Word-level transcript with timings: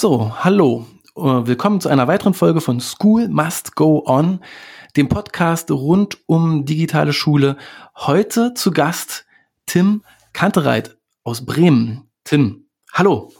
So, 0.00 0.32
hallo. 0.34 0.86
Äh, 1.14 1.20
willkommen 1.20 1.78
zu 1.78 1.90
einer 1.90 2.08
weiteren 2.08 2.32
Folge 2.32 2.62
von 2.62 2.80
School 2.80 3.28
Must 3.28 3.76
Go 3.76 4.02
On, 4.06 4.40
dem 4.96 5.10
Podcast 5.10 5.70
rund 5.70 6.16
um 6.24 6.64
digitale 6.64 7.12
Schule. 7.12 7.58
Heute 7.94 8.54
zu 8.54 8.70
Gast 8.70 9.26
Tim 9.66 10.02
Kantereit 10.32 10.96
aus 11.22 11.44
Bremen. 11.44 12.08
Tim, 12.24 12.64
hallo. 12.94 13.30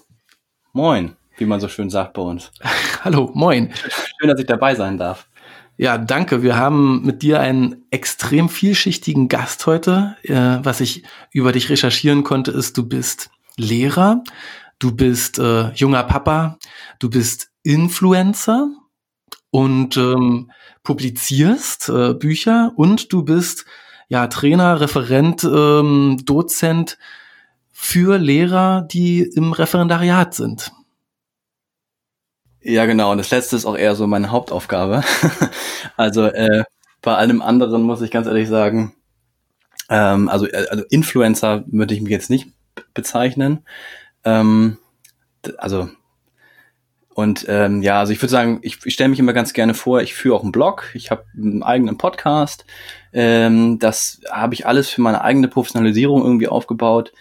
Moin, 0.75 1.17
wie 1.39 1.47
man 1.47 1.61
so 1.61 1.69
schön 1.69 1.89
sagt 1.89 2.13
bei 2.13 2.21
uns. 2.21 2.53
hallo, 3.05 3.31
moin. 3.33 3.73
Schön, 4.19 4.29
dass 4.29 4.39
ich 4.39 4.47
dabei 4.47 4.75
sein 4.75 4.99
darf. 4.99 5.31
Ja, 5.79 5.97
danke. 5.97 6.43
Wir 6.43 6.59
haben 6.59 7.07
mit 7.07 7.23
dir 7.23 7.41
einen 7.41 7.87
extrem 7.91 8.51
vielschichtigen 8.51 9.29
Gast 9.29 9.65
heute. 9.65 10.15
Äh, 10.25 10.59
was 10.63 10.83
ich 10.83 11.05
über 11.33 11.53
dich 11.53 11.71
recherchieren 11.71 12.23
konnte, 12.23 12.51
ist, 12.51 12.77
du 12.77 12.87
bist 12.87 13.31
Lehrer, 13.57 14.23
du 14.81 14.93
bist 14.93 15.39
äh, 15.39 15.71
junger 15.75 16.03
Papa, 16.03 16.59
du 16.99 17.09
bist 17.09 17.53
Influencer 17.63 18.69
und 19.51 19.97
ähm, 19.97 20.51
publizierst 20.83 21.89
äh, 21.89 22.15
Bücher 22.15 22.73
und 22.75 23.13
du 23.13 23.23
bist 23.23 23.67
ja 24.09 24.27
Trainer, 24.27 24.81
Referent, 24.81 25.45
ähm, 25.45 26.21
Dozent 26.25 26.99
für 27.71 28.19
Lehrer, 28.19 28.83
die 28.91 29.23
im 29.23 29.53
Referendariat 29.53 30.35
sind. 30.35 30.73
Ja, 32.63 32.85
genau. 32.87 33.13
Und 33.13 33.19
das 33.19 33.31
letzte 33.31 33.57
ist 33.57 33.65
auch 33.65 33.77
eher 33.77 33.95
so 33.95 34.07
meine 34.07 34.31
Hauptaufgabe. 34.31 35.03
also 35.97 36.27
äh, 36.27 36.65
bei 37.01 37.15
allem 37.15 37.41
anderen 37.41 37.83
muss 37.83 38.03
ich 38.03 38.11
ganz 38.11 38.27
ehrlich 38.27 38.49
sagen, 38.49 38.95
ähm, 39.89 40.29
also, 40.29 40.47
äh, 40.47 40.67
also 40.69 40.85
Influencer 40.91 41.65
würde 41.67 41.95
ich 41.95 42.03
mich 42.03 42.11
jetzt 42.11 42.31
nicht 42.31 42.49
bezeichnen. 42.93 43.65
Ähm, 44.25 44.79
also 45.59 45.89
und 47.21 47.45
ähm, 47.49 47.83
ja, 47.83 48.01
also 48.01 48.13
ich 48.13 48.23
würde 48.23 48.31
sagen, 48.31 48.61
ich, 48.63 48.79
ich 48.85 48.95
stelle 48.95 49.11
mich 49.11 49.19
immer 49.19 49.33
ganz 49.33 49.53
gerne 49.53 49.75
vor, 49.75 50.01
ich 50.01 50.15
führe 50.15 50.37
auch 50.37 50.43
einen 50.43 50.53
Blog, 50.53 50.91
ich 50.95 51.11
habe 51.11 51.25
einen 51.37 51.63
eigenen 51.63 51.99
Podcast. 51.99 52.65
Ähm, 53.13 53.79
das 53.79 54.23
habe 54.31 54.55
ich 54.55 54.67
alles 54.67 54.89
für 54.89 55.03
meine 55.03 55.23
eigene 55.23 55.49
Professionalisierung 55.49 56.23
irgendwie 56.23 56.49
aufgebaut, 56.49 57.13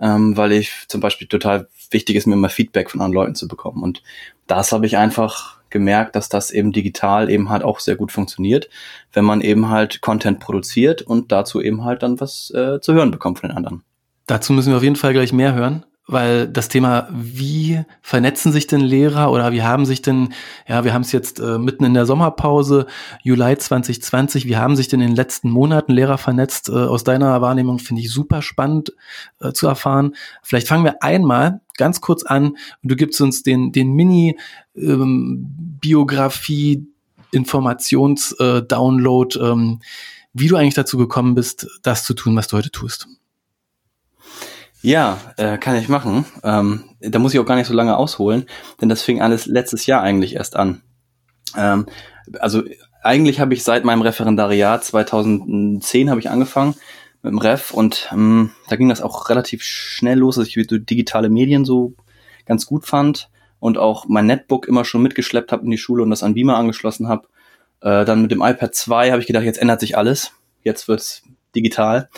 ähm, 0.00 0.36
weil 0.36 0.52
ich 0.52 0.84
zum 0.86 1.00
Beispiel 1.00 1.26
total 1.26 1.66
wichtig 1.90 2.14
ist, 2.14 2.26
mir 2.26 2.34
immer 2.34 2.50
Feedback 2.50 2.88
von 2.88 3.00
anderen 3.00 3.14
Leuten 3.14 3.34
zu 3.34 3.48
bekommen. 3.48 3.82
Und 3.82 4.02
das 4.46 4.70
habe 4.70 4.86
ich 4.86 4.96
einfach 4.96 5.58
gemerkt, 5.70 6.14
dass 6.14 6.28
das 6.28 6.50
eben 6.50 6.70
digital 6.72 7.28
eben 7.30 7.50
halt 7.50 7.62
auch 7.64 7.80
sehr 7.80 7.96
gut 7.96 8.12
funktioniert, 8.12 8.68
wenn 9.12 9.24
man 9.24 9.40
eben 9.40 9.70
halt 9.70 10.02
Content 10.02 10.40
produziert 10.40 11.02
und 11.02 11.32
dazu 11.32 11.60
eben 11.60 11.84
halt 11.84 12.02
dann 12.02 12.20
was 12.20 12.50
äh, 12.54 12.80
zu 12.80 12.94
hören 12.94 13.10
bekommt 13.10 13.40
von 13.40 13.48
den 13.48 13.56
anderen. 13.56 13.82
Dazu 14.26 14.52
müssen 14.52 14.70
wir 14.70 14.76
auf 14.76 14.84
jeden 14.84 14.96
Fall 14.96 15.14
gleich 15.14 15.32
mehr 15.32 15.54
hören 15.54 15.84
weil 16.08 16.48
das 16.48 16.68
Thema, 16.68 17.06
wie 17.12 17.84
vernetzen 18.00 18.50
sich 18.50 18.66
denn 18.66 18.80
Lehrer 18.80 19.30
oder 19.30 19.52
wie 19.52 19.62
haben 19.62 19.84
sich 19.84 20.00
denn, 20.00 20.32
ja, 20.66 20.82
wir 20.82 20.94
haben 20.94 21.02
es 21.02 21.12
jetzt 21.12 21.38
äh, 21.38 21.58
mitten 21.58 21.84
in 21.84 21.92
der 21.92 22.06
Sommerpause, 22.06 22.86
Juli 23.22 23.58
2020, 23.58 24.46
wie 24.46 24.56
haben 24.56 24.74
sich 24.74 24.88
denn 24.88 25.02
in 25.02 25.08
den 25.08 25.16
letzten 25.16 25.50
Monaten 25.50 25.92
Lehrer 25.92 26.16
vernetzt? 26.16 26.70
Äh, 26.70 26.72
aus 26.72 27.04
deiner 27.04 27.42
Wahrnehmung 27.42 27.78
finde 27.78 28.00
ich 28.00 28.10
super 28.10 28.40
spannend 28.40 28.94
äh, 29.40 29.52
zu 29.52 29.66
erfahren. 29.66 30.14
Vielleicht 30.42 30.66
fangen 30.66 30.84
wir 30.84 31.02
einmal 31.02 31.60
ganz 31.76 32.00
kurz 32.00 32.22
an 32.24 32.48
und 32.48 32.56
du 32.82 32.96
gibst 32.96 33.20
uns 33.20 33.42
den, 33.42 33.72
den 33.72 33.92
Mini-Biografie, 33.92 36.72
ähm, 36.72 36.88
Informations-Download, 37.32 39.38
äh, 39.38 39.42
ähm, 39.42 39.80
wie 40.32 40.48
du 40.48 40.56
eigentlich 40.56 40.72
dazu 40.72 40.96
gekommen 40.96 41.34
bist, 41.34 41.66
das 41.82 42.04
zu 42.04 42.14
tun, 42.14 42.34
was 42.34 42.48
du 42.48 42.56
heute 42.56 42.70
tust. 42.70 43.08
Ja, 44.80 45.18
äh, 45.36 45.58
kann 45.58 45.76
ich 45.76 45.88
machen. 45.88 46.24
Ähm, 46.44 46.84
da 47.00 47.18
muss 47.18 47.34
ich 47.34 47.40
auch 47.40 47.46
gar 47.46 47.56
nicht 47.56 47.66
so 47.66 47.74
lange 47.74 47.96
ausholen, 47.96 48.46
denn 48.80 48.88
das 48.88 49.02
fing 49.02 49.20
alles 49.20 49.46
letztes 49.46 49.86
Jahr 49.86 50.02
eigentlich 50.02 50.36
erst 50.36 50.56
an. 50.56 50.82
Ähm, 51.56 51.86
also 52.38 52.62
eigentlich 53.02 53.40
habe 53.40 53.54
ich 53.54 53.64
seit 53.64 53.84
meinem 53.84 54.02
Referendariat 54.02 54.84
2010 54.84 56.10
habe 56.10 56.20
ich 56.20 56.30
angefangen 56.30 56.74
mit 57.22 57.32
dem 57.32 57.38
Ref 57.38 57.72
und 57.72 58.08
ähm, 58.12 58.50
da 58.68 58.76
ging 58.76 58.88
das 58.88 59.02
auch 59.02 59.28
relativ 59.30 59.62
schnell 59.62 60.18
los, 60.18 60.36
dass 60.36 60.46
ich 60.46 60.66
so 60.68 60.78
digitale 60.78 61.28
Medien 61.28 61.64
so 61.64 61.94
ganz 62.46 62.66
gut 62.66 62.86
fand 62.86 63.30
und 63.60 63.78
auch 63.78 64.06
mein 64.08 64.26
Netbook 64.26 64.68
immer 64.68 64.84
schon 64.84 65.02
mitgeschleppt 65.02 65.50
habe 65.50 65.64
in 65.64 65.70
die 65.70 65.78
Schule 65.78 66.02
und 66.02 66.10
das 66.10 66.22
an 66.22 66.34
Beamer 66.34 66.56
angeschlossen 66.56 67.08
habe. 67.08 67.26
Äh, 67.80 68.04
dann 68.04 68.22
mit 68.22 68.30
dem 68.30 68.42
iPad 68.42 68.74
2 68.74 69.10
habe 69.10 69.20
ich 69.20 69.26
gedacht, 69.26 69.44
jetzt 69.44 69.60
ändert 69.60 69.80
sich 69.80 69.96
alles. 69.96 70.32
Jetzt 70.62 70.88
wird's 70.88 71.22
digital. 71.54 72.08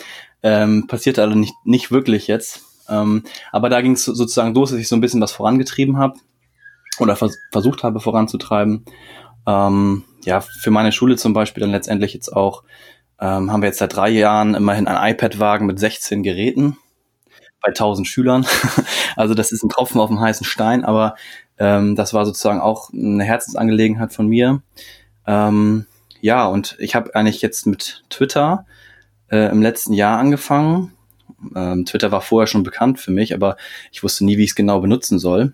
Ähm, 0.43 0.87
passiert 0.87 1.19
also 1.19 1.35
nicht, 1.37 1.53
nicht 1.65 1.91
wirklich 1.91 2.27
jetzt. 2.27 2.63
Ähm, 2.89 3.23
aber 3.51 3.69
da 3.69 3.81
ging 3.81 3.93
es 3.93 4.05
sozusagen 4.05 4.53
los, 4.53 4.71
dass 4.71 4.79
ich 4.79 4.87
so 4.87 4.95
ein 4.95 5.01
bisschen 5.01 5.21
was 5.21 5.31
vorangetrieben 5.31 5.97
habe 5.97 6.15
oder 6.99 7.15
vers 7.15 7.37
versucht 7.51 7.83
habe 7.83 7.99
voranzutreiben. 7.99 8.85
Ähm, 9.47 10.03
ja, 10.23 10.41
für 10.41 10.71
meine 10.71 10.91
Schule 10.91 11.15
zum 11.15 11.33
Beispiel 11.33 11.61
dann 11.61 11.71
letztendlich 11.71 12.13
jetzt 12.13 12.29
auch, 12.29 12.63
ähm, 13.19 13.51
haben 13.51 13.61
wir 13.61 13.67
jetzt 13.67 13.79
seit 13.79 13.95
drei 13.95 14.09
Jahren 14.09 14.55
immerhin 14.55 14.87
ein 14.87 15.11
iPad-Wagen 15.13 15.65
mit 15.65 15.79
16 15.79 16.23
Geräten 16.23 16.77
bei 17.61 17.69
1000 17.69 18.07
Schülern. 18.07 18.45
also 19.15 19.33
das 19.33 19.51
ist 19.51 19.63
ein 19.63 19.69
Tropfen 19.69 20.01
auf 20.01 20.09
dem 20.09 20.19
heißen 20.19 20.45
Stein, 20.45 20.83
aber 20.83 21.15
ähm, 21.57 21.95
das 21.95 22.13
war 22.13 22.25
sozusagen 22.25 22.59
auch 22.59 22.91
eine 22.91 23.23
Herzensangelegenheit 23.23 24.13
von 24.13 24.27
mir. 24.27 24.61
Ähm, 25.27 25.85
ja, 26.21 26.45
und 26.47 26.75
ich 26.79 26.95
habe 26.95 27.15
eigentlich 27.15 27.41
jetzt 27.41 27.65
mit 27.65 28.03
Twitter 28.09 28.65
äh, 29.31 29.49
im 29.49 29.61
letzten 29.61 29.93
Jahr 29.93 30.19
angefangen. 30.19 30.93
Ähm, 31.55 31.85
Twitter 31.85 32.11
war 32.11 32.21
vorher 32.21 32.47
schon 32.47 32.63
bekannt 32.63 32.99
für 32.99 33.11
mich, 33.11 33.33
aber 33.33 33.57
ich 33.91 34.03
wusste 34.03 34.25
nie, 34.25 34.37
wie 34.37 34.43
ich 34.43 34.51
es 34.51 34.55
genau 34.55 34.81
benutzen 34.81 35.17
soll. 35.17 35.53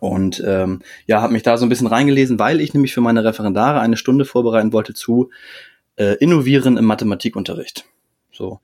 Und 0.00 0.42
ähm, 0.46 0.80
ja, 1.06 1.20
habe 1.20 1.32
mich 1.32 1.42
da 1.42 1.56
so 1.56 1.66
ein 1.66 1.68
bisschen 1.68 1.86
reingelesen, 1.86 2.38
weil 2.38 2.60
ich 2.60 2.74
nämlich 2.74 2.94
für 2.94 3.02
meine 3.02 3.22
Referendare 3.22 3.80
eine 3.80 3.96
Stunde 3.96 4.24
vorbereiten 4.24 4.72
wollte 4.72 4.94
zu 4.94 5.30
äh, 5.96 6.14
Innovieren 6.16 6.78
im 6.78 6.86
Mathematikunterricht. 6.86 7.84
So. 8.32 8.60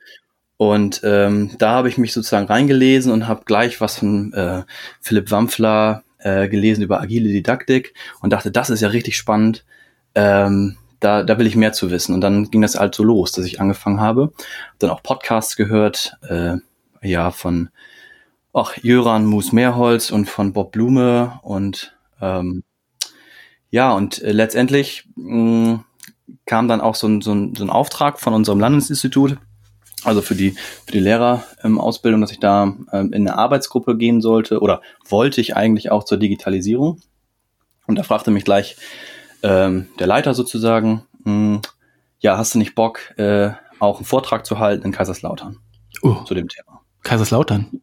Und 0.56 1.02
ähm, 1.04 1.50
da 1.58 1.72
habe 1.72 1.90
ich 1.90 1.98
mich 1.98 2.14
sozusagen 2.14 2.46
reingelesen 2.46 3.12
und 3.12 3.28
habe 3.28 3.42
gleich 3.44 3.80
was 3.82 3.98
von 3.98 4.32
äh, 4.32 4.62
Philipp 5.02 5.30
Wampfler 5.30 6.04
äh, 6.18 6.48
gelesen 6.48 6.82
über 6.82 7.00
agile 7.00 7.28
Didaktik 7.28 7.92
und 8.22 8.32
dachte, 8.32 8.50
das 8.50 8.70
ist 8.70 8.80
ja 8.80 8.88
richtig 8.88 9.18
spannend. 9.18 9.66
Ähm, 10.14 10.78
da, 11.00 11.22
da 11.22 11.38
will 11.38 11.46
ich 11.46 11.56
mehr 11.56 11.72
zu 11.72 11.90
wissen. 11.90 12.14
Und 12.14 12.20
dann 12.20 12.50
ging 12.50 12.62
das 12.62 12.78
halt 12.78 12.94
so 12.94 13.04
los, 13.04 13.32
dass 13.32 13.44
ich 13.44 13.60
angefangen 13.60 14.00
habe. 14.00 14.32
Dann 14.78 14.90
auch 14.90 15.02
Podcasts 15.02 15.56
gehört, 15.56 16.16
äh, 16.28 16.56
ja, 17.02 17.30
von 17.30 17.70
ach, 18.52 18.76
Jöran 18.82 19.26
Moos-Mehrholz 19.26 20.10
und 20.10 20.26
von 20.26 20.52
Bob 20.52 20.72
Blume 20.72 21.38
und 21.42 21.96
ähm, 22.20 22.64
ja, 23.70 23.92
und 23.92 24.22
äh, 24.22 24.32
letztendlich 24.32 25.06
mh, 25.16 25.84
kam 26.46 26.68
dann 26.68 26.80
auch 26.80 26.94
so 26.94 27.06
ein, 27.06 27.20
so, 27.20 27.34
ein, 27.34 27.54
so 27.54 27.64
ein 27.64 27.70
Auftrag 27.70 28.18
von 28.18 28.32
unserem 28.32 28.60
Landesinstitut, 28.60 29.36
also 30.04 30.22
für 30.22 30.34
die, 30.34 30.52
für 30.86 30.92
die 30.92 31.00
Lehrerausbildung, 31.00 32.20
ähm, 32.20 32.22
dass 32.22 32.32
ich 32.32 32.40
da 32.40 32.74
ähm, 32.92 33.12
in 33.12 33.28
eine 33.28 33.36
Arbeitsgruppe 33.36 33.96
gehen 33.96 34.20
sollte 34.20 34.60
oder 34.60 34.80
wollte 35.06 35.40
ich 35.40 35.56
eigentlich 35.56 35.90
auch 35.90 36.04
zur 36.04 36.18
Digitalisierung. 36.18 37.00
Und 37.86 37.96
da 37.96 38.02
fragte 38.02 38.30
mich 38.30 38.44
gleich 38.44 38.76
ähm, 39.42 39.88
der 39.98 40.06
Leiter 40.06 40.34
sozusagen, 40.34 41.06
mh, 41.24 41.32
hm, 41.32 41.60
ja, 42.20 42.38
hast 42.38 42.54
du 42.54 42.58
nicht 42.58 42.74
Bock, 42.74 43.16
äh, 43.18 43.50
auch 43.78 43.96
einen 43.96 44.06
Vortrag 44.06 44.46
zu 44.46 44.58
halten 44.58 44.84
in 44.86 44.92
Kaiserslautern 44.92 45.58
uh, 46.02 46.24
zu 46.24 46.34
dem 46.34 46.48
Thema? 46.48 46.80
Kaiserslautern? 47.02 47.80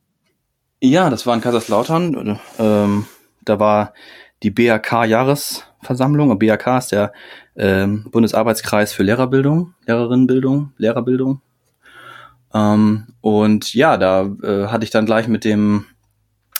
Ja, 0.81 1.09
das 1.09 1.25
war 1.25 1.35
in 1.35 1.41
Kaiserslautern. 1.41 2.39
Ähm, 2.59 3.05
da 3.45 3.59
war 3.59 3.93
die 4.41 4.51
BAK-Jahresversammlung. 4.51 6.37
BAK 6.37 6.67
ist 6.77 6.91
der 6.91 7.13
ähm, 7.55 8.05
Bundesarbeitskreis 8.11 8.91
für 8.91 9.03
Lehrerbildung, 9.03 9.73
Lehrerinnenbildung, 9.85 10.73
Lehrerbildung. 10.77 11.41
Ähm, 12.53 13.07
und 13.21 13.73
ja, 13.73 13.97
da 13.97 14.23
äh, 14.43 14.67
hatte 14.67 14.83
ich 14.83 14.91
dann 14.91 15.05
gleich 15.05 15.27
mit 15.27 15.45
dem 15.45 15.85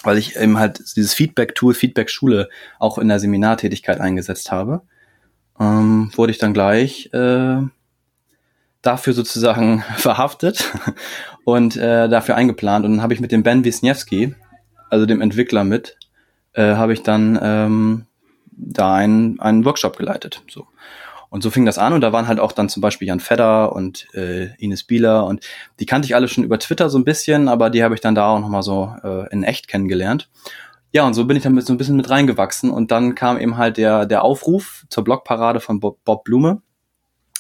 weil 0.03 0.18
ich 0.18 0.36
eben 0.36 0.59
halt 0.59 0.96
dieses 0.96 1.14
Feedback-Tool, 1.14 1.74
Feedback-Schule 1.74 2.50
auch 2.80 2.97
in 2.97 3.08
der 3.08 3.19
Seminartätigkeit 3.19 4.00
eingesetzt 4.00 4.52
habe, 4.52 4.82
ähm, 5.59 6.11
wurde 6.16 6.32
ich 6.32 6.38
dann 6.38 6.53
gleich 6.53 7.09
äh, 7.14 7.61
dafür 8.82 9.14
sozusagen 9.14 9.84
verhaftet 9.97 10.72
und 11.46 11.76
äh, 11.78 12.08
dafür 12.09 12.35
eingeplant. 12.35 12.85
Und 12.85 12.91
dann 12.94 13.02
habe 13.02 13.14
ich 13.14 13.20
mit 13.20 13.32
dem 13.32 13.44
Ben 13.44 13.64
Wisniewski, 13.64 14.35
also 14.90 15.05
dem 15.05 15.22
Entwickler 15.22 15.64
mit, 15.64 15.97
äh, 16.53 16.76
habe 16.76 16.94
ich 16.94 17.02
dann 17.02 17.40
ähm, 17.41 18.06
da 18.52 18.94
einen, 18.94 19.40
einen 19.40 19.66
Workshop 19.66 19.97
geleitet. 19.97 20.44
So. 20.49 20.67
Und 21.34 21.41
so 21.41 21.50
fing 21.50 21.66
das 21.66 21.80
an 21.80 21.94
und 21.94 22.02
da 22.02 22.14
waren 22.14 22.28
halt 22.28 22.40
auch 22.40 22.52
dann 22.52 22.70
zum 22.70 22.82
Beispiel 22.82 23.08
Jan 23.08 23.20
Fedder 23.20 23.74
und 23.74 24.06
äh, 24.14 24.53
Ines 24.59 24.84
Bieler 24.84 25.26
und 25.26 25.44
die 25.80 25.88
kannte 25.88 26.06
ich 26.06 26.14
alle 26.14 26.28
schon 26.28 26.44
über 26.44 26.59
Twitter 26.59 26.91
so 26.91 27.00
ein 27.00 27.06
bisschen, 27.06 27.47
aber 27.47 27.72
die 27.72 27.84
habe 27.84 27.96
ich 27.96 28.02
dann 28.02 28.14
da 28.14 28.28
auch 28.28 28.40
nochmal 28.40 28.62
so 28.62 28.96
äh, 29.03 29.28
in 29.32 29.44
echt 29.44 29.68
kennengelernt. 29.68 30.30
Ja, 30.91 31.08
und 31.08 31.16
so 31.16 31.26
bin 31.26 31.35
ich 31.35 31.41
dann 31.41 31.59
so 31.62 31.74
ein 31.74 31.78
bisschen 31.78 31.96
mit 31.96 32.12
reingewachsen 32.12 32.70
und 32.70 32.91
dann 32.91 33.16
kam 33.16 33.40
eben 33.40 33.58
halt 33.58 33.78
der, 33.78 34.06
der 34.06 34.24
Aufruf 34.24 34.85
zur 34.90 35.03
Blogparade 35.03 35.59
von 35.59 35.80
Bob, 35.80 35.97
Bob 36.06 36.24
Blume 36.24 36.62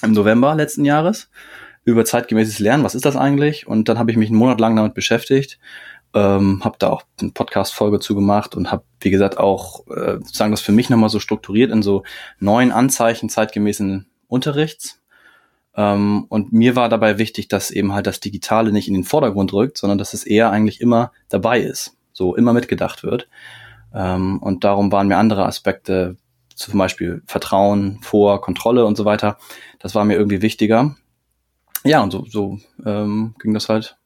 im 0.01 0.13
November 0.13 0.55
letzten 0.55 0.85
Jahres 0.85 1.29
über 1.83 2.03
zeitgemäßes 2.03 2.57
Lernen. 2.57 2.83
Was 2.83 2.95
ist 2.95 3.05
das 3.05 3.15
eigentlich? 3.15 3.67
Und 3.67 3.89
dann 3.89 3.99
habe 3.99 4.09
ich 4.09 4.17
mich 4.17 4.29
einen 4.29 4.39
Monat 4.39 4.59
lang 4.59 4.75
damit 4.75 4.95
beschäftigt 4.95 5.59
ähm, 6.13 6.61
habe 6.63 6.75
da 6.79 6.89
auch 6.89 7.03
eine 7.19 7.31
Podcast-Folge 7.31 7.99
zu 7.99 8.15
gemacht 8.15 8.55
und 8.55 8.71
habe, 8.71 8.83
wie 8.99 9.09
gesagt, 9.09 9.37
auch 9.37 9.87
äh, 9.87 10.17
sozusagen 10.17 10.51
das 10.51 10.61
für 10.61 10.71
mich 10.71 10.89
nochmal 10.89 11.09
so 11.09 11.19
strukturiert 11.19 11.71
in 11.71 11.81
so 11.81 12.03
neuen 12.39 12.71
Anzeichen 12.71 13.29
zeitgemäßen 13.29 14.07
Unterrichts. 14.27 15.01
Ähm, 15.75 16.25
und 16.29 16.53
mir 16.53 16.75
war 16.75 16.89
dabei 16.89 17.17
wichtig, 17.17 17.47
dass 17.47 17.71
eben 17.71 17.93
halt 17.93 18.05
das 18.05 18.19
Digitale 18.19 18.71
nicht 18.71 18.87
in 18.87 18.93
den 18.93 19.03
Vordergrund 19.03 19.53
rückt, 19.53 19.77
sondern 19.77 19.97
dass 19.97 20.13
es 20.13 20.23
eher 20.23 20.51
eigentlich 20.51 20.81
immer 20.81 21.11
dabei 21.29 21.61
ist, 21.61 21.97
so 22.13 22.35
immer 22.35 22.53
mitgedacht 22.53 23.03
wird. 23.03 23.27
Ähm, 23.93 24.37
und 24.39 24.63
darum 24.63 24.91
waren 24.91 25.07
mir 25.07 25.17
andere 25.17 25.45
Aspekte, 25.45 26.17
zum 26.55 26.77
Beispiel 26.77 27.23
Vertrauen 27.25 27.99
vor 28.03 28.39
Kontrolle 28.41 28.85
und 28.85 28.95
so 28.95 29.05
weiter, 29.05 29.37
das 29.79 29.95
war 29.95 30.05
mir 30.05 30.15
irgendwie 30.15 30.43
wichtiger. 30.43 30.95
Ja, 31.83 32.03
und 32.03 32.11
so, 32.11 32.25
so 32.25 32.59
ähm, 32.85 33.33
ging 33.41 33.55
das 33.55 33.69
halt 33.69 33.97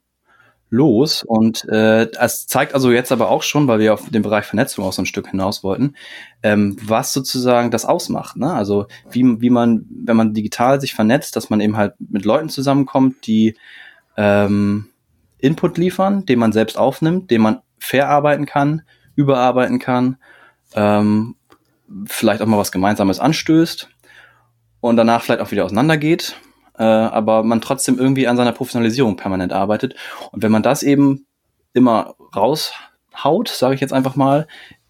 los. 0.69 1.23
Und 1.23 1.67
äh, 1.69 2.09
es 2.19 2.47
zeigt 2.47 2.73
also 2.73 2.91
jetzt 2.91 3.11
aber 3.11 3.29
auch 3.29 3.43
schon, 3.43 3.67
weil 3.67 3.79
wir 3.79 3.93
auf 3.93 4.09
den 4.09 4.21
Bereich 4.21 4.45
Vernetzung 4.45 4.85
auch 4.85 4.93
so 4.93 5.01
ein 5.01 5.05
Stück 5.05 5.29
hinaus 5.29 5.63
wollten, 5.63 5.95
ähm, 6.43 6.77
was 6.81 7.13
sozusagen 7.13 7.71
das 7.71 7.85
ausmacht. 7.85 8.37
Ne? 8.37 8.51
Also 8.53 8.87
wie, 9.09 9.41
wie 9.41 9.49
man, 9.49 9.85
wenn 9.89 10.17
man 10.17 10.33
digital 10.33 10.81
sich 10.81 10.93
vernetzt, 10.93 11.35
dass 11.35 11.49
man 11.49 11.61
eben 11.61 11.77
halt 11.77 11.93
mit 11.99 12.25
Leuten 12.25 12.49
zusammenkommt, 12.49 13.27
die 13.27 13.55
ähm, 14.17 14.87
Input 15.37 15.77
liefern, 15.77 16.25
den 16.25 16.39
man 16.39 16.51
selbst 16.51 16.77
aufnimmt, 16.77 17.31
den 17.31 17.41
man 17.41 17.61
verarbeiten 17.79 18.45
kann, 18.45 18.81
überarbeiten 19.15 19.79
kann, 19.79 20.17
ähm, 20.73 21.35
vielleicht 22.05 22.41
auch 22.41 22.47
mal 22.47 22.57
was 22.57 22.71
Gemeinsames 22.71 23.19
anstößt 23.19 23.89
und 24.81 24.97
danach 24.97 25.21
vielleicht 25.21 25.41
auch 25.41 25.51
wieder 25.51 25.65
auseinandergeht 25.65 26.35
äh, 26.77 26.83
aber 26.83 27.43
man 27.43 27.61
trotzdem 27.61 27.97
irgendwie 27.97 28.27
an 28.27 28.37
seiner 28.37 28.51
Professionalisierung 28.51 29.15
permanent 29.17 29.53
arbeitet. 29.53 29.95
Und 30.31 30.43
wenn 30.43 30.51
man 30.51 30.63
das 30.63 30.83
eben 30.83 31.25
immer 31.73 32.15
raushaut, 32.35 33.49
sage 33.49 33.75
ich 33.75 33.81
jetzt 33.81 33.93
einfach 33.93 34.15
mal, 34.15 34.47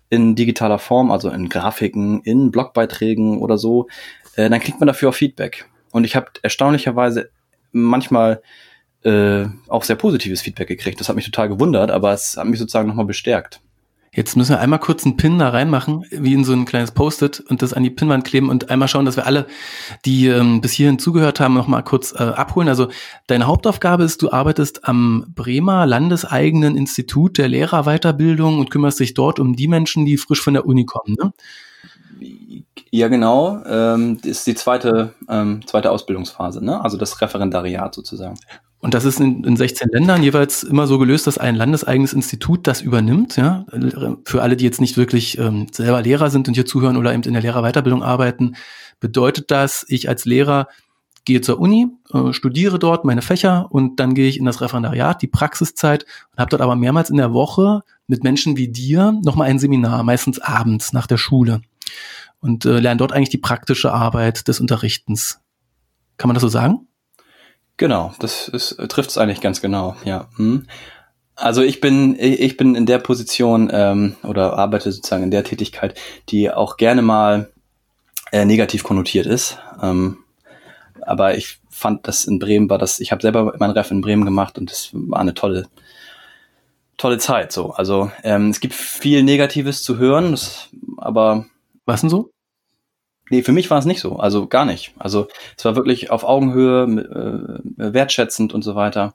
in 0.09 0.35
digitaler 0.35 0.79
Form, 0.79 1.11
also 1.11 1.29
in 1.29 1.49
Grafiken, 1.49 2.21
in 2.21 2.51
Blogbeiträgen 2.51 3.39
oder 3.39 3.57
so, 3.57 3.87
äh, 4.35 4.49
dann 4.49 4.61
kriegt 4.61 4.79
man 4.79 4.87
dafür 4.87 5.09
auch 5.09 5.15
Feedback. 5.15 5.69
Und 5.91 6.05
ich 6.05 6.15
habe 6.15 6.27
erstaunlicherweise 6.41 7.29
manchmal 7.71 8.41
äh, 9.03 9.45
auch 9.67 9.83
sehr 9.83 9.95
positives 9.95 10.41
Feedback 10.41 10.67
gekriegt. 10.67 10.99
Das 10.99 11.09
hat 11.09 11.15
mich 11.15 11.25
total 11.25 11.49
gewundert, 11.49 11.91
aber 11.91 12.13
es 12.13 12.37
hat 12.37 12.47
mich 12.47 12.59
sozusagen 12.59 12.87
nochmal 12.87 13.05
bestärkt. 13.05 13.61
Jetzt 14.17 14.35
müssen 14.35 14.53
wir 14.53 14.59
einmal 14.59 14.79
kurz 14.79 15.05
einen 15.05 15.15
Pin 15.15 15.37
da 15.37 15.49
reinmachen, 15.49 16.03
wie 16.09 16.33
in 16.33 16.43
so 16.43 16.51
ein 16.51 16.65
kleines 16.65 16.89
Post-it 16.89 17.39
und 17.39 17.61
das 17.61 17.73
an 17.73 17.83
die 17.83 17.91
Pinwand 17.91 18.25
kleben 18.25 18.49
und 18.49 18.71
einmal 18.71 18.87
schauen, 18.87 19.05
dass 19.05 19.15
wir 19.15 19.27
alle, 19.27 19.45
die 20.05 20.25
ähm, 20.25 20.59
bis 20.59 20.71
hierhin 20.71 20.97
zugehört 20.97 21.39
haben, 21.39 21.53
noch 21.53 21.67
mal 21.67 21.83
kurz 21.83 22.13
äh, 22.13 22.23
abholen. 22.23 22.67
Also 22.67 22.87
deine 23.27 23.45
Hauptaufgabe 23.45 24.03
ist, 24.03 24.23
du 24.23 24.31
arbeitest 24.31 24.85
am 24.85 25.31
Bremer 25.35 25.85
landeseigenen 25.85 26.75
Institut 26.75 27.37
der 27.37 27.47
Lehrerweiterbildung 27.47 28.57
und 28.57 28.71
kümmerst 28.71 28.99
dich 28.99 29.13
dort 29.13 29.39
um 29.39 29.55
die 29.55 29.67
Menschen, 29.67 30.07
die 30.07 30.17
frisch 30.17 30.41
von 30.41 30.55
der 30.55 30.65
Uni 30.65 30.85
kommen. 30.85 31.15
Ne? 31.21 31.31
Ja, 32.89 33.09
genau. 33.09 33.61
Ähm, 33.67 34.17
das 34.19 34.39
ist 34.39 34.47
die 34.47 34.55
zweite, 34.55 35.13
ähm, 35.29 35.61
zweite 35.67 35.91
Ausbildungsphase, 35.91 36.65
ne? 36.65 36.83
also 36.83 36.97
das 36.97 37.21
Referendariat 37.21 37.93
sozusagen. 37.93 38.39
Und 38.87 38.93
das 38.93 39.03
ist 39.03 39.19
in, 39.19 39.43
in 39.43 39.57
16 39.57 39.89
Ländern 39.89 40.23
jeweils 40.23 40.63
immer 40.63 40.87
so 40.87 40.97
gelöst, 40.97 41.27
dass 41.27 41.37
ein 41.37 41.55
landeseigenes 41.55 42.13
Institut 42.13 42.67
das 42.67 42.79
übernimmt. 42.79 43.35
Ja? 43.35 43.65
Für 44.23 44.41
alle, 44.41 44.55
die 44.55 44.63
jetzt 44.63 44.79
nicht 44.79 44.95
wirklich 44.95 45.37
ähm, 45.37 45.67
selber 45.73 46.01
Lehrer 46.01 46.29
sind 46.29 46.47
und 46.47 46.53
hier 46.53 46.65
zuhören 46.65 46.95
oder 46.95 47.13
eben 47.13 47.23
in 47.23 47.33
der 47.33 47.41
Lehrerweiterbildung 47.41 48.01
arbeiten, 48.01 48.55
bedeutet 49.01 49.51
das, 49.51 49.85
ich 49.89 50.07
als 50.07 50.23
Lehrer 50.23 50.69
gehe 51.25 51.41
zur 51.41 51.59
Uni, 51.59 51.87
äh, 52.13 52.31
studiere 52.31 52.79
dort 52.79 53.03
meine 53.03 53.21
Fächer 53.21 53.67
und 53.71 53.99
dann 53.99 54.13
gehe 54.13 54.29
ich 54.29 54.39
in 54.39 54.45
das 54.45 54.61
Referendariat, 54.61 55.21
die 55.21 55.27
Praxiszeit 55.27 56.05
und 56.31 56.39
habe 56.39 56.51
dort 56.51 56.61
aber 56.61 56.77
mehrmals 56.77 57.09
in 57.09 57.17
der 57.17 57.33
Woche 57.33 57.81
mit 58.07 58.23
Menschen 58.23 58.55
wie 58.55 58.69
dir 58.69 59.19
nochmal 59.21 59.49
ein 59.49 59.59
Seminar, 59.59 60.01
meistens 60.03 60.39
abends 60.39 60.93
nach 60.93 61.07
der 61.07 61.17
Schule 61.17 61.59
und 62.39 62.63
äh, 62.63 62.79
lerne 62.79 62.99
dort 62.99 63.11
eigentlich 63.11 63.31
die 63.31 63.37
praktische 63.37 63.91
Arbeit 63.91 64.47
des 64.47 64.61
Unterrichtens. 64.61 65.41
Kann 66.15 66.29
man 66.29 66.35
das 66.35 66.41
so 66.41 66.47
sagen? 66.47 66.86
Genau, 67.77 68.13
das 68.19 68.47
ist, 68.47 68.77
trifft 68.89 69.11
es 69.11 69.17
eigentlich 69.17 69.41
ganz 69.41 69.61
genau, 69.61 69.95
ja. 70.03 70.27
Hm. 70.35 70.65
Also 71.35 71.61
ich 71.61 71.79
bin, 71.79 72.17
ich 72.19 72.57
bin 72.57 72.73
in 72.73 72.87
der 72.87 72.97
Position 72.97 73.69
ähm, 73.71 74.15
oder 74.23 74.57
arbeite 74.57 74.91
sozusagen 74.91 75.23
in 75.23 75.29
der 75.29 75.43
Tätigkeit, 75.43 75.95
die 76.29 76.49
auch 76.51 76.77
gerne 76.77 77.03
mal 77.03 77.51
äh, 78.31 78.43
negativ 78.43 78.83
konnotiert 78.83 79.27
ist. 79.27 79.59
Ähm, 79.79 80.17
aber 81.01 81.37
ich 81.37 81.59
fand 81.69 82.07
das 82.07 82.25
in 82.25 82.39
Bremen 82.39 82.71
war 82.71 82.79
das, 82.79 82.99
ich 82.99 83.11
habe 83.11 83.21
selber 83.21 83.53
mein 83.59 83.69
Ref 83.69 83.91
in 83.91 84.01
Bremen 84.01 84.25
gemacht 84.25 84.57
und 84.57 84.71
es 84.71 84.89
war 84.93 85.19
eine 85.19 85.35
tolle, 85.35 85.67
tolle 86.97 87.19
Zeit. 87.19 87.51
So, 87.51 87.71
also 87.71 88.11
ähm, 88.23 88.49
es 88.49 88.59
gibt 88.59 88.73
viel 88.73 89.21
Negatives 89.21 89.83
zu 89.83 89.99
hören, 89.99 90.31
das, 90.31 90.69
aber 90.97 91.45
was 91.85 92.01
denn 92.01 92.09
so? 92.09 92.31
Nee, 93.29 93.43
für 93.43 93.51
mich 93.51 93.69
war 93.69 93.77
es 93.77 93.85
nicht 93.85 93.99
so. 93.99 94.17
Also 94.17 94.47
gar 94.47 94.65
nicht. 94.65 94.93
Also 94.97 95.27
es 95.57 95.65
war 95.65 95.75
wirklich 95.75 96.11
auf 96.11 96.23
Augenhöhe, 96.23 97.59
äh, 97.77 97.93
wertschätzend 97.93 98.53
und 98.53 98.63
so 98.63 98.75
weiter. 98.75 99.13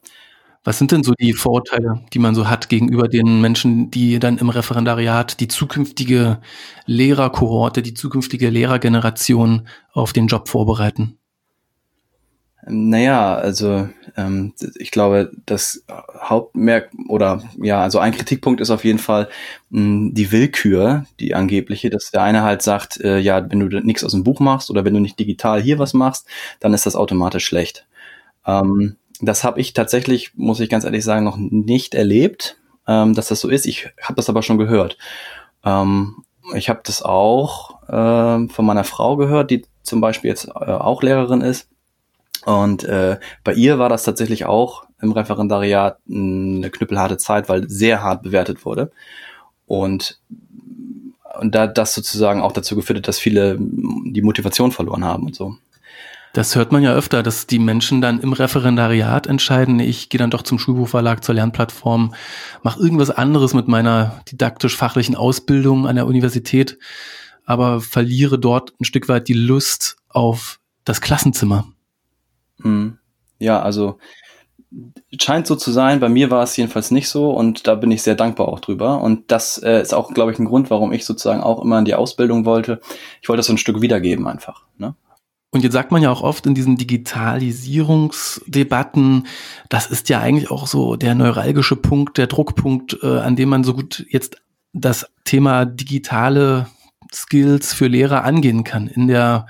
Was 0.65 0.79
sind 0.79 0.93
denn 0.93 1.03
so 1.03 1.13
die 1.19 1.33
Vorurteile, 1.33 2.05
die 2.13 2.21
man 2.21 2.37
so 2.37 2.49
hat 2.49 2.69
gegenüber 2.69 3.09
den 3.09 3.41
Menschen, 3.41 3.91
die 3.91 4.21
dann 4.21 4.39
im 4.39 4.49
Referendariat 4.49 5.41
die 5.41 5.49
zukünftige 5.49 6.41
Lehrerkohorte, 6.87 7.83
die 7.83 7.95
zukünftige 7.95 8.49
Lehrergeneration 8.49 9.67
auf 9.93 10.13
den 10.13 10.29
Job 10.29 10.49
vorbereiten? 10.49 11.19
Naja, 12.65 13.35
also 13.35 13.89
ähm, 14.17 14.55
ich 14.77 14.93
glaube, 14.93 15.33
das 15.47 15.85
Hauptmerk 16.17 16.91
oder 17.09 17.43
ja, 17.61 17.83
also 17.83 17.99
ein 17.99 18.13
Kritikpunkt 18.13 18.61
ist 18.61 18.71
auf 18.71 18.85
jeden 18.85 19.01
Fall 19.01 19.29
mh, 19.71 20.11
die 20.13 20.31
Willkür, 20.31 21.05
die 21.19 21.35
angebliche, 21.35 21.91
dass 21.91 22.13
der 22.13 22.23
eine 22.23 22.43
halt 22.43 22.63
sagt, 22.63 23.01
äh, 23.01 23.19
ja, 23.19 23.51
wenn 23.51 23.59
du 23.59 23.81
nichts 23.81 24.05
aus 24.05 24.13
dem 24.13 24.23
Buch 24.23 24.39
machst 24.39 24.71
oder 24.71 24.85
wenn 24.85 24.95
du 24.95 25.01
nicht 25.01 25.19
digital 25.19 25.61
hier 25.61 25.81
was 25.81 25.93
machst, 25.93 26.29
dann 26.61 26.73
ist 26.73 26.87
das 26.87 26.95
automatisch 26.95 27.47
schlecht. 27.47 27.85
Ähm, 28.47 28.97
das 29.21 29.43
habe 29.43 29.61
ich 29.61 29.73
tatsächlich, 29.73 30.33
muss 30.37 30.61
ich 30.61 30.69
ganz 30.71 30.85
ehrlich 30.85 31.05
sagen, 31.05 31.25
noch 31.25 31.37
nicht 31.37 31.97
erlebt, 31.97 32.59
ähm, 32.87 33.15
dass 33.15 33.27
das 33.27 33.41
so 33.41 33.49
ist. 33.49 33.67
Ich 33.67 33.89
habe 34.01 34.15
das 34.15 34.29
aber 34.29 34.43
schon 34.43 34.59
gehört. 34.59 34.99
Ähm, 35.65 36.23
ich 36.55 36.69
habe 36.69 36.81
das 36.85 37.03
auch 37.03 37.83
äh, 37.89 38.49
von 38.49 38.65
meiner 38.65 38.85
Frau 38.85 39.17
gehört, 39.17 39.51
die 39.51 39.65
zum 39.83 40.01
Beispiel 40.01 40.31
jetzt 40.31 40.47
äh, 40.47 40.51
auch 40.51 41.03
Lehrerin 41.03 41.41
ist 41.41 41.72
und 42.45 42.85
äh, 42.85 43.19
bei 43.45 43.55
ihr 43.55 43.79
war 43.79 43.89
das 43.89 44.05
tatsächlich 44.05 44.47
auch 44.47 44.85
im 45.01 45.13
Referendariat 45.13 45.99
eine 46.09 46.71
knüppelharte 46.71 47.17
Zeit, 47.17 47.49
weil 47.49 47.69
sehr 47.69 48.03
hart 48.03 48.23
bewertet 48.23 48.65
wurde. 48.65 48.91
Und, 49.67 50.21
und 51.41 51.55
da 51.55 51.67
das 51.67 51.95
sozusagen 51.95 52.41
auch 52.41 52.53
dazu 52.53 52.77
geführt 52.77 52.99
hat, 52.99 53.09
dass 53.09 53.19
viele 53.19 53.59
die 53.59 54.23
Motivation 54.23 54.73
verloren 54.73 55.05
haben 55.05 55.27
und 55.27 55.35
so. 55.35 55.57
Das 56.33 56.57
hört 56.57 56.73
man 56.73 56.83
ja 56.83 56.95
öfter, 56.95 57.23
dass 57.23 57.47
die 57.47 57.59
Menschen 57.59 58.01
dann 58.01 58.21
im 58.21 58.33
Referendariat 58.33 59.27
entscheiden, 59.27 59.81
ich 59.81 60.09
gehe 60.09 60.19
dann 60.19 60.31
doch 60.31 60.43
zum 60.43 60.59
Schulbuchverlag, 60.59 61.23
zur 61.23 61.35
Lernplattform, 61.35 62.15
mache 62.63 62.81
irgendwas 62.81 63.11
anderes 63.11 63.53
mit 63.53 63.69
meiner 63.69 64.23
didaktisch-fachlichen 64.31 65.15
Ausbildung 65.15 65.87
an 65.87 65.97
der 65.97 66.07
Universität, 66.07 66.79
aber 67.45 67.83
verliere 67.83 68.39
dort 68.39 68.73
ein 68.81 68.85
Stück 68.85 69.09
weit 69.09 69.29
die 69.29 69.35
Lust 69.35 69.97
auf 70.09 70.59
das 70.85 71.03
Klassenzimmer. 71.03 71.67
Hm. 72.63 72.99
Ja, 73.39 73.61
also 73.61 73.99
scheint 75.21 75.47
so 75.47 75.55
zu 75.57 75.71
sein. 75.71 76.01
Bei 76.01 76.09
mir 76.09 76.31
war 76.31 76.43
es 76.43 76.57
jedenfalls 76.57 76.91
nicht 76.91 77.09
so 77.09 77.31
und 77.31 77.67
da 77.67 77.75
bin 77.75 77.91
ich 77.91 78.03
sehr 78.03 78.15
dankbar 78.15 78.49
auch 78.49 78.61
drüber. 78.61 79.03
Und 79.03 79.31
das 79.31 79.59
äh, 79.59 79.83
ist 79.83 79.93
auch, 79.95 80.15
glaube 80.15 80.33
ich, 80.33 80.39
ein 80.39 80.47
Grund, 80.47 80.71
warum 80.71 80.93
ich 80.93 81.05
sozusagen 81.05 81.43
auch 81.43 81.63
immer 81.63 81.79
in 81.79 81.85
die 81.85 81.95
Ausbildung 81.95 82.45
wollte. 82.45 82.81
Ich 83.21 83.29
wollte 83.29 83.41
das 83.41 83.47
so 83.47 83.53
ein 83.53 83.59
Stück 83.59 83.83
wiedergeben 83.83 84.27
einfach. 84.27 84.65
Ne? 84.79 84.97
Und 85.51 85.63
jetzt 85.63 85.75
sagt 85.75 85.93
man 85.93 86.03
ja 86.03 86.11
auch 86.11 86.23
oft 86.23 86.47
in 86.47 86.55
diesen 86.55 86.77
Digitalisierungsdebatten, 86.77 89.27
das 89.69 89.87
ist 89.87 90.09
ja 90.09 90.21
eigentlich 90.21 90.51
auch 90.51 90.67
so 90.67 90.97
der 90.97 91.15
neuralgische 91.15 91.77
Punkt, 91.77 92.17
der 92.17 92.27
Druckpunkt, 92.27 92.97
äh, 93.03 93.19
an 93.19 93.37
dem 93.37 93.51
man 93.51 93.63
so 93.63 93.75
gut 93.75 94.07
jetzt 94.09 94.39
das 94.73 95.07
Thema 95.25 95.67
digitale 95.67 96.69
Skills 97.13 97.75
für 97.75 97.89
Lehrer 97.89 98.25
angehen 98.25 98.65
kann. 98.65 98.89
In 98.89 99.09
der 99.09 99.47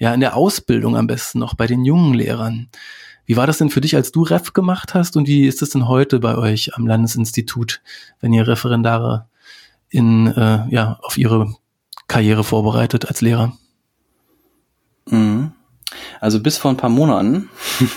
ja, 0.00 0.12
in 0.14 0.20
der 0.20 0.34
Ausbildung 0.34 0.96
am 0.96 1.06
besten 1.06 1.38
noch 1.38 1.54
bei 1.54 1.66
den 1.66 1.84
jungen 1.84 2.14
Lehrern. 2.14 2.68
Wie 3.26 3.36
war 3.36 3.46
das 3.46 3.58
denn 3.58 3.70
für 3.70 3.82
dich, 3.82 3.94
als 3.94 4.10
du 4.10 4.22
Ref 4.22 4.54
gemacht 4.54 4.94
hast 4.94 5.16
und 5.16 5.28
wie 5.28 5.46
ist 5.46 5.62
es 5.62 5.70
denn 5.70 5.86
heute 5.86 6.18
bei 6.18 6.36
euch 6.36 6.74
am 6.74 6.86
Landesinstitut, 6.86 7.82
wenn 8.18 8.32
ihr 8.32 8.48
Referendare 8.48 9.28
in, 9.90 10.26
äh, 10.26 10.66
ja, 10.70 10.98
auf 11.02 11.18
ihre 11.18 11.54
Karriere 12.08 12.42
vorbereitet 12.42 13.06
als 13.06 13.20
Lehrer? 13.20 13.56
Mhm. 15.08 15.52
Also 16.18 16.40
bis 16.40 16.56
vor 16.56 16.70
ein 16.70 16.76
paar 16.76 16.90
Monaten 16.90 17.50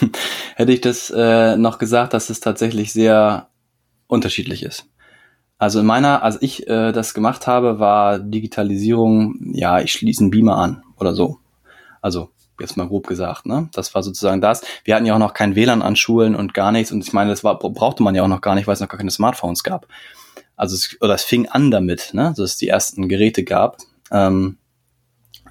hätte 0.56 0.74
ich 0.74 0.82
das 0.82 1.10
äh, 1.16 1.56
noch 1.56 1.80
gesagt, 1.80 2.14
dass 2.14 2.30
es 2.30 2.42
tatsächlich 2.42 2.92
sehr 2.92 3.48
unterschiedlich 4.08 4.62
ist. 4.62 4.88
Also 5.58 5.80
in 5.80 5.86
meiner, 5.86 6.22
als 6.22 6.42
ich 6.42 6.68
äh, 6.68 6.92
das 6.92 7.14
gemacht 7.14 7.48
habe, 7.48 7.80
war 7.80 8.20
Digitalisierung, 8.20 9.54
ja, 9.54 9.80
ich 9.80 9.94
schließe 9.94 10.22
einen 10.22 10.32
Beamer 10.32 10.58
an 10.58 10.84
oder 10.98 11.14
so. 11.14 11.40
Also 12.04 12.30
jetzt 12.60 12.78
mal 12.78 12.88
grob 12.88 13.08
gesagt, 13.08 13.46
ne? 13.46 13.70
Das 13.74 13.96
war 13.96 14.04
sozusagen 14.04 14.42
das. 14.42 14.62
Wir 14.84 14.96
hatten 14.96 15.06
ja 15.06 15.16
auch 15.16 15.20
noch 15.20 15.34
kein 15.34 15.56
WLAN 15.56 15.82
an 15.82 15.96
Schulen 15.96 16.36
und 16.36 16.54
gar 16.54 16.72
nichts. 16.72 16.92
Und 16.92 17.04
ich 17.04 17.14
meine, 17.14 17.32
das 17.32 17.44
war, 17.44 17.58
brauchte 17.58 18.04
man 18.04 18.14
ja 18.14 18.24
auch 18.24 18.28
noch 18.28 18.42
gar 18.42 18.56
nicht, 18.56 18.68
weil 18.68 18.74
es 18.74 18.82
noch 18.82 18.90
gar 18.90 18.98
keine 18.98 19.10
Smartphones 19.10 19.64
gab. 19.64 19.88
Also 20.56 20.76
es, 20.76 20.98
oder 21.02 21.16
es 21.16 21.24
fing 21.24 21.48
an 21.48 21.72
damit, 21.72 22.14
ne? 22.14 22.34
Dass 22.36 22.52
es 22.52 22.58
die 22.58 22.68
ersten 22.68 23.08
Geräte 23.08 23.46
gab. 23.46 23.78
Ähm, 24.12 24.58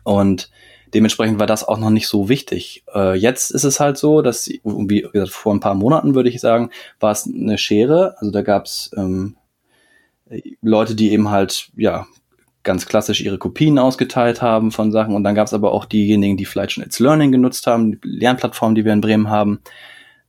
und 0.05 0.51
dementsprechend 0.93 1.39
war 1.39 1.47
das 1.47 1.67
auch 1.67 1.79
noch 1.79 1.91
nicht 1.91 2.07
so 2.07 2.29
wichtig. 2.29 2.85
Äh, 2.95 3.17
jetzt 3.17 3.51
ist 3.51 3.65
es 3.65 3.81
halt 3.81 3.97
so, 3.97 4.21
dass, 4.21 4.49
wie 4.49 5.01
gesagt, 5.01 5.33
vor 5.33 5.55
ein 5.55 5.61
paar 5.61 5.75
Monaten 5.75 6.15
würde 6.15 6.29
ich 6.29 6.39
sagen, 6.39 6.71
war 7.01 7.13
es 7.13 7.27
eine 7.27 7.57
Schere. 7.57 8.15
Also 8.19 8.31
da 8.31 8.43
gab 8.43 8.67
es 8.67 8.91
ähm, 8.95 9.37
Leute, 10.61 10.95
die 10.95 11.13
eben 11.13 11.31
halt, 11.31 11.71
ja, 11.77 12.07
ganz 12.63 12.87
klassisch 12.87 13.21
ihre 13.21 13.39
Kopien 13.39 13.79
ausgeteilt 13.79 14.43
haben 14.43 14.71
von 14.71 14.93
Sachen. 14.93 15.15
Und 15.15 15.25
dann 15.25 15.35
gab 15.35 15.47
es 15.47 15.55
aber 15.55 15.73
auch 15.73 15.85
diejenigen, 15.85 16.37
die 16.37 16.45
vielleicht 16.45 16.73
schon 16.73 16.85
It's 16.85 17.01
Learning 17.01 17.33
genutzt 17.33 17.67
haben, 17.67 17.93
die 17.93 17.99
Lernplattform, 18.03 18.75
die 18.75 18.85
wir 18.85 18.93
in 18.93 19.01
Bremen 19.01 19.31
haben. 19.31 19.61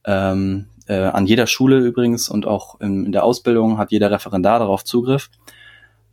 Ähm, 0.05 0.65
äh, 0.87 0.95
an 0.95 1.25
jeder 1.25 1.47
Schule 1.47 1.79
übrigens 1.79 2.29
und 2.29 2.45
auch 2.45 2.79
in, 2.81 3.05
in 3.05 3.11
der 3.11 3.23
Ausbildung 3.23 3.77
hat 3.77 3.91
jeder 3.91 4.11
Referendar 4.11 4.59
darauf 4.59 4.83
Zugriff. 4.83 5.29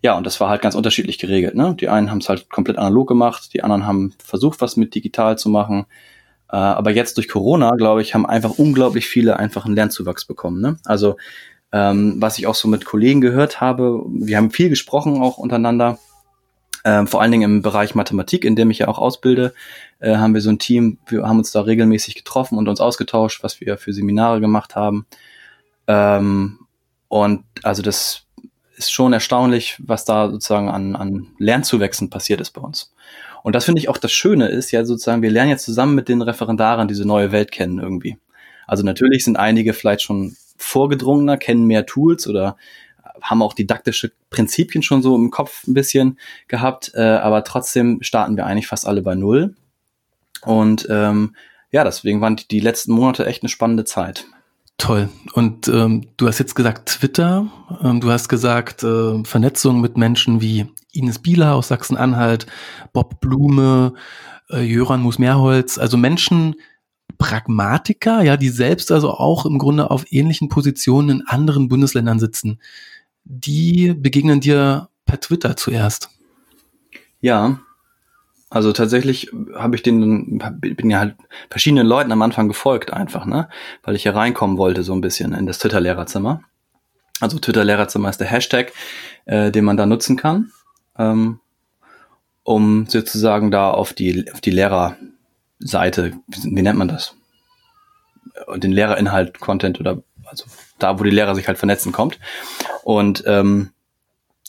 Ja, 0.03 0.17
und 0.17 0.25
das 0.25 0.41
war 0.41 0.49
halt 0.49 0.63
ganz 0.63 0.75
unterschiedlich 0.75 1.19
geregelt. 1.19 1.55
Ne? 1.55 1.77
Die 1.79 1.89
einen 1.89 2.11
haben 2.11 2.19
es 2.19 2.29
halt 2.29 2.49
komplett 2.49 2.79
analog 2.79 3.09
gemacht, 3.09 3.53
die 3.53 3.63
anderen 3.63 3.87
haben 3.87 4.15
versucht, 4.23 4.61
was 4.61 4.77
mit 4.77 4.95
digital 4.95 5.37
zu 5.37 5.49
machen. 5.49 5.87
Äh, 6.51 6.57
aber 6.57 6.91
jetzt 6.91 7.17
durch 7.17 7.29
Corona, 7.29 7.73
glaube 7.77 8.03
ich, 8.03 8.15
haben 8.15 8.27
einfach 8.27 8.59
unglaublich 8.59 9.07
viele 9.07 9.39
einfach 9.39 9.67
einen 9.67 9.75
Lernzuwachs 9.75 10.25
bekommen. 10.25 10.61
Ne? 10.61 10.79
Also 10.85 11.17
ähm, 11.73 12.17
was 12.19 12.39
ich 12.39 12.47
auch 12.47 12.55
so 12.55 12.67
mit 12.67 12.85
Kollegen 12.85 13.21
gehört 13.21 13.61
habe, 13.61 14.03
wir 14.09 14.37
haben 14.37 14.51
viel 14.51 14.71
gesprochen 14.71 15.21
auch 15.23 15.39
untereinander. 15.39 15.99
Ähm, 16.85 17.07
vor 17.07 17.21
allen 17.21 17.33
Dingen 17.33 17.51
im 17.51 17.63
Bereich 17.63 17.95
Mathematik, 17.95 18.45
in 18.45 18.57
dem 18.57 18.71
ich 18.71 18.79
ja 18.79 18.89
auch 18.89 18.99
ausbilde, 18.99 19.53
äh, 19.99 20.17
haben 20.17 20.35
wir 20.35 20.41
so 20.41 20.51
ein 20.51 20.59
Team, 20.59 20.99
wir 21.07 21.23
haben 21.25 21.39
uns 21.39 21.53
da 21.53 21.61
regelmäßig 21.61 22.15
getroffen 22.15 22.57
und 22.57 22.69
uns 22.69 22.81
ausgetauscht, 22.81 23.43
was 23.43 23.61
wir 23.61 23.77
für 23.77 23.93
Seminare 23.93 24.41
gemacht 24.41 24.77
haben. 24.77 25.07
Ähm, 25.87 26.61
und 27.09 27.45
also 27.63 27.83
das 27.83 28.27
ist 28.77 28.93
schon 28.93 29.13
erstaunlich, 29.13 29.77
was 29.79 30.05
da 30.05 30.31
sozusagen 30.31 30.71
an, 30.71 30.97
an 30.97 31.29
Lernzuwächsen 31.39 32.09
passiert 32.09 32.41
ist 32.41 32.51
bei 32.53 32.63
uns. 32.63 32.93
Und 33.43 33.55
das 33.55 33.65
finde 33.65 33.81
ich 33.81 33.89
auch 33.89 33.99
das 33.99 34.13
Schöne 34.13 34.49
ist, 34.49 34.71
ja 34.71 34.85
sozusagen, 34.85 35.23
wir 35.23 35.31
lernen 35.31 35.51
jetzt 35.51 35.65
zusammen 35.65 35.95
mit 35.95 36.09
den 36.09 36.23
Referendaren 36.23 36.89
diese 36.89 37.07
neue 37.07 37.33
Welt 37.33 37.53
kennen 37.53 37.79
irgendwie. 37.79 38.19
Also 38.67 38.85
natürlich 38.85 39.25
sind 39.25 39.37
einige 39.37 39.73
vielleicht 39.73 40.03
schon 40.03 40.37
vorgedrungener, 40.57 41.37
kennen 41.37 41.67
mehr 41.67 41.87
Tools 41.87 42.27
oder 42.27 42.57
haben 43.23 43.43
auch 43.43 43.55
didaktische 43.55 44.13
Prinzipien 44.31 44.83
schon 44.83 45.03
so 45.03 45.17
im 45.17 45.31
Kopf 45.31 45.67
ein 45.67 45.75
bisschen 45.75 46.19
gehabt, 46.49 46.93
äh, 46.95 47.01
aber 47.01 47.45
trotzdem 47.45 48.03
starten 48.03 48.37
wir 48.37 48.47
eigentlich 48.47 48.67
fast 48.67 48.87
alle 48.87 49.03
bei 49.03 49.15
Null. 49.15 49.55
Und 50.43 50.87
ähm, 50.91 51.35
ja, 51.71 51.85
deswegen 51.85 52.21
waren 52.21 52.37
die, 52.37 52.49
die 52.49 52.61
letzten 52.61 52.93
Monate 52.93 53.27
echt 53.27 53.43
eine 53.43 53.49
spannende 53.49 53.85
Zeit. 53.85 54.27
Toll. 54.79 55.11
Und 55.35 55.69
ähm, 55.69 56.07
du 56.17 56.27
hast 56.27 56.39
jetzt 56.39 56.55
gesagt 56.55 56.89
Twitter, 56.89 57.47
ähm, 57.83 58.01
du 58.01 58.11
hast 58.11 58.29
gesagt 58.29 58.83
äh, 58.83 59.23
Vernetzung 59.25 59.81
mit 59.81 59.99
Menschen 59.99 60.41
wie 60.41 60.67
Ines 60.93 61.19
Bieler 61.19 61.55
aus 61.55 61.69
Sachsen-Anhalt, 61.69 62.47
Bob 62.93 63.21
Blume, 63.21 63.93
äh, 64.49 64.63
Jöran 64.63 65.03
Mus-Mehrholz, 65.03 65.77
also 65.77 65.99
Menschen, 65.99 66.57
Pragmatiker, 67.19 68.23
ja, 68.23 68.39
die 68.39 68.49
selbst 68.49 68.91
also 68.91 69.11
auch 69.11 69.45
im 69.45 69.59
Grunde 69.59 69.91
auf 69.91 70.07
ähnlichen 70.11 70.49
Positionen 70.49 71.11
in 71.11 71.27
anderen 71.27 71.69
Bundesländern 71.69 72.19
sitzen. 72.19 72.59
Die 73.25 73.95
begegnen 73.95 74.41
dir 74.41 74.89
per 75.05 75.21
Twitter 75.21 75.57
zuerst. 75.57 76.11
Ja, 77.21 77.61
also 78.51 78.73
tatsächlich 78.73 79.31
habe 79.55 79.77
ich 79.77 79.83
den, 79.85 80.43
bin 80.61 80.91
ja 80.91 80.99
halt 80.99 81.15
verschiedenen 81.51 81.87
Leuten 81.87 82.11
am 82.11 82.21
Anfang 82.23 82.49
gefolgt 82.49 82.93
einfach, 82.93 83.25
ne? 83.25 83.49
Weil 83.85 83.95
ich 83.95 84.03
ja 84.03 84.13
reinkommen 84.13 84.59
wollte 84.59 84.83
so 84.83 84.93
ein 84.93 85.01
bisschen 85.01 85.33
in 85.33 85.47
das 85.47 85.61
Twitter-Lehrerzimmer. 85.61 86.43
Also 87.21 87.39
Twitter-Lehrerzimmer 87.39 88.11
ist 88.11 88.19
der 88.19 88.27
Hashtag, 88.27 88.73
äh, 89.27 89.53
den 89.53 89.65
man 89.65 89.77
da 89.77 89.87
nutzen 89.87 90.17
kann, 90.17 90.51
ähm, 90.99 91.39
um 92.43 92.87
sozusagen 92.87 93.53
da 93.53 93.71
auf 93.71 93.93
die, 93.93 94.29
auf 94.33 94.41
die 94.41 94.51
Lehrerseite, 94.51 96.15
wie 96.27 96.63
nennt 96.63 96.79
man 96.79 96.89
das? 96.89 97.15
Den 98.57 98.73
Lehrerinhalt, 98.73 99.39
Content 99.39 99.79
oder 99.79 100.03
also 100.25 100.47
da, 100.83 100.99
wo 100.99 101.05
die 101.05 101.11
Lehrer 101.11 101.35
sich 101.35 101.49
halt 101.49 101.59
vernetzen 101.59 101.93
kommt. 101.93 102.19
Und 102.83 103.23
ähm, 103.27 103.71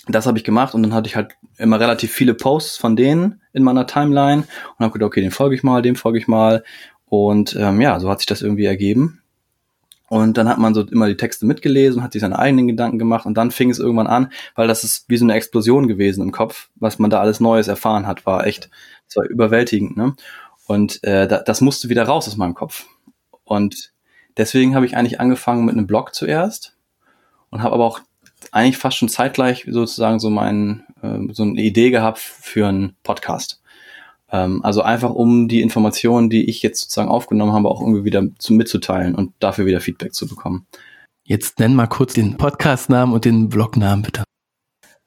das 0.07 0.25
habe 0.25 0.37
ich 0.37 0.43
gemacht 0.43 0.73
und 0.73 0.83
dann 0.83 0.93
hatte 0.93 1.07
ich 1.07 1.15
halt 1.15 1.33
immer 1.57 1.79
relativ 1.79 2.11
viele 2.11 2.33
Posts 2.33 2.77
von 2.77 2.95
denen 2.95 3.41
in 3.53 3.63
meiner 3.63 3.85
Timeline 3.85 4.43
und 4.77 4.83
habe 4.83 4.93
gedacht, 4.93 5.07
okay, 5.07 5.21
den 5.21 5.31
folge 5.31 5.55
ich 5.55 5.63
mal, 5.63 5.81
dem 5.81 5.95
folge 5.95 6.17
ich 6.17 6.27
mal. 6.27 6.63
Und 7.05 7.55
ähm, 7.59 7.81
ja, 7.81 7.99
so 7.99 8.09
hat 8.09 8.19
sich 8.19 8.25
das 8.25 8.41
irgendwie 8.41 8.65
ergeben. 8.65 9.21
Und 10.11 10.37
dann 10.37 10.49
hat 10.49 10.57
man 10.57 10.73
so 10.73 10.81
immer 10.81 11.07
die 11.07 11.15
Texte 11.15 11.45
mitgelesen, 11.45 12.03
hat 12.03 12.11
sich 12.11 12.21
seine 12.21 12.37
eigenen 12.37 12.67
Gedanken 12.67 12.99
gemacht 12.99 13.25
und 13.25 13.35
dann 13.35 13.49
fing 13.49 13.69
es 13.69 13.79
irgendwann 13.79 14.07
an, 14.07 14.29
weil 14.55 14.67
das 14.67 14.83
ist 14.83 15.05
wie 15.07 15.15
so 15.15 15.23
eine 15.23 15.35
Explosion 15.35 15.87
gewesen 15.87 16.21
im 16.21 16.33
Kopf, 16.33 16.69
was 16.75 16.99
man 16.99 17.09
da 17.09 17.21
alles 17.21 17.39
Neues 17.39 17.69
erfahren 17.69 18.07
hat, 18.07 18.25
war 18.25 18.45
echt, 18.45 18.69
das 19.07 19.15
war 19.15 19.23
überwältigend, 19.23 19.95
ne? 19.95 20.13
Und 20.67 21.01
äh, 21.05 21.29
da, 21.29 21.37
das 21.37 21.61
musste 21.61 21.87
wieder 21.87 22.03
raus 22.03 22.27
aus 22.27 22.35
meinem 22.35 22.55
Kopf. 22.55 22.87
Und 23.45 23.93
deswegen 24.37 24.75
habe 24.75 24.85
ich 24.85 24.95
eigentlich 24.97 25.19
angefangen 25.19 25.65
mit 25.65 25.75
einem 25.75 25.87
Blog 25.87 26.13
zuerst 26.15 26.75
und 27.49 27.63
habe 27.63 27.73
aber 27.73 27.85
auch 27.85 27.99
eigentlich 28.51 28.77
fast 28.77 28.97
schon 28.97 29.09
zeitgleich 29.09 29.65
sozusagen 29.69 30.19
so 30.19 30.29
mein, 30.29 30.83
äh, 31.01 31.19
so 31.33 31.43
eine 31.43 31.61
Idee 31.61 31.91
gehabt 31.91 32.19
für 32.19 32.67
einen 32.67 32.95
Podcast. 33.03 33.61
Ähm, 34.31 34.63
also 34.63 34.81
einfach 34.81 35.11
um 35.11 35.47
die 35.47 35.61
Informationen, 35.61 36.29
die 36.29 36.49
ich 36.49 36.61
jetzt 36.61 36.81
sozusagen 36.81 37.09
aufgenommen 37.09 37.53
habe, 37.53 37.69
auch 37.69 37.81
irgendwie 37.81 38.05
wieder 38.05 38.23
zu, 38.39 38.53
mitzuteilen 38.53 39.15
und 39.15 39.33
dafür 39.39 39.65
wieder 39.65 39.81
Feedback 39.81 40.13
zu 40.13 40.27
bekommen. 40.27 40.65
Jetzt 41.23 41.59
nenn 41.59 41.75
mal 41.75 41.87
kurz 41.87 42.13
den 42.13 42.37
Podcastnamen 42.37 43.13
und 43.13 43.25
den 43.25 43.49
Blognamen 43.49 44.03
bitte. 44.03 44.23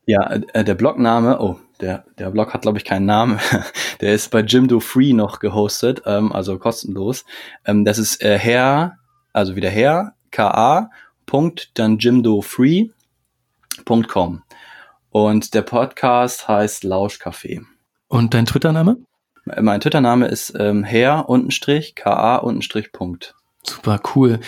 Ja, 0.07 0.31
äh, 0.31 0.64
der 0.64 0.75
Blogname, 0.75 1.40
oh, 1.40 1.59
der, 1.81 2.04
der 2.19 2.31
Blog 2.31 2.52
hat, 2.52 2.62
glaube 2.62 2.78
ich, 2.78 2.85
keinen 2.85 3.07
Namen. 3.07 3.40
der 4.00 4.14
ist 4.14 4.31
bei 4.31 4.40
Jimdo 4.40 4.81
Free 4.81 5.12
noch 5.12 5.40
gehostet, 5.40 6.02
ähm, 6.07 6.33
also 6.33 6.59
kostenlos. 6.59 7.25
Ähm, 7.64 7.85
das 7.85 7.99
ist 7.99 8.23
äh, 8.23 8.38
Herr, 8.38 8.99
also 9.35 9.57
wieder 9.57 9.69
Herr, 9.69 10.14
K.A. 10.31 10.91
Punkt, 11.26 11.79
dann 11.79 11.99
Jimdo 11.99 12.41
Free 12.41 12.88
Com. 13.85 14.43
Und 15.11 15.55
der 15.55 15.62
Podcast 15.62 16.49
heißt 16.49 16.85
Lauschcafé. 16.85 17.62
Und 18.09 18.33
dein 18.33 18.47
Twitter-Name? 18.47 18.99
Mein 19.45 19.81
Twitter-Name 19.81 20.29
ist 20.29 20.55
ähm, 20.59 20.85
Herr 20.85 21.29
untenstrich 21.29 21.95
K.A. 21.95 22.37
untenstrich 22.37 22.93
Punkt. 22.93 23.35
Super 23.62 24.00
cool. 24.14 24.41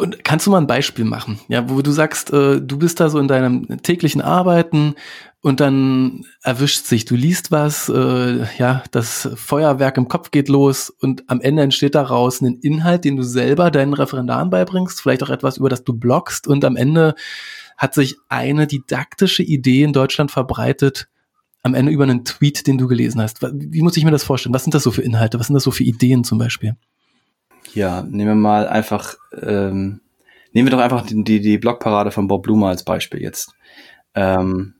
Und 0.00 0.24
kannst 0.24 0.46
du 0.46 0.50
mal 0.50 0.56
ein 0.56 0.66
Beispiel 0.66 1.04
machen? 1.04 1.40
Ja, 1.48 1.68
wo 1.68 1.82
du 1.82 1.90
sagst, 1.90 2.32
äh, 2.32 2.58
du 2.62 2.78
bist 2.78 3.00
da 3.00 3.10
so 3.10 3.18
in 3.18 3.28
deinem 3.28 3.82
täglichen 3.82 4.22
Arbeiten 4.22 4.94
und 5.42 5.60
dann 5.60 6.24
erwischt 6.42 6.86
sich, 6.86 7.04
du 7.04 7.16
liest 7.16 7.52
was, 7.52 7.90
äh, 7.90 8.46
ja, 8.56 8.82
das 8.92 9.28
Feuerwerk 9.34 9.98
im 9.98 10.08
Kopf 10.08 10.30
geht 10.30 10.48
los 10.48 10.88
und 10.88 11.28
am 11.28 11.42
Ende 11.42 11.62
entsteht 11.62 11.94
daraus 11.94 12.40
ein 12.40 12.60
Inhalt, 12.62 13.04
den 13.04 13.16
du 13.16 13.22
selber 13.22 13.70
deinen 13.70 13.92
Referendaren 13.92 14.48
beibringst, 14.48 15.02
vielleicht 15.02 15.22
auch 15.22 15.28
etwas, 15.28 15.58
über 15.58 15.68
das 15.68 15.84
du 15.84 15.92
bloggst 15.92 16.48
und 16.48 16.64
am 16.64 16.76
Ende 16.76 17.14
hat 17.76 17.92
sich 17.92 18.16
eine 18.30 18.66
didaktische 18.66 19.42
Idee 19.42 19.82
in 19.82 19.92
Deutschland 19.92 20.30
verbreitet, 20.30 21.08
am 21.62 21.74
Ende 21.74 21.92
über 21.92 22.04
einen 22.04 22.24
Tweet, 22.24 22.66
den 22.66 22.78
du 22.78 22.88
gelesen 22.88 23.20
hast. 23.20 23.42
Wie 23.42 23.82
muss 23.82 23.98
ich 23.98 24.04
mir 24.06 24.12
das 24.12 24.24
vorstellen? 24.24 24.54
Was 24.54 24.64
sind 24.64 24.72
das 24.72 24.82
so 24.82 24.92
für 24.92 25.02
Inhalte? 25.02 25.38
Was 25.38 25.48
sind 25.48 25.54
das 25.54 25.64
so 25.64 25.70
für 25.70 25.84
Ideen 25.84 26.24
zum 26.24 26.38
Beispiel? 26.38 26.74
Ja, 27.74 28.02
nehmen 28.02 28.28
wir 28.28 28.34
mal 28.34 28.68
einfach, 28.68 29.14
ähm, 29.40 30.00
nehmen 30.52 30.68
wir 30.68 30.76
doch 30.76 30.82
einfach 30.82 31.06
die, 31.06 31.22
die, 31.22 31.40
die 31.40 31.58
Blogparade 31.58 32.10
von 32.10 32.26
Bob 32.28 32.42
Blumer 32.42 32.68
als 32.68 32.84
Beispiel 32.84 33.22
jetzt. 33.22 33.54
Ähm, 34.14 34.74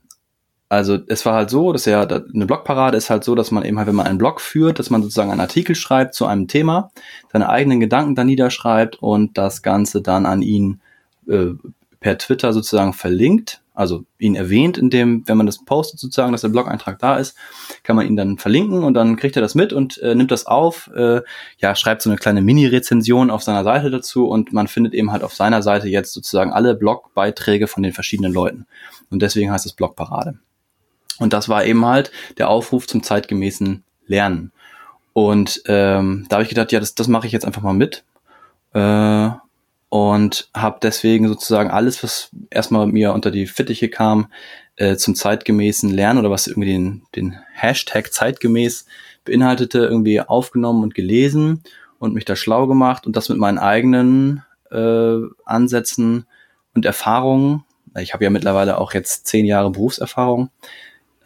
also 0.68 0.98
es 1.08 1.26
war 1.26 1.34
halt 1.34 1.50
so, 1.50 1.72
dass 1.72 1.84
ja 1.84 2.02
eine 2.02 2.46
Blogparade 2.46 2.96
ist 2.96 3.10
halt 3.10 3.24
so, 3.24 3.34
dass 3.34 3.50
man 3.50 3.64
eben 3.64 3.76
halt, 3.78 3.88
wenn 3.88 3.94
man 3.96 4.06
einen 4.06 4.18
Blog 4.18 4.40
führt, 4.40 4.78
dass 4.78 4.88
man 4.88 5.02
sozusagen 5.02 5.32
einen 5.32 5.40
Artikel 5.40 5.74
schreibt 5.74 6.14
zu 6.14 6.26
einem 6.26 6.46
Thema, 6.46 6.92
seine 7.32 7.48
eigenen 7.48 7.80
Gedanken 7.80 8.14
da 8.14 8.22
niederschreibt 8.22 9.02
und 9.02 9.36
das 9.36 9.62
Ganze 9.62 10.00
dann 10.00 10.26
an 10.26 10.42
ihn 10.42 10.80
äh, 11.28 11.54
per 11.98 12.18
Twitter 12.18 12.52
sozusagen 12.52 12.92
verlinkt, 12.92 13.62
also 13.80 14.04
ihn 14.18 14.34
erwähnt, 14.34 14.76
in 14.76 14.90
dem, 14.90 15.26
wenn 15.26 15.38
man 15.38 15.46
das 15.46 15.64
postet 15.64 15.98
sozusagen, 15.98 16.32
dass 16.32 16.42
der 16.42 16.50
Blog-Eintrag 16.50 16.98
da 16.98 17.16
ist, 17.16 17.34
kann 17.82 17.96
man 17.96 18.06
ihn 18.06 18.14
dann 18.14 18.36
verlinken 18.36 18.84
und 18.84 18.92
dann 18.92 19.16
kriegt 19.16 19.36
er 19.36 19.42
das 19.42 19.54
mit 19.54 19.72
und 19.72 19.96
äh, 20.02 20.14
nimmt 20.14 20.30
das 20.30 20.44
auf, 20.44 20.90
äh, 20.94 21.22
ja, 21.56 21.74
schreibt 21.74 22.02
so 22.02 22.10
eine 22.10 22.18
kleine 22.18 22.42
Mini-Rezension 22.42 23.30
auf 23.30 23.42
seiner 23.42 23.64
Seite 23.64 23.90
dazu 23.90 24.28
und 24.28 24.52
man 24.52 24.68
findet 24.68 24.92
eben 24.92 25.12
halt 25.12 25.24
auf 25.24 25.34
seiner 25.34 25.62
Seite 25.62 25.88
jetzt 25.88 26.12
sozusagen 26.12 26.52
alle 26.52 26.74
Blogbeiträge 26.74 27.68
von 27.68 27.82
den 27.82 27.94
verschiedenen 27.94 28.34
Leuten. 28.34 28.66
Und 29.08 29.22
deswegen 29.22 29.50
heißt 29.50 29.64
es 29.64 29.72
Blogparade. 29.72 30.38
Und 31.18 31.32
das 31.32 31.48
war 31.48 31.64
eben 31.64 31.86
halt 31.86 32.12
der 32.36 32.50
Aufruf 32.50 32.86
zum 32.86 33.02
zeitgemäßen 33.02 33.82
Lernen. 34.06 34.52
Und 35.14 35.62
ähm, 35.64 36.26
da 36.28 36.36
habe 36.36 36.42
ich 36.42 36.50
gedacht, 36.50 36.70
ja, 36.70 36.80
das, 36.80 36.94
das 36.94 37.08
mache 37.08 37.26
ich 37.26 37.32
jetzt 37.32 37.46
einfach 37.46 37.62
mal 37.62 37.72
mit. 37.72 38.04
Äh, 38.74 39.30
und 39.90 40.48
habe 40.54 40.78
deswegen 40.80 41.28
sozusagen 41.28 41.70
alles, 41.70 42.02
was 42.02 42.30
erstmal 42.48 42.86
mir 42.86 43.12
unter 43.12 43.30
die 43.30 43.46
Fittiche 43.46 43.88
kam, 43.90 44.28
äh, 44.76 44.96
zum 44.96 45.14
zeitgemäßen 45.14 45.90
Lernen 45.90 46.20
oder 46.20 46.30
was 46.30 46.46
irgendwie 46.46 46.70
den, 46.70 47.02
den 47.14 47.36
Hashtag 47.52 48.12
zeitgemäß 48.12 48.86
beinhaltete, 49.24 49.80
irgendwie 49.80 50.20
aufgenommen 50.20 50.84
und 50.84 50.94
gelesen 50.94 51.62
und 51.98 52.14
mich 52.14 52.24
da 52.24 52.36
schlau 52.36 52.66
gemacht 52.66 53.06
und 53.06 53.16
das 53.16 53.28
mit 53.28 53.38
meinen 53.38 53.58
eigenen 53.58 54.44
äh, 54.70 55.18
Ansätzen 55.44 56.24
und 56.74 56.86
Erfahrungen. 56.86 57.64
Ich 57.98 58.14
habe 58.14 58.24
ja 58.24 58.30
mittlerweile 58.30 58.78
auch 58.78 58.94
jetzt 58.94 59.26
zehn 59.26 59.44
Jahre 59.44 59.70
Berufserfahrung 59.70 60.50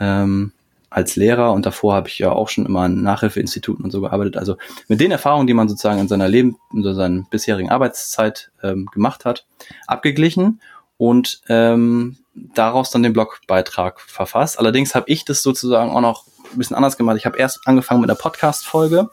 ähm, 0.00 0.52
als 0.94 1.16
Lehrer 1.16 1.52
und 1.52 1.66
davor 1.66 1.94
habe 1.94 2.08
ich 2.08 2.20
ja 2.20 2.30
auch 2.30 2.48
schon 2.48 2.66
immer 2.66 2.82
an 2.82 3.02
Nachhilfeinstituten 3.02 3.84
und 3.84 3.90
so 3.90 4.00
gearbeitet. 4.00 4.36
Also 4.36 4.56
mit 4.86 5.00
den 5.00 5.10
Erfahrungen, 5.10 5.48
die 5.48 5.54
man 5.54 5.68
sozusagen 5.68 5.98
in 5.98 6.06
seiner 6.06 6.28
Leben, 6.28 6.56
in 6.72 6.84
seiner 6.94 7.24
bisherigen 7.30 7.68
Arbeitszeit 7.68 8.52
ähm, 8.62 8.86
gemacht 8.86 9.24
hat, 9.24 9.44
abgeglichen 9.88 10.60
und 10.96 11.42
ähm, 11.48 12.18
daraus 12.34 12.92
dann 12.92 13.02
den 13.02 13.12
Blogbeitrag 13.12 14.00
verfasst. 14.00 14.56
Allerdings 14.60 14.94
habe 14.94 15.06
ich 15.08 15.24
das 15.24 15.42
sozusagen 15.42 15.90
auch 15.90 16.00
noch 16.00 16.26
ein 16.52 16.58
bisschen 16.58 16.76
anders 16.76 16.96
gemacht. 16.96 17.16
Ich 17.16 17.26
habe 17.26 17.38
erst 17.38 17.66
angefangen 17.66 18.00
mit 18.00 18.08
einer 18.08 18.18
Podcast-Folge. 18.18 19.10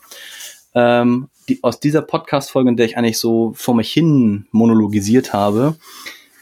Ähm, 0.75 1.29
die, 1.49 1.63
aus 1.63 1.79
dieser 1.79 2.03
Podcast-Folge, 2.03 2.69
in 2.69 2.77
der 2.77 2.85
ich 2.85 2.95
eigentlich 2.95 3.17
so 3.17 3.53
vor 3.55 3.73
mich 3.73 3.91
hin 3.91 4.47
monologisiert 4.51 5.33
habe, 5.33 5.77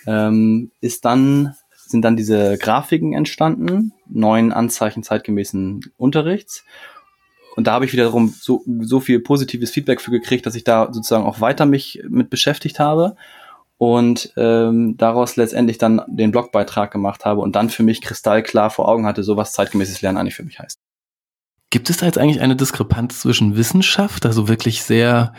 ähm, 0.06 0.72
ist 0.82 1.06
dann, 1.06 1.56
sind 1.90 2.04
dann 2.04 2.16
diese 2.16 2.58
Grafiken 2.58 3.14
entstanden, 3.14 3.94
neun 4.08 4.52
Anzeichen 4.52 5.04
zeitgemäßen 5.04 5.82
Unterrichts. 5.98 6.64
Und 7.56 7.68
da 7.68 7.74
habe 7.74 7.86
ich 7.86 7.94
wiederum 7.94 8.30
so, 8.30 8.64
so 8.82 9.00
viel 9.00 9.20
positives 9.20 9.72
Feedback 9.72 10.00
für 10.00 10.12
gekriegt, 10.12 10.46
dass 10.46 10.56
ich 10.56 10.64
da 10.64 10.90
sozusagen 10.92 11.26
auch 11.26 11.42
weiter 11.42 11.66
mich 11.66 12.02
mit 12.08 12.30
beschäftigt 12.30 12.80
habe 12.80 13.16
und 13.78 14.34
ähm, 14.38 14.98
daraus 14.98 15.36
letztendlich 15.36 15.78
dann 15.78 16.02
den 16.08 16.32
Blogbeitrag 16.32 16.92
gemacht 16.92 17.26
habe 17.26 17.42
und 17.42 17.56
dann 17.56 17.70
für 17.70 17.84
mich 17.84 18.02
kristallklar 18.02 18.70
vor 18.70 18.88
Augen 18.88 19.06
hatte, 19.06 19.24
so 19.24 19.38
was 19.38 19.54
zeitgemäßes 19.54 20.02
Lernen 20.02 20.18
eigentlich 20.18 20.36
für 20.36 20.44
mich 20.44 20.60
heißt. 20.60 20.80
Gibt 21.70 21.90
es 21.90 21.98
da 21.98 22.06
jetzt 22.06 22.18
eigentlich 22.18 22.42
eine 22.42 22.56
Diskrepanz 22.56 23.22
zwischen 23.22 23.56
Wissenschaft, 23.56 24.26
also 24.26 24.48
wirklich 24.48 24.84
sehr 24.84 25.34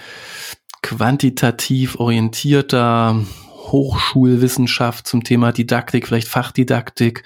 quantitativ 0.83 1.97
orientierter 1.97 3.25
Hochschulwissenschaft 3.69 5.07
zum 5.07 5.25
Thema 5.25 5.53
Didaktik, 5.53 6.07
vielleicht 6.07 6.29
Fachdidaktik 6.29 7.25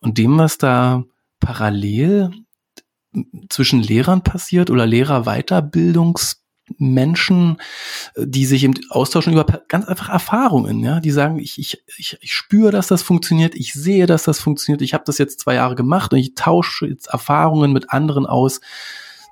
und 0.00 0.18
dem, 0.18 0.38
was 0.38 0.58
da 0.58 1.04
parallel 1.40 2.30
zwischen 3.48 3.82
Lehrern 3.82 4.22
passiert 4.22 4.70
oder 4.70 4.86
Lehrerweiterbildungs 4.86 6.42
Menschen, 6.78 7.58
die 8.16 8.46
sich 8.46 8.64
eben 8.64 8.74
austauschen 8.88 9.32
über 9.32 9.44
ganz 9.68 9.84
einfach 9.86 10.08
Erfahrungen, 10.08 10.80
ja, 10.80 11.00
die 11.00 11.10
sagen, 11.10 11.38
ich, 11.38 11.58
ich, 11.58 11.82
ich, 11.98 12.16
ich 12.20 12.32
spüre, 12.32 12.70
dass 12.70 12.86
das 12.86 13.02
funktioniert, 13.02 13.54
ich 13.54 13.72
sehe, 13.72 14.06
dass 14.06 14.22
das 14.22 14.40
funktioniert, 14.40 14.80
ich 14.80 14.94
habe 14.94 15.04
das 15.06 15.18
jetzt 15.18 15.40
zwei 15.40 15.54
Jahre 15.54 15.74
gemacht 15.74 16.12
und 16.12 16.18
ich 16.18 16.34
tausche 16.34 16.86
jetzt 16.86 17.08
Erfahrungen 17.08 17.72
mit 17.72 17.90
anderen 17.90 18.26
aus 18.26 18.60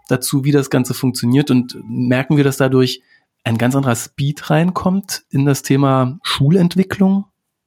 dazu, 0.08 0.44
wie 0.44 0.52
das 0.52 0.70
Ganze 0.70 0.92
funktioniert 0.92 1.50
und 1.50 1.78
merken 1.84 2.36
wir, 2.36 2.44
dass 2.44 2.56
dadurch 2.56 3.02
ein 3.44 3.58
ganz 3.58 3.74
anderer 3.74 3.96
Speed 3.96 4.50
reinkommt 4.50 5.22
in 5.30 5.44
das 5.44 5.62
Thema 5.62 6.18
Schulentwicklung, 6.22 7.24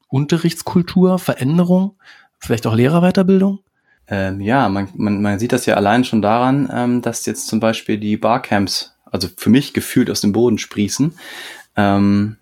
Unterrichtskultur, 0.07 1.19
Veränderung, 1.19 1.95
vielleicht 2.39 2.67
auch 2.67 2.75
Lehrerweiterbildung? 2.75 3.59
Ähm, 4.07 4.41
ja, 4.41 4.69
man, 4.69 4.89
man, 4.95 5.21
man 5.21 5.39
sieht 5.39 5.53
das 5.53 5.65
ja 5.65 5.75
allein 5.75 6.03
schon 6.03 6.21
daran, 6.21 6.69
ähm, 6.71 7.01
dass 7.01 7.25
jetzt 7.25 7.47
zum 7.47 7.59
Beispiel 7.59 7.97
die 7.97 8.17
Barcamps 8.17 8.93
also 9.05 9.29
für 9.37 9.49
mich 9.49 9.73
gefühlt 9.73 10.09
aus 10.09 10.21
dem 10.21 10.33
Boden 10.33 10.57
sprießen. 10.57 11.13
Ähm, 11.77 12.37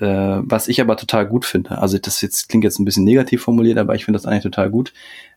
äh, 0.00 0.06
was 0.06 0.68
ich 0.68 0.80
aber 0.80 0.96
total 0.96 1.26
gut 1.26 1.44
finde. 1.44 1.78
Also 1.78 1.98
das 1.98 2.20
jetzt 2.20 2.48
klingt 2.48 2.64
jetzt 2.64 2.78
ein 2.78 2.84
bisschen 2.84 3.04
negativ 3.04 3.42
formuliert, 3.42 3.78
aber 3.78 3.94
ich 3.94 4.04
finde 4.04 4.18
das 4.18 4.26
eigentlich 4.26 4.42
total 4.42 4.70
gut, 4.70 4.92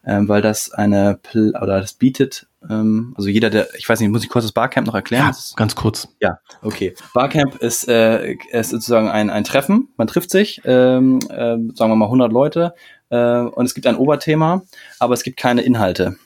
ähm, 0.05 0.27
weil 0.27 0.41
das 0.41 0.71
eine 0.71 1.19
Pl 1.21 1.53
oder 1.61 1.79
das 1.79 1.93
bietet, 1.93 2.46
also 2.61 3.29
jeder, 3.29 3.49
der, 3.49 3.67
ich 3.75 3.87
weiß 3.87 3.99
nicht, 3.99 4.09
muss 4.09 4.23
ich 4.23 4.29
kurz 4.29 4.45
das 4.45 4.51
Barcamp 4.51 4.87
noch 4.87 4.95
erklären? 4.95 5.27
Ja, 5.27 5.55
ganz 5.55 5.75
kurz. 5.75 6.07
Ja, 6.19 6.39
okay. 6.63 6.95
Barcamp 7.13 7.55
ist, 7.57 7.87
äh, 7.87 8.33
ist 8.51 8.71
sozusagen 8.71 9.09
ein, 9.09 9.29
ein 9.29 9.43
Treffen, 9.43 9.89
man 9.95 10.07
trifft 10.07 10.31
sich, 10.31 10.61
ähm, 10.65 11.19
äh, 11.29 11.57
sagen 11.75 11.91
wir 11.91 11.95
mal 11.95 12.05
100 12.05 12.31
Leute 12.31 12.73
äh, 13.09 13.41
und 13.41 13.65
es 13.65 13.73
gibt 13.73 13.87
ein 13.87 13.95
Oberthema, 13.95 14.63
aber 14.99 15.13
es 15.13 15.23
gibt 15.23 15.37
keine 15.37 15.61
Inhalte. 15.61 16.17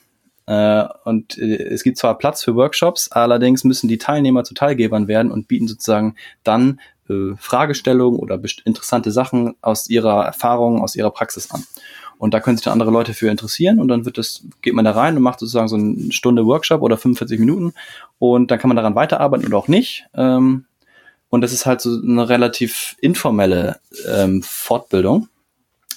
Äh, 0.46 0.84
und 1.04 1.38
äh, 1.38 1.62
es 1.68 1.84
gibt 1.84 1.98
zwar 1.98 2.18
Platz 2.18 2.42
für 2.42 2.56
Workshops, 2.56 3.12
allerdings 3.12 3.62
müssen 3.64 3.88
die 3.88 3.98
Teilnehmer 3.98 4.42
zu 4.42 4.54
Teilgebern 4.54 5.08
werden 5.08 5.30
und 5.30 5.48
bieten 5.48 5.68
sozusagen 5.68 6.16
dann 6.42 6.80
äh, 7.08 7.36
Fragestellungen 7.36 8.18
oder 8.18 8.40
interessante 8.64 9.12
Sachen 9.12 9.54
aus 9.60 9.88
ihrer 9.88 10.24
Erfahrung, 10.24 10.82
aus 10.82 10.96
ihrer 10.96 11.10
Praxis 11.10 11.50
an. 11.50 11.62
Und 12.22 12.34
da 12.34 12.38
können 12.38 12.56
sich 12.56 12.62
dann 12.62 12.74
andere 12.74 12.92
Leute 12.92 13.14
für 13.14 13.28
interessieren 13.28 13.80
und 13.80 13.88
dann 13.88 14.04
wird 14.04 14.16
das, 14.16 14.44
geht 14.60 14.74
man 14.74 14.84
da 14.84 14.92
rein 14.92 15.16
und 15.16 15.24
macht 15.24 15.40
sozusagen 15.40 15.66
so 15.66 15.74
eine 15.74 16.12
Stunde 16.12 16.46
Workshop 16.46 16.80
oder 16.80 16.96
45 16.96 17.40
Minuten 17.40 17.72
und 18.20 18.48
dann 18.52 18.60
kann 18.60 18.68
man 18.68 18.76
daran 18.76 18.94
weiterarbeiten 18.94 19.44
oder 19.44 19.56
auch 19.56 19.66
nicht. 19.66 20.06
Ähm, 20.14 20.66
und 21.30 21.40
das 21.40 21.52
ist 21.52 21.66
halt 21.66 21.80
so 21.80 22.00
eine 22.00 22.28
relativ 22.28 22.94
informelle 23.00 23.80
ähm, 24.06 24.40
Fortbildung. 24.44 25.30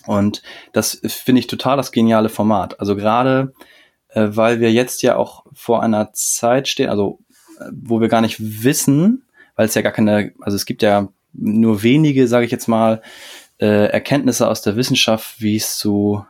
Und 0.07 0.41
das 0.73 0.99
finde 1.05 1.41
ich 1.41 1.45
total 1.45 1.77
das 1.77 1.91
geniale 1.91 2.29
Format. 2.29 2.79
Also 2.79 2.95
gerade 2.95 3.53
äh, 4.09 4.29
weil 4.31 4.59
wir 4.59 4.73
jetzt 4.73 5.03
ja 5.03 5.17
auch 5.17 5.45
vor 5.53 5.83
einer 5.83 6.11
Zeit 6.13 6.67
stehen, 6.67 6.89
also 6.89 7.19
äh, 7.59 7.65
wo 7.71 8.01
wir 8.01 8.07
gar 8.07 8.21
nicht 8.21 8.37
wissen, 8.39 9.25
weil 9.55 9.67
es 9.67 9.75
ja 9.75 9.83
gar 9.83 9.91
keine, 9.91 10.33
also 10.41 10.55
es 10.55 10.65
gibt 10.65 10.81
ja 10.81 11.09
nur 11.33 11.83
wenige, 11.83 12.27
sage 12.27 12.45
ich 12.45 12.51
jetzt 12.51 12.67
mal, 12.67 13.03
äh, 13.59 13.87
Erkenntnisse 13.87 14.47
aus 14.47 14.61
der 14.61 14.75
Wissenschaft, 14.75 15.41
wie 15.41 15.55
es 15.55 15.77
zu 15.77 16.25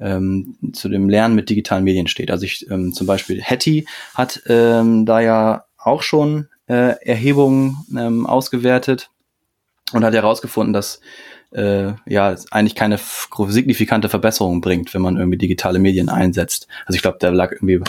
ähm, 0.00 0.56
zu 0.72 0.88
dem 0.88 1.08
Lernen 1.08 1.34
mit 1.34 1.50
digitalen 1.50 1.84
Medien 1.84 2.08
steht. 2.08 2.30
Also 2.30 2.44
ich 2.44 2.68
ähm, 2.70 2.92
zum 2.92 3.06
Beispiel 3.06 3.42
Hattie 3.42 3.86
hat 4.14 4.42
ähm, 4.46 5.06
da 5.06 5.20
ja 5.20 5.64
auch 5.78 6.02
schon 6.02 6.48
äh, 6.66 6.96
Erhebungen 7.00 7.76
ähm, 7.96 8.26
ausgewertet 8.26 9.10
und 9.92 10.04
hat 10.04 10.14
herausgefunden, 10.14 10.72
dass 10.72 11.00
äh, 11.52 11.92
ja 12.06 12.34
eigentlich 12.50 12.74
keine 12.74 12.98
signifikante 12.98 14.08
Verbesserung 14.08 14.60
bringt, 14.60 14.92
wenn 14.94 15.02
man 15.02 15.16
irgendwie 15.16 15.38
digitale 15.38 15.78
Medien 15.78 16.08
einsetzt. 16.08 16.66
Also 16.86 16.96
ich 16.96 17.02
glaube, 17.02 17.18
da 17.20 17.28
lag 17.28 17.52
irgendwie 17.52 17.80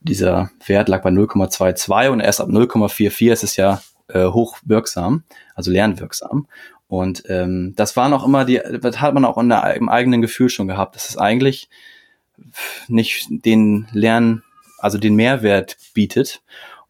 dieser 0.00 0.50
Wert 0.66 0.88
lag 0.88 1.02
bei 1.02 1.10
0,22 1.10 2.08
und 2.08 2.20
erst 2.20 2.40
ab 2.40 2.48
0,44 2.48 3.32
ist 3.32 3.44
es 3.44 3.56
ja 3.56 3.82
äh, 4.08 4.26
hochwirksam, 4.26 5.22
also 5.54 5.70
lernwirksam. 5.70 6.48
Und 6.92 7.22
ähm, 7.28 7.72
das 7.74 7.96
waren 7.96 8.12
auch 8.12 8.26
immer 8.26 8.44
die, 8.44 8.60
das 8.82 9.00
hat 9.00 9.14
man 9.14 9.24
auch 9.24 9.38
in 9.38 9.48
der, 9.48 9.76
im 9.76 9.88
eigenen 9.88 10.20
Gefühl 10.20 10.50
schon 10.50 10.68
gehabt, 10.68 10.94
dass 10.94 11.08
es 11.08 11.16
eigentlich 11.16 11.70
nicht 12.86 13.28
den 13.30 13.88
Lern, 13.92 14.42
also 14.76 14.98
den 14.98 15.14
Mehrwert 15.14 15.78
bietet. 15.94 16.42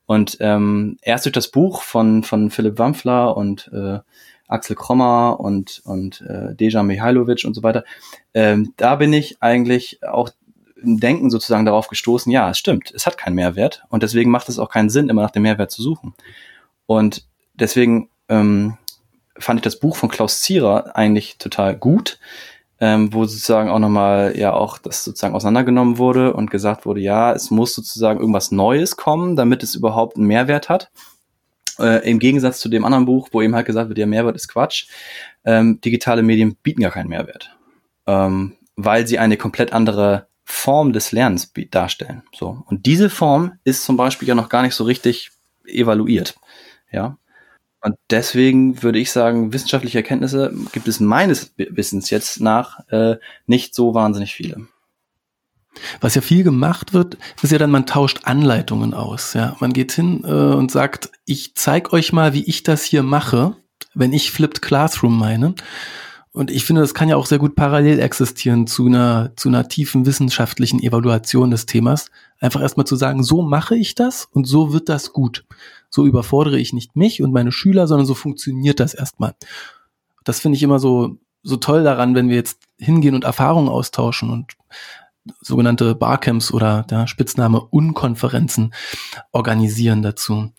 Und 0.05 0.38
ähm, 0.41 0.97
erst 1.03 1.27
durch 1.27 1.35
das 1.35 1.53
Buch 1.53 1.83
von, 1.83 2.25
von 2.25 2.51
Philipp 2.51 2.81
Wampfler 2.81 3.37
und 3.37 3.71
äh, 3.73 4.01
Axel 4.49 4.75
Krommer 4.75 5.38
und, 5.38 5.81
und 5.85 6.21
äh, 6.23 6.57
Deja 6.57 6.83
Mihailovic 6.83 7.45
und 7.45 7.55
so 7.55 7.62
weiter. 7.62 7.85
Ähm, 8.35 8.75
da 8.77 8.97
bin 8.97 9.12
ich 9.12 9.41
eigentlich 9.41 10.03
auch 10.03 10.31
im 10.83 10.99
Denken 10.99 11.31
sozusagen 11.31 11.65
darauf 11.65 11.87
gestoßen, 11.87 12.33
ja, 12.33 12.51
es 12.51 12.59
stimmt, 12.59 12.91
es 12.91 13.07
hat 13.07 13.19
keinen 13.19 13.37
Mehrwert 13.37 13.85
und 13.88 14.03
deswegen 14.03 14.33
macht 14.33 14.49
es 14.49 14.59
auch 14.59 14.69
keinen 14.69 14.91
Sinn, 14.91 15.09
immer 15.09 15.23
nach 15.23 15.31
dem 15.31 15.45
Mehrwert 15.45 15.71
zu 15.71 15.81
suchen. 15.81 16.12
Und 16.87 17.25
deswegen 17.55 18.09
ähm, 18.29 18.79
fand 19.44 19.61
ich 19.61 19.64
das 19.64 19.78
Buch 19.78 19.96
von 19.96 20.09
Klaus 20.09 20.40
Zierer 20.40 20.96
eigentlich 20.96 21.38
total 21.38 21.76
gut, 21.76 22.18
ähm, 22.81 23.12
wo 23.12 23.24
sozusagen 23.24 23.70
auch 23.70 23.78
nochmal 23.78 24.37
ja 24.37 24.52
auch 24.52 24.78
das 24.78 25.05
sozusagen 25.05 25.35
auseinandergenommen 25.35 25.98
wurde 25.98 26.35
und 26.35 26.50
gesagt 26.50 26.87
wurde, 26.87 27.00
ja, 27.00 27.33
es 27.33 27.50
muss 27.50 27.74
sozusagen 27.74 28.20
irgendwas 28.20 28.50
Neues 28.50 28.96
kommen, 28.96 29.37
damit 29.37 29.62
es 29.62 29.74
überhaupt 29.74 30.16
einen 30.16 30.26
Mehrwert 30.26 30.68
hat. 30.68 30.90
Äh, 31.78 32.09
Im 32.11 32.18
Gegensatz 32.18 32.61
zu 32.61 32.68
dem 32.68 32.85
anderen 32.85 33.07
Buch, 33.07 33.28
wo 33.33 33.40
eben 33.40 33.55
halt 33.55 33.66
gesagt 33.66 33.88
wird, 33.88 33.98
ja, 33.98 34.07
Mehrwert 34.07 34.37
ist 34.37 34.48
Quatsch. 34.48 34.87
Ähm, 35.44 35.81
digitale 35.81 36.22
Medien 36.22 36.57
bieten 36.62 36.83
gar 36.83 36.90
keinen 36.90 37.09
Mehrwert, 37.09 37.57
ähm, 38.07 38.57
weil 38.76 39.07
sie 39.07 39.18
eine 39.18 39.37
komplett 39.37 39.72
andere 39.72 40.26
Form 40.44 40.92
des 40.92 41.12
Lernens 41.12 41.52
darstellen. 41.70 42.22
So. 42.35 42.62
Und 42.66 42.87
diese 42.87 43.11
Form 43.11 43.59
ist 43.64 43.85
zum 43.85 43.96
Beispiel 43.96 44.28
ja 44.28 44.35
noch 44.35 44.48
gar 44.48 44.62
nicht 44.62 44.74
so 44.74 44.85
richtig 44.85 45.31
evaluiert. 45.64 46.35
Ja. 46.90 47.16
Und 47.83 47.97
deswegen 48.11 48.83
würde 48.83 49.01
ich 49.01 49.11
sagen, 49.11 49.53
wissenschaftliche 49.53 49.99
Erkenntnisse 49.99 50.55
gibt 50.73 50.87
es 50.87 51.01
meines 51.01 51.53
Wissens 51.57 52.11
jetzt 52.11 52.40
nach 52.40 52.88
äh, 52.88 53.16
nicht 53.47 53.75
so 53.75 53.92
wahnsinnig 53.92 54.35
viele. 54.35 54.68
Was 56.01 56.14
ja 56.14 56.21
viel 56.21 56.45
gemacht 56.45 56.92
wird, 56.92 57.16
ist 57.42 57.51
ja 57.51 57.59
dann, 57.59 57.71
man 57.71 57.87
tauscht 57.87 58.21
Anleitungen 58.25 58.95
aus. 58.95 59.35
Ja, 59.35 59.57
man 59.59 59.73
geht 59.73 59.92
hin 59.92 60.23
äh, 60.25 60.31
und 60.31 60.71
sagt, 60.71 61.11
ich 61.25 61.55
zeig 61.57 61.92
euch 61.92 62.12
mal, 62.12 62.35
wie 62.35 62.45
ich 62.45 62.62
das 62.62 62.85
hier 62.85 63.03
mache, 63.03 63.57
wenn 63.95 64.12
ich 64.12 64.31
Flipped 64.31 64.62
Classroom 64.62 65.18
meine. 65.18 65.55
Und 66.31 66.51
ich 66.51 66.64
finde, 66.64 66.81
das 66.83 66.95
kann 66.95 67.09
ja 67.09 67.16
auch 67.16 67.27
sehr 67.27 67.38
gut 67.38 67.57
parallel 67.57 67.99
existieren 68.01 68.66
zu 68.66 68.87
einer, 68.87 69.33
zu 69.37 69.49
einer 69.49 69.68
tiefen 69.68 70.07
wissenschaftlichen 70.07 70.83
Evaluation 70.83 71.51
des 71.51 71.66
Themas. 71.66 72.11
Einfach 72.38 72.62
erstmal 72.62 72.87
zu 72.87 72.97
sagen, 72.97 73.23
so 73.23 73.42
mache 73.42 73.77
ich 73.77 73.95
das 73.95 74.29
und 74.31 74.47
so 74.47 74.73
wird 74.73 74.88
das 74.88 75.12
gut. 75.12 75.45
So 75.94 76.07
überfordere 76.07 76.59
ich 76.59 76.72
nicht 76.72 76.96
mich 76.96 77.22
und 77.22 77.33
meine 77.33 77.52
Schüler, 77.52 77.87
sondern 77.87 78.07
so 78.07 78.14
funktioniert 78.14 78.81
das 78.81 78.94
erstmal. 78.94 79.35
Das 80.24 80.40
finde 80.40 80.57
ich 80.57 80.62
immer 80.62 80.78
so 80.78 81.18
so 81.42 81.57
toll 81.57 81.83
daran, 81.83 82.14
wenn 82.14 82.28
wir 82.28 82.37
jetzt 82.37 82.61
hingehen 82.78 83.14
und 83.14 83.24
Erfahrungen 83.24 83.68
austauschen 83.68 84.31
und 84.31 84.52
sogenannte 85.40 85.94
Barcamps 85.94 86.52
oder 86.52 86.85
der 86.88 87.07
Spitzname 87.07 87.61
Unkonferenzen 87.61 88.72
organisieren 89.33 90.02
dazu. 90.02 90.50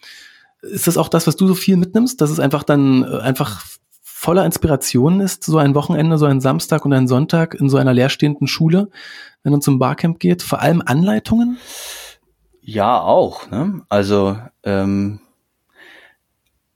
Ist 0.61 0.87
das 0.87 0.97
auch 0.97 1.09
das, 1.09 1.27
was 1.27 1.35
du 1.35 1.47
so 1.47 1.55
viel 1.55 1.77
mitnimmst, 1.77 2.21
dass 2.21 2.29
es 2.29 2.39
einfach 2.39 2.63
dann 2.63 3.03
äh, 3.03 3.19
einfach 3.19 3.63
voller 4.01 4.45
Inspiration 4.45 5.19
ist, 5.19 5.43
so 5.43 5.57
ein 5.57 5.75
Wochenende, 5.75 6.17
so 6.17 6.25
ein 6.25 6.39
Samstag 6.39 6.85
und 6.85 6.93
ein 6.93 7.09
Sonntag 7.09 7.55
in 7.55 7.69
so 7.69 7.75
einer 7.75 7.93
leerstehenden 7.93 8.47
Schule, 8.47 8.89
wenn 9.43 9.51
man 9.51 9.61
zum 9.61 9.79
Barcamp 9.79 10.19
geht? 10.19 10.41
Vor 10.41 10.61
allem 10.61 10.81
Anleitungen? 10.85 11.57
Ja, 12.61 13.01
auch. 13.01 13.49
Ne? 13.51 13.81
Also 13.89 14.37
ähm, 14.63 15.19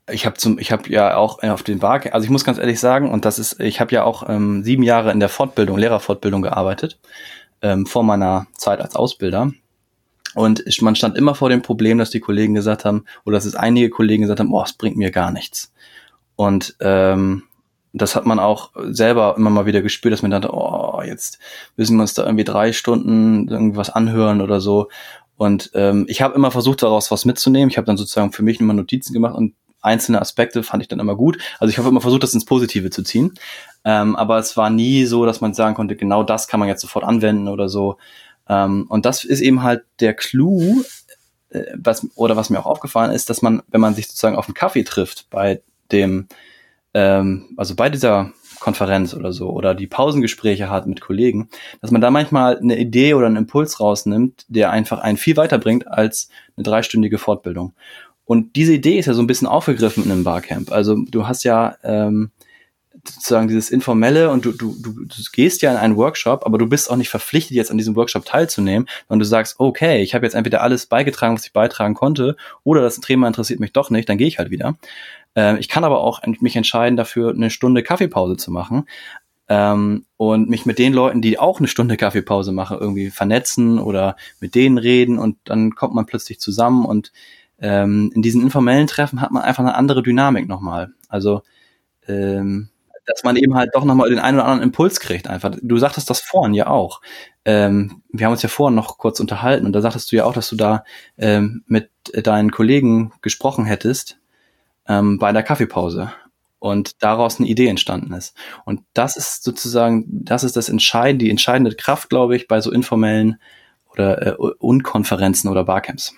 ich 0.10 0.26
habe 0.26 0.38
zum, 0.38 0.58
ich 0.60 0.72
habe 0.72 0.90
ja 0.90 1.18
auch 1.18 1.44
auf 1.44 1.64
den 1.64 1.80
Barcamp, 1.80 2.16
also 2.16 2.24
ich 2.24 2.30
muss 2.30 2.46
ganz 2.46 2.58
ehrlich 2.58 2.80
sagen, 2.80 3.12
und 3.12 3.26
das 3.26 3.40
ist, 3.40 3.60
ich 3.60 3.80
habe 3.82 3.94
ja 3.94 4.04
auch 4.04 4.28
ähm, 4.30 4.64
sieben 4.64 4.84
Jahre 4.84 5.12
in 5.12 5.20
der 5.20 5.30
Fortbildung, 5.30 5.78
Lehrerfortbildung 5.78 6.42
gearbeitet 6.42 6.98
ähm, 7.62 7.86
vor 7.86 8.04
meiner 8.04 8.48
Zeit 8.54 8.82
als 8.82 8.96
Ausbilder. 8.96 9.52
Und 10.36 10.64
man 10.82 10.96
stand 10.96 11.18
immer 11.18 11.36
vor 11.36 11.50
dem 11.50 11.62
Problem, 11.62 11.98
dass 11.98 12.12
die 12.12 12.20
Kollegen 12.20 12.54
gesagt 12.54 12.86
haben, 12.86 13.06
oder 13.26 13.38
dass 13.38 13.46
es 13.46 13.56
einige 13.56 13.90
Kollegen 13.90 14.24
gesagt 14.24 14.40
haben, 14.40 14.54
oh, 14.54 14.64
es 14.64 14.74
bringt 14.74 14.96
mir 14.96 15.12
gar 15.12 15.32
nichts. 15.32 15.74
Und 16.36 16.76
ähm, 16.80 17.44
das 17.92 18.16
hat 18.16 18.26
man 18.26 18.40
auch 18.40 18.72
selber 18.90 19.36
immer 19.38 19.50
mal 19.50 19.66
wieder 19.66 19.82
gespürt, 19.82 20.14
dass 20.14 20.22
man 20.22 20.32
dachte, 20.32 20.54
oh, 20.54 21.02
jetzt 21.04 21.40
müssen 21.76 21.98
wir 21.98 22.02
uns 22.02 22.14
da 22.14 22.24
irgendwie 22.24 22.44
drei 22.44 22.72
Stunden 22.72 23.48
irgendwas 23.48 23.90
anhören 23.90 24.42
oder 24.42 24.62
so. 24.62 24.90
Und 25.38 25.72
ähm, 25.74 26.06
ich 26.08 26.22
habe 26.22 26.36
immer 26.36 26.52
versucht, 26.52 26.84
daraus 26.84 27.10
was 27.10 27.26
mitzunehmen. 27.26 27.70
Ich 27.70 27.78
habe 27.78 27.86
dann 27.86 27.98
sozusagen 27.98 28.32
für 28.32 28.44
mich 28.44 28.60
immer 28.60 28.74
Notizen 28.74 29.14
gemacht 29.14 29.36
und 29.36 29.54
einzelne 29.82 30.22
Aspekte 30.22 30.64
fand 30.64 30.84
ich 30.84 30.88
dann 30.88 31.00
immer 31.00 31.16
gut. 31.16 31.38
Also 31.60 31.70
ich 31.72 31.78
habe 31.78 31.90
immer 31.90 32.02
versucht, 32.02 32.24
das 32.24 32.34
ins 32.34 32.46
Positive 32.46 32.90
zu 32.90 33.04
ziehen. 33.04 33.34
Ähm, 33.86 34.16
aber 34.16 34.38
es 34.38 34.58
war 34.58 34.70
nie 34.70 35.06
so, 35.06 35.26
dass 35.26 35.42
man 35.42 35.54
sagen 35.54 35.76
konnte, 35.76 35.96
genau 35.96 36.24
das 36.24 36.48
kann 36.48 36.60
man 36.60 36.70
jetzt 36.70 36.82
sofort 36.82 37.06
anwenden 37.06 37.48
oder 37.48 37.70
so. 37.70 37.98
Ähm, 38.50 38.86
und 38.90 39.06
das 39.06 39.24
ist 39.24 39.42
eben 39.42 39.64
halt 39.64 39.84
der 40.00 40.14
Clou, 40.14 40.84
äh, 41.50 41.64
was, 41.76 42.08
oder 42.16 42.36
was 42.36 42.50
mir 42.50 42.60
auch 42.60 42.66
aufgefallen 42.66 43.12
ist, 43.12 43.30
dass 43.30 43.42
man, 43.42 43.62
wenn 43.70 43.82
man 43.82 43.94
sich 43.96 44.08
sozusagen 44.08 44.36
auf 44.36 44.48
einen 44.48 44.56
Kaffee 44.56 44.84
trifft 44.84 45.30
bei 45.30 45.62
dem, 45.92 46.28
ähm, 46.94 47.54
also 47.58 47.76
bei 47.76 47.90
dieser 47.90 48.32
Konferenz 48.60 49.14
oder 49.14 49.32
so 49.32 49.50
oder 49.52 49.76
die 49.76 49.88
Pausengespräche 49.88 50.70
hat 50.70 50.88
mit 50.88 51.00
Kollegen, 51.00 51.50
dass 51.82 51.92
man 51.92 52.02
da 52.02 52.10
manchmal 52.10 52.58
eine 52.58 52.78
Idee 52.78 53.14
oder 53.14 53.28
einen 53.28 53.36
Impuls 53.36 53.80
rausnimmt, 53.80 54.46
der 54.48 54.72
einfach 54.72 55.00
einen 55.00 55.18
viel 55.18 55.38
weiterbringt 55.38 55.88
als 55.88 56.30
eine 56.56 56.64
dreistündige 56.64 57.20
Fortbildung. 57.20 57.74
Und 58.28 58.56
diese 58.58 58.74
Idee 58.74 59.00
ist 59.00 59.06
ja 59.06 59.14
so 59.14 59.22
ein 59.22 59.28
bisschen 59.28 59.48
aufgegriffen 59.48 60.04
in 60.04 60.12
einem 60.12 60.26
Barcamp. 60.26 60.72
Also 60.72 60.96
du 60.96 61.28
hast 61.28 61.44
ja 61.44 61.78
ähm, 61.84 62.32
sozusagen 63.06 63.48
dieses 63.48 63.70
informelle 63.70 64.30
und 64.30 64.44
du, 64.44 64.52
du, 64.52 64.76
du, 64.82 65.06
du 65.06 65.16
gehst 65.32 65.62
ja 65.62 65.72
in 65.72 65.78
einen 65.78 65.96
Workshop, 65.96 66.46
aber 66.46 66.58
du 66.58 66.68
bist 66.68 66.92
auch 66.92 66.98
nicht 66.98 67.10
verpflichtet, 67.10 67.56
jetzt 67.56 67.72
an 67.72 67.78
diesem 67.78 67.96
Workshop 67.96 68.26
teilzunehmen, 68.26 68.88
sondern 69.08 69.20
du 69.20 69.26
sagst, 69.26 69.56
okay, 69.60 70.02
ich 70.02 70.14
habe 70.14 70.26
jetzt 70.26 70.34
entweder 70.34 70.62
alles 70.62 70.88
beigetragen, 70.88 71.36
was 71.36 71.46
ich 71.46 71.54
beitragen 71.54 71.94
konnte, 71.94 72.36
oder 72.66 72.82
das 72.82 73.00
Thema 73.00 73.28
interessiert 73.28 73.62
mich 73.62 73.72
doch 73.72 73.90
nicht, 73.90 74.10
dann 74.10 74.18
gehe 74.18 74.28
ich 74.28 74.40
halt 74.40 74.52
wieder. 74.52 74.76
Ähm, 75.36 75.58
ich 75.60 75.70
kann 75.70 75.86
aber 75.86 76.02
auch 76.02 76.22
mich 76.42 76.58
entscheiden 76.58 76.98
dafür, 76.98 77.32
eine 77.32 77.50
Stunde 77.50 77.82
Kaffeepause 77.82 78.36
zu 78.36 78.52
machen. 78.52 78.88
Ähm, 79.50 80.04
und 80.18 80.50
mich 80.50 80.66
mit 80.66 80.78
den 80.78 80.92
Leuten, 80.92 81.22
die 81.22 81.40
auch 81.40 81.60
eine 81.60 81.70
Stunde 81.70 81.96
Kaffeepause 81.96 82.52
machen, 82.52 82.78
irgendwie 82.82 83.10
vernetzen 83.10 83.80
oder 83.80 84.18
mit 84.42 84.56
denen 84.56 84.78
reden 84.78 85.18
und 85.18 85.38
dann 85.46 85.74
kommt 85.74 85.96
man 85.96 86.06
plötzlich 86.06 86.42
zusammen 86.42 86.84
und 86.84 87.14
ähm, 87.60 88.12
in 88.14 88.22
diesen 88.22 88.42
informellen 88.42 88.88
Treffen 88.88 89.22
hat 89.22 89.32
man 89.32 89.44
einfach 89.44 89.64
eine 89.64 89.76
andere 89.76 90.04
Dynamik 90.04 90.48
nochmal. 90.48 90.90
Also, 91.10 91.42
ähm, 92.08 92.70
dass 93.06 93.24
man 93.24 93.38
eben 93.38 93.56
halt 93.56 93.72
doch 93.74 93.86
nochmal 93.86 94.10
den 94.10 94.20
einen 94.20 94.38
oder 94.38 94.46
anderen 94.46 94.64
Impuls 94.64 95.00
kriegt 95.00 95.30
einfach. 95.30 95.56
Du 95.62 95.78
sagtest 95.78 96.10
das 96.10 96.20
vorhin 96.20 96.54
ja 96.54 96.68
auch. 96.68 97.02
Ähm, 97.46 98.04
wir 98.12 98.26
haben 98.26 98.34
uns 98.34 98.42
ja 98.42 98.50
vorhin 98.50 98.76
noch 98.76 98.98
kurz 98.98 99.20
unterhalten 99.20 99.66
und 99.66 99.74
da 99.74 99.82
sagtest 99.82 100.12
du 100.12 100.18
ja 100.18 100.26
auch, 100.26 100.34
dass 100.34 100.50
du 100.50 100.58
da 100.58 100.84
ähm, 101.18 101.64
mit 101.68 101.90
deinen 102.14 102.52
Kollegen 102.52 103.14
gesprochen 103.22 103.66
hättest 103.66 104.20
ähm, 104.88 105.18
bei 105.20 105.32
der 105.32 105.44
Kaffeepause 105.44 106.12
und 106.60 107.02
daraus 107.02 107.40
eine 107.40 107.48
Idee 107.48 107.68
entstanden 107.68 108.14
ist. 108.14 108.36
Und 108.66 108.82
das 108.94 109.16
ist 109.16 109.44
sozusagen, 109.44 110.06
das 110.10 110.44
ist 110.44 110.58
das 110.58 110.68
entscheidende, 110.68 111.26
die 111.26 111.32
entscheidende 111.32 111.76
Kraft, 111.76 112.10
glaube 112.10 112.36
ich, 112.36 112.48
bei 112.48 112.60
so 112.60 112.72
informellen 112.72 113.40
oder 113.90 114.28
äh, 114.28 114.32
Unkonferenzen 114.60 115.50
oder 115.50 115.64
Barcamps 115.64 116.14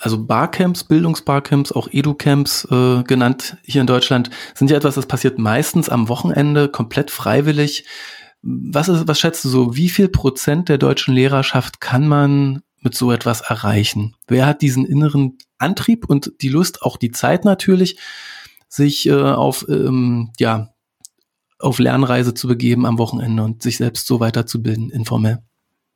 also 0.00 0.24
Barcamps, 0.24 0.84
Bildungsbarcamps, 0.84 1.72
auch 1.72 1.88
Educamps 1.90 2.66
äh, 2.70 3.02
genannt 3.02 3.56
hier 3.62 3.80
in 3.80 3.86
Deutschland, 3.86 4.30
sind 4.54 4.70
ja 4.70 4.76
etwas, 4.76 4.94
das 4.94 5.06
passiert 5.06 5.38
meistens 5.38 5.88
am 5.88 6.08
Wochenende, 6.08 6.68
komplett 6.68 7.10
freiwillig. 7.10 7.84
Was, 8.42 8.88
ist, 8.88 9.06
was 9.06 9.20
schätzt 9.20 9.44
du 9.44 9.48
so, 9.48 9.76
wie 9.76 9.88
viel 9.88 10.08
Prozent 10.08 10.68
der 10.68 10.78
deutschen 10.78 11.14
Lehrerschaft 11.14 11.80
kann 11.80 12.08
man 12.08 12.62
mit 12.80 12.94
so 12.94 13.12
etwas 13.12 13.42
erreichen? 13.42 14.16
Wer 14.26 14.46
hat 14.46 14.62
diesen 14.62 14.86
inneren 14.86 15.38
Antrieb 15.58 16.08
und 16.08 16.32
die 16.40 16.48
Lust, 16.48 16.82
auch 16.82 16.96
die 16.96 17.12
Zeit 17.12 17.44
natürlich, 17.44 17.98
sich 18.68 19.06
äh, 19.06 19.12
auf, 19.12 19.66
ähm, 19.68 20.32
ja, 20.38 20.70
auf 21.58 21.78
Lernreise 21.78 22.34
zu 22.34 22.48
begeben 22.48 22.86
am 22.86 22.98
Wochenende 22.98 23.44
und 23.44 23.62
sich 23.62 23.76
selbst 23.76 24.06
so 24.06 24.18
weiterzubilden, 24.18 24.90
informell? 24.90 25.38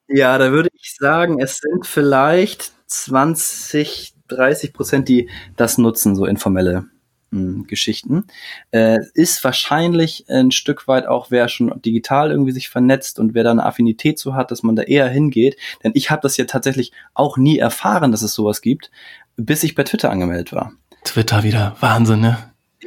Ja, 0.09 0.39
da 0.39 0.53
würde 0.53 0.69
ich 0.75 0.95
sagen, 0.97 1.41
es 1.41 1.59
sind 1.59 1.85
vielleicht 1.87 2.76
20, 2.87 4.15
30 4.29 4.73
Prozent, 4.73 5.09
die 5.09 5.29
das 5.57 5.79
nutzen, 5.79 6.17
so 6.17 6.27
informelle 6.27 6.87
mh, 7.31 7.41
hm, 7.41 7.67
Geschichten. 7.67 8.25
Äh, 8.71 8.99
ist 9.15 9.43
wahrscheinlich 9.45 10.27
ein 10.29 10.51
Stück 10.51 10.89
weit 10.89 11.07
auch, 11.07 11.31
wer 11.31 11.49
schon 11.49 11.81
digital 11.83 12.31
irgendwie 12.31 12.53
sich 12.53 12.69
vernetzt 12.69 13.19
und 13.19 13.35
wer 13.35 13.45
da 13.45 13.51
eine 13.51 13.65
Affinität 13.65 14.19
zu 14.19 14.35
hat, 14.35 14.51
dass 14.51 14.63
man 14.63 14.77
da 14.77 14.83
eher 14.83 15.09
hingeht. 15.09 15.57
Denn 15.85 15.93
ich 15.95 16.11
habe 16.11 16.23
das 16.23 16.37
ja 16.37 16.45
tatsächlich 16.45 16.93
auch 17.15 17.37
nie 17.37 17.59
erfahren, 17.59 18.13
dass 18.13 18.23
es 18.23 18.35
sowas 18.35 18.61
gibt, 18.61 18.91
bis 19.37 19.63
ich 19.63 19.75
bei 19.75 19.85
Twitter 19.85 20.11
angemeldet 20.11 20.53
war. 20.53 20.73
Twitter 21.05 21.43
wieder, 21.43 21.77
Wahnsinn, 21.81 22.21
ne? 22.21 22.39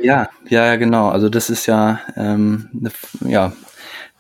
Ja, 0.02 0.30
ja, 0.48 0.76
genau. 0.76 1.10
Also 1.10 1.30
das 1.30 1.50
ist 1.50 1.66
ja, 1.66 2.00
ähm, 2.16 2.70
ne, 2.74 2.92
ja 3.26 3.54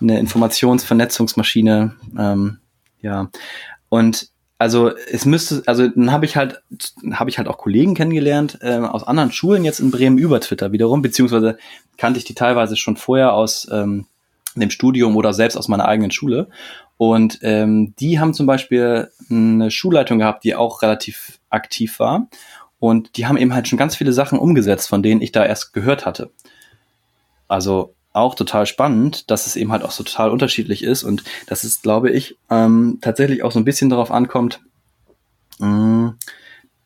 eine 0.01 0.19
Informationsvernetzungsmaschine. 0.19 1.95
Ähm, 2.17 2.59
ja. 3.01 3.29
Und 3.89 4.29
also 4.59 4.91
es 4.95 5.25
müsste, 5.25 5.63
also 5.65 5.87
dann 5.87 6.11
habe 6.11 6.25
ich 6.25 6.35
halt, 6.35 6.61
habe 7.13 7.29
ich 7.29 7.37
halt 7.37 7.47
auch 7.47 7.57
Kollegen 7.57 7.95
kennengelernt 7.95 8.59
äh, 8.61 8.75
aus 8.75 9.05
anderen 9.05 9.31
Schulen 9.31 9.63
jetzt 9.63 9.79
in 9.79 9.89
Bremen 9.89 10.17
über 10.17 10.41
Twitter 10.41 10.73
wiederum, 10.73 11.01
beziehungsweise 11.01 11.57
kannte 11.97 12.19
ich 12.19 12.25
die 12.25 12.35
teilweise 12.35 12.75
schon 12.75 12.97
vorher 12.97 13.33
aus 13.33 13.69
ähm, 13.71 14.05
dem 14.55 14.69
Studium 14.69 15.15
oder 15.15 15.33
selbst 15.33 15.55
aus 15.55 15.69
meiner 15.69 15.87
eigenen 15.87 16.11
Schule. 16.11 16.49
Und 16.97 17.39
ähm, 17.41 17.93
die 18.01 18.19
haben 18.19 18.33
zum 18.33 18.47
Beispiel 18.47 19.09
eine 19.29 19.71
Schulleitung 19.71 20.19
gehabt, 20.19 20.43
die 20.43 20.55
auch 20.55 20.81
relativ 20.81 21.39
aktiv 21.49 21.97
war. 21.99 22.27
Und 22.79 23.15
die 23.15 23.27
haben 23.27 23.37
eben 23.37 23.53
halt 23.53 23.69
schon 23.69 23.79
ganz 23.79 23.95
viele 23.95 24.11
Sachen 24.11 24.37
umgesetzt, 24.37 24.89
von 24.89 25.01
denen 25.01 25.21
ich 25.21 25.31
da 25.31 25.45
erst 25.45 25.71
gehört 25.71 26.05
hatte. 26.05 26.31
Also 27.47 27.95
auch 28.13 28.35
total 28.35 28.65
spannend, 28.65 29.29
dass 29.29 29.47
es 29.47 29.55
eben 29.55 29.71
halt 29.71 29.83
auch 29.83 29.91
so 29.91 30.03
total 30.03 30.31
unterschiedlich 30.31 30.83
ist 30.83 31.03
und 31.03 31.23
dass 31.47 31.63
es, 31.63 31.81
glaube 31.81 32.09
ich, 32.09 32.37
ähm, 32.49 32.97
tatsächlich 33.01 33.43
auch 33.43 33.51
so 33.51 33.59
ein 33.59 33.65
bisschen 33.65 33.89
darauf 33.89 34.11
ankommt, 34.11 34.61
mh, 35.59 35.67
mm, 35.67 36.17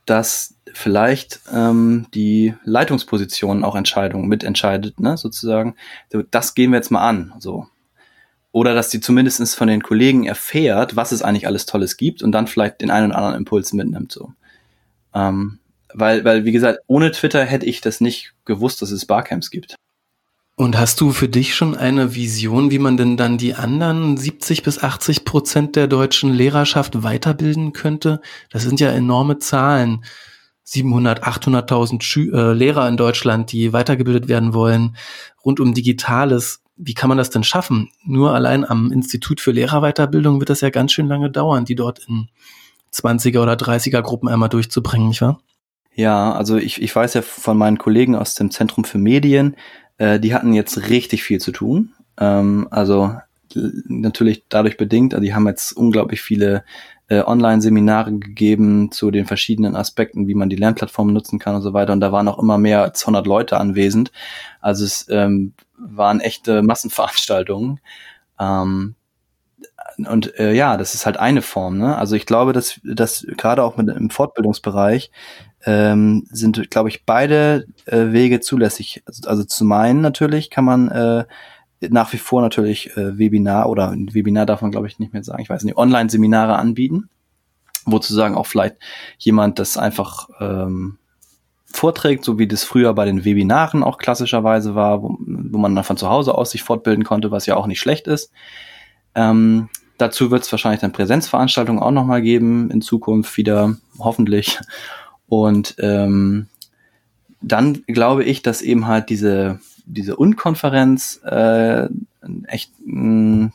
dass 0.05 0.55
vielleicht 0.73 1.39
ähm, 1.53 2.07
die 2.13 2.55
Leitungsposition 2.63 3.63
auch 3.63 3.75
Entscheidungen 3.75 4.27
mitentscheidet, 4.27 4.99
ne, 4.99 5.17
sozusagen. 5.17 5.75
Das 6.31 6.55
gehen 6.55 6.71
wir 6.71 6.77
jetzt 6.77 6.91
mal 6.91 7.07
an, 7.07 7.33
so. 7.39 7.67
Oder 8.51 8.75
dass 8.75 8.91
sie 8.91 8.99
zumindest 8.99 9.55
von 9.55 9.67
den 9.67 9.81
Kollegen 9.81 10.25
erfährt, 10.25 10.95
was 10.95 11.11
es 11.11 11.21
eigentlich 11.21 11.47
alles 11.47 11.65
Tolles 11.65 11.97
gibt 11.97 12.21
und 12.21 12.31
dann 12.31 12.47
vielleicht 12.47 12.81
den 12.81 12.91
einen 12.91 13.07
oder 13.07 13.17
anderen 13.17 13.37
Impuls 13.37 13.73
mitnimmt, 13.73 14.11
so. 14.11 14.33
Ähm, 15.13 15.59
weil, 15.93 16.25
weil, 16.25 16.43
wie 16.43 16.51
gesagt, 16.51 16.79
ohne 16.87 17.11
Twitter 17.11 17.45
hätte 17.45 17.67
ich 17.67 17.81
das 17.81 18.01
nicht 18.01 18.33
gewusst, 18.45 18.81
dass 18.81 18.91
es 18.91 19.05
Barcamps 19.05 19.51
gibt. 19.51 19.75
Und 20.55 20.77
hast 20.77 21.01
du 21.01 21.11
für 21.11 21.27
dich 21.27 21.55
schon 21.55 21.75
eine 21.75 22.13
Vision, 22.13 22.69
wie 22.69 22.77
man 22.77 22.95
denn 22.95 23.17
dann 23.17 23.39
die 23.39 23.55
anderen 23.55 24.17
70 24.17 24.61
bis 24.61 24.83
80 24.83 25.25
Prozent 25.25 25.75
der 25.75 25.87
deutschen 25.87 26.31
Lehrerschaft 26.31 27.01
weiterbilden 27.01 27.73
könnte? 27.73 28.21
Das 28.51 28.61
sind 28.61 28.79
ja 28.79 28.89
enorme 28.89 29.39
Zahlen. 29.39 30.05
700, 30.63 31.23
800.000 31.23 32.01
Schü 32.03 32.31
äh, 32.31 32.53
Lehrer 32.53 32.87
in 32.87 32.97
Deutschland, 32.97 33.51
die 33.51 33.73
weitergebildet 33.73 34.27
werden 34.27 34.53
wollen, 34.53 34.95
rund 35.43 35.59
um 35.59 35.73
Digitales. 35.73 36.61
Wie 36.77 36.93
kann 36.93 37.09
man 37.09 37.17
das 37.17 37.31
denn 37.31 37.43
schaffen? 37.43 37.89
Nur 38.05 38.33
allein 38.33 38.63
am 38.63 38.91
Institut 38.91 39.41
für 39.41 39.51
Lehrerweiterbildung 39.51 40.39
wird 40.39 40.49
das 40.49 40.61
ja 40.61 40.69
ganz 40.69 40.93
schön 40.93 41.07
lange 41.07 41.29
dauern, 41.31 41.65
die 41.65 41.75
dort 41.75 41.99
in 42.07 42.29
20er 42.93 43.41
oder 43.41 43.53
30er 43.53 44.01
Gruppen 44.01 44.29
einmal 44.29 44.49
durchzubringen, 44.49 45.09
nicht 45.09 45.21
wahr? 45.21 45.41
Ja, 45.95 46.31
also 46.31 46.57
ich, 46.57 46.81
ich 46.81 46.95
weiß 46.95 47.13
ja 47.13 47.21
von 47.21 47.57
meinen 47.57 47.77
Kollegen 47.77 48.15
aus 48.15 48.33
dem 48.35 48.49
Zentrum 48.49 48.83
für 48.83 48.97
Medien, 48.97 49.55
äh, 49.97 50.19
die 50.19 50.33
hatten 50.33 50.53
jetzt 50.53 50.89
richtig 50.89 51.23
viel 51.23 51.39
zu 51.39 51.51
tun. 51.51 51.93
Ähm, 52.17 52.67
also 52.71 53.15
natürlich 53.85 54.45
dadurch 54.49 54.77
bedingt, 54.77 55.13
also 55.13 55.23
die 55.23 55.33
haben 55.33 55.47
jetzt 55.47 55.73
unglaublich 55.73 56.21
viele 56.21 56.63
äh, 57.07 57.21
Online-Seminare 57.21 58.11
gegeben 58.13 58.91
zu 58.91 59.11
den 59.11 59.25
verschiedenen 59.25 59.75
Aspekten, 59.75 60.27
wie 60.27 60.35
man 60.35 60.49
die 60.49 60.55
Lernplattform 60.55 61.13
nutzen 61.13 61.39
kann 61.39 61.55
und 61.55 61.61
so 61.61 61.73
weiter. 61.73 61.93
Und 61.93 61.99
da 61.99 62.11
waren 62.11 62.27
auch 62.27 62.39
immer 62.39 62.57
mehr 62.57 62.81
als 62.81 63.03
100 63.03 63.27
Leute 63.27 63.59
anwesend. 63.59 64.11
Also 64.61 64.85
es 64.85 65.07
ähm, 65.09 65.53
waren 65.77 66.19
echte 66.19 66.63
Massenveranstaltungen. 66.63 67.79
Ähm, 68.39 68.95
und 69.97 70.39
äh, 70.39 70.53
ja, 70.53 70.77
das 70.77 70.95
ist 70.95 71.05
halt 71.05 71.17
eine 71.17 71.41
Form. 71.41 71.77
Ne? 71.77 71.95
Also 71.95 72.15
ich 72.15 72.25
glaube, 72.25 72.53
dass, 72.53 72.79
dass 72.83 73.25
gerade 73.37 73.63
auch 73.63 73.77
mit, 73.77 73.89
im 73.89 74.09
Fortbildungsbereich 74.09 75.11
ähm, 75.65 76.25
sind, 76.29 76.69
glaube 76.69 76.89
ich, 76.89 77.05
beide 77.05 77.65
äh, 77.85 78.11
Wege 78.11 78.39
zulässig. 78.39 79.03
Also, 79.05 79.29
also 79.29 79.43
zu 79.43 79.65
meinen 79.65 80.01
natürlich 80.01 80.49
kann 80.49 80.65
man 80.65 80.89
äh, 80.89 81.25
nach 81.89 82.13
wie 82.13 82.17
vor 82.17 82.41
natürlich 82.41 82.95
äh, 82.97 83.17
Webinar 83.17 83.69
oder 83.69 83.93
Webinar 83.93 84.45
darf 84.45 84.61
man, 84.61 84.71
glaube 84.71 84.87
ich, 84.87 84.99
nicht 84.99 85.13
mehr 85.13 85.23
sagen. 85.23 85.41
Ich 85.41 85.49
weiß 85.49 85.63
nicht, 85.63 85.77
Online-Seminare 85.77 86.55
anbieten, 86.55 87.09
wo 87.85 87.99
zu 87.99 88.13
sagen 88.13 88.35
auch 88.35 88.47
vielleicht 88.47 88.77
jemand 89.17 89.59
das 89.59 89.77
einfach 89.77 90.29
ähm, 90.39 90.97
vorträgt, 91.65 92.23
so 92.23 92.39
wie 92.39 92.47
das 92.47 92.63
früher 92.63 92.93
bei 92.93 93.05
den 93.05 93.25
Webinaren 93.25 93.83
auch 93.83 93.97
klassischerweise 93.97 94.75
war, 94.75 95.01
wo, 95.01 95.17
wo 95.19 95.57
man 95.57 95.75
dann 95.75 95.83
von 95.83 95.97
zu 95.97 96.09
Hause 96.09 96.35
aus 96.35 96.51
sich 96.51 96.63
fortbilden 96.63 97.03
konnte, 97.03 97.31
was 97.31 97.45
ja 97.45 97.55
auch 97.55 97.67
nicht 97.67 97.79
schlecht 97.79 98.07
ist. 98.07 98.31
Ähm, 99.15 99.69
dazu 99.97 100.31
wird 100.31 100.43
es 100.43 100.51
wahrscheinlich 100.51 100.81
dann 100.81 100.91
Präsenzveranstaltungen 100.91 101.81
auch 101.81 101.91
nochmal 101.91 102.21
geben, 102.21 102.69
in 102.71 102.81
Zukunft 102.81 103.35
wieder, 103.37 103.75
hoffentlich. 103.99 104.59
Und 105.41 105.75
ähm, 105.79 106.47
dann 107.41 107.83
glaube 107.87 108.23
ich, 108.23 108.41
dass 108.41 108.61
eben 108.61 108.87
halt 108.87 109.09
diese, 109.09 109.59
diese 109.85 110.15
Unkonferenz 110.15 111.19
äh, 111.25 111.87
echt 112.47 112.71
ein 112.85 113.53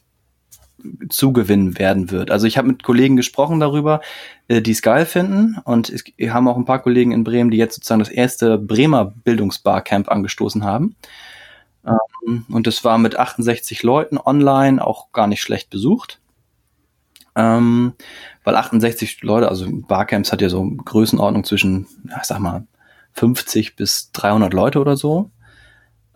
Zugewinn 1.08 1.78
werden 1.78 2.10
wird. 2.10 2.30
Also 2.30 2.46
ich 2.46 2.56
habe 2.56 2.68
mit 2.68 2.82
Kollegen 2.82 3.16
gesprochen 3.16 3.60
darüber, 3.60 4.00
äh, 4.48 4.60
die 4.60 4.72
es 4.72 4.82
geil 4.82 5.06
finden 5.06 5.56
und 5.64 5.88
es 5.90 6.04
haben 6.30 6.48
auch 6.48 6.56
ein 6.56 6.64
paar 6.64 6.82
Kollegen 6.82 7.12
in 7.12 7.24
Bremen, 7.24 7.50
die 7.50 7.56
jetzt 7.56 7.76
sozusagen 7.76 8.00
das 8.00 8.10
erste 8.10 8.58
Bremer 8.58 9.06
Bildungsbarcamp 9.24 10.08
angestoßen 10.08 10.64
haben. 10.64 10.96
Ähm, 11.86 12.44
und 12.48 12.66
das 12.66 12.84
war 12.84 12.98
mit 12.98 13.18
68 13.18 13.82
Leuten 13.82 14.18
online 14.18 14.84
auch 14.84 15.12
gar 15.12 15.26
nicht 15.26 15.42
schlecht 15.42 15.70
besucht. 15.70 16.20
Ähm, 17.38 17.92
weil 18.42 18.56
68 18.56 19.22
Leute, 19.22 19.48
also 19.48 19.66
Barcamps 19.70 20.32
hat 20.32 20.42
ja 20.42 20.48
so 20.48 20.68
Größenordnung 20.68 21.44
zwischen, 21.44 21.86
ich 22.04 22.24
sag 22.24 22.40
mal, 22.40 22.66
50 23.12 23.76
bis 23.76 24.10
300 24.12 24.52
Leute 24.52 24.80
oder 24.80 24.96
so. 24.96 25.30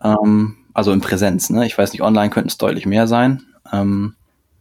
Ähm, 0.03 0.57
also 0.73 0.91
in 0.91 0.99
Präsenz, 0.99 1.49
ne? 1.49 1.65
Ich 1.65 1.77
weiß 1.77 1.93
nicht, 1.93 2.01
online 2.01 2.29
könnten 2.29 2.49
es 2.49 2.57
deutlich 2.57 2.85
mehr 2.85 3.07
sein. 3.07 3.43
Ähm, 3.71 4.15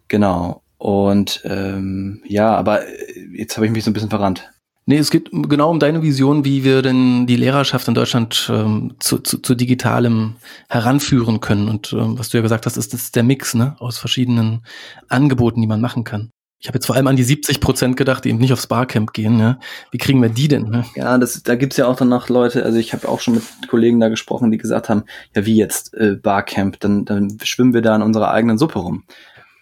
genau. 0.07 0.63
Und 0.79 1.43
ähm, 1.45 2.23
ja, 2.27 2.55
aber 2.55 2.87
äh, 2.87 3.27
jetzt 3.35 3.57
habe 3.57 3.67
ich 3.67 3.73
mich 3.73 3.83
so 3.85 3.91
ein 3.91 3.95
bisschen 3.95 4.11
verrannt. 4.11 4.53
Nee, 4.85 4.99
es 4.99 5.11
geht 5.11 5.31
genau 5.33 5.71
um 5.71 5.79
deine 5.79 6.03
Vision, 6.03 6.45
wie 6.45 6.65
wir 6.65 6.83
denn 6.83 7.27
die 7.27 7.37
Lehrerschaft 7.37 7.87
in 7.87 7.95
Deutschland 7.95 8.51
ähm, 8.53 8.95
zu, 8.99 9.19
zu, 9.19 9.39
zu 9.39 9.55
digitalem 9.55 10.37
heranführen 10.69 11.41
können. 11.41 11.69
Und 11.69 11.93
ähm, 11.93 12.19
was 12.19 12.31
du 12.31 12.39
ja 12.39 12.43
gesagt 12.43 12.67
hast, 12.67 12.77
ist, 12.77 12.93
das 12.93 13.03
ist 13.03 13.17
der 13.17 13.23
Mix 13.23 13.55
ne, 13.55 13.77
aus 13.79 13.99
verschiedenen 13.99 14.65
Angeboten, 15.09 15.61
die 15.61 15.69
man 15.69 15.81
machen 15.81 16.03
kann. 16.03 16.31
Ich 16.63 16.69
habe 16.69 16.77
jetzt 16.77 16.87
vor 16.87 16.95
allem 16.95 17.09
an 17.09 17.17
die 17.17 17.25
70 17.25 17.61
Prozent 17.61 17.97
gedacht, 17.97 18.25
die 18.25 18.29
eben 18.29 18.39
nicht 18.39 18.53
aufs 18.53 18.69
Barcamp 18.69 19.13
gehen. 19.13 19.37
Ne? 19.37 19.59
Wie 19.91 19.99
kriegen 19.99 20.23
wir 20.23 20.29
die 20.29 20.47
denn? 20.47 20.69
Ne? 20.69 20.85
Ja, 20.95 21.19
das, 21.19 21.43
da 21.43 21.57
gibt's 21.57 21.77
ja 21.77 21.89
auch 21.89 21.97
dann 21.97 22.09
noch 22.09 22.29
Leute, 22.29 22.65
also 22.65 22.79
ich 22.79 22.93
habe 22.93 23.09
auch 23.09 23.19
schon 23.19 23.35
mit 23.35 23.43
Kollegen 23.67 23.99
da 23.99 24.09
gesprochen, 24.09 24.53
die 24.53 24.59
gesagt 24.59 24.89
haben, 24.89 25.03
ja 25.35 25.45
wie 25.45 25.57
jetzt 25.57 25.93
äh, 25.95 26.15
Barcamp, 26.15 26.79
dann, 26.79 27.05
dann 27.05 27.37
schwimmen 27.43 27.75
wir 27.75 27.83
da 27.83 27.97
in 27.97 28.03
unserer 28.03 28.31
eigenen 28.31 28.59
Suppe 28.59 28.79
rum 28.79 29.03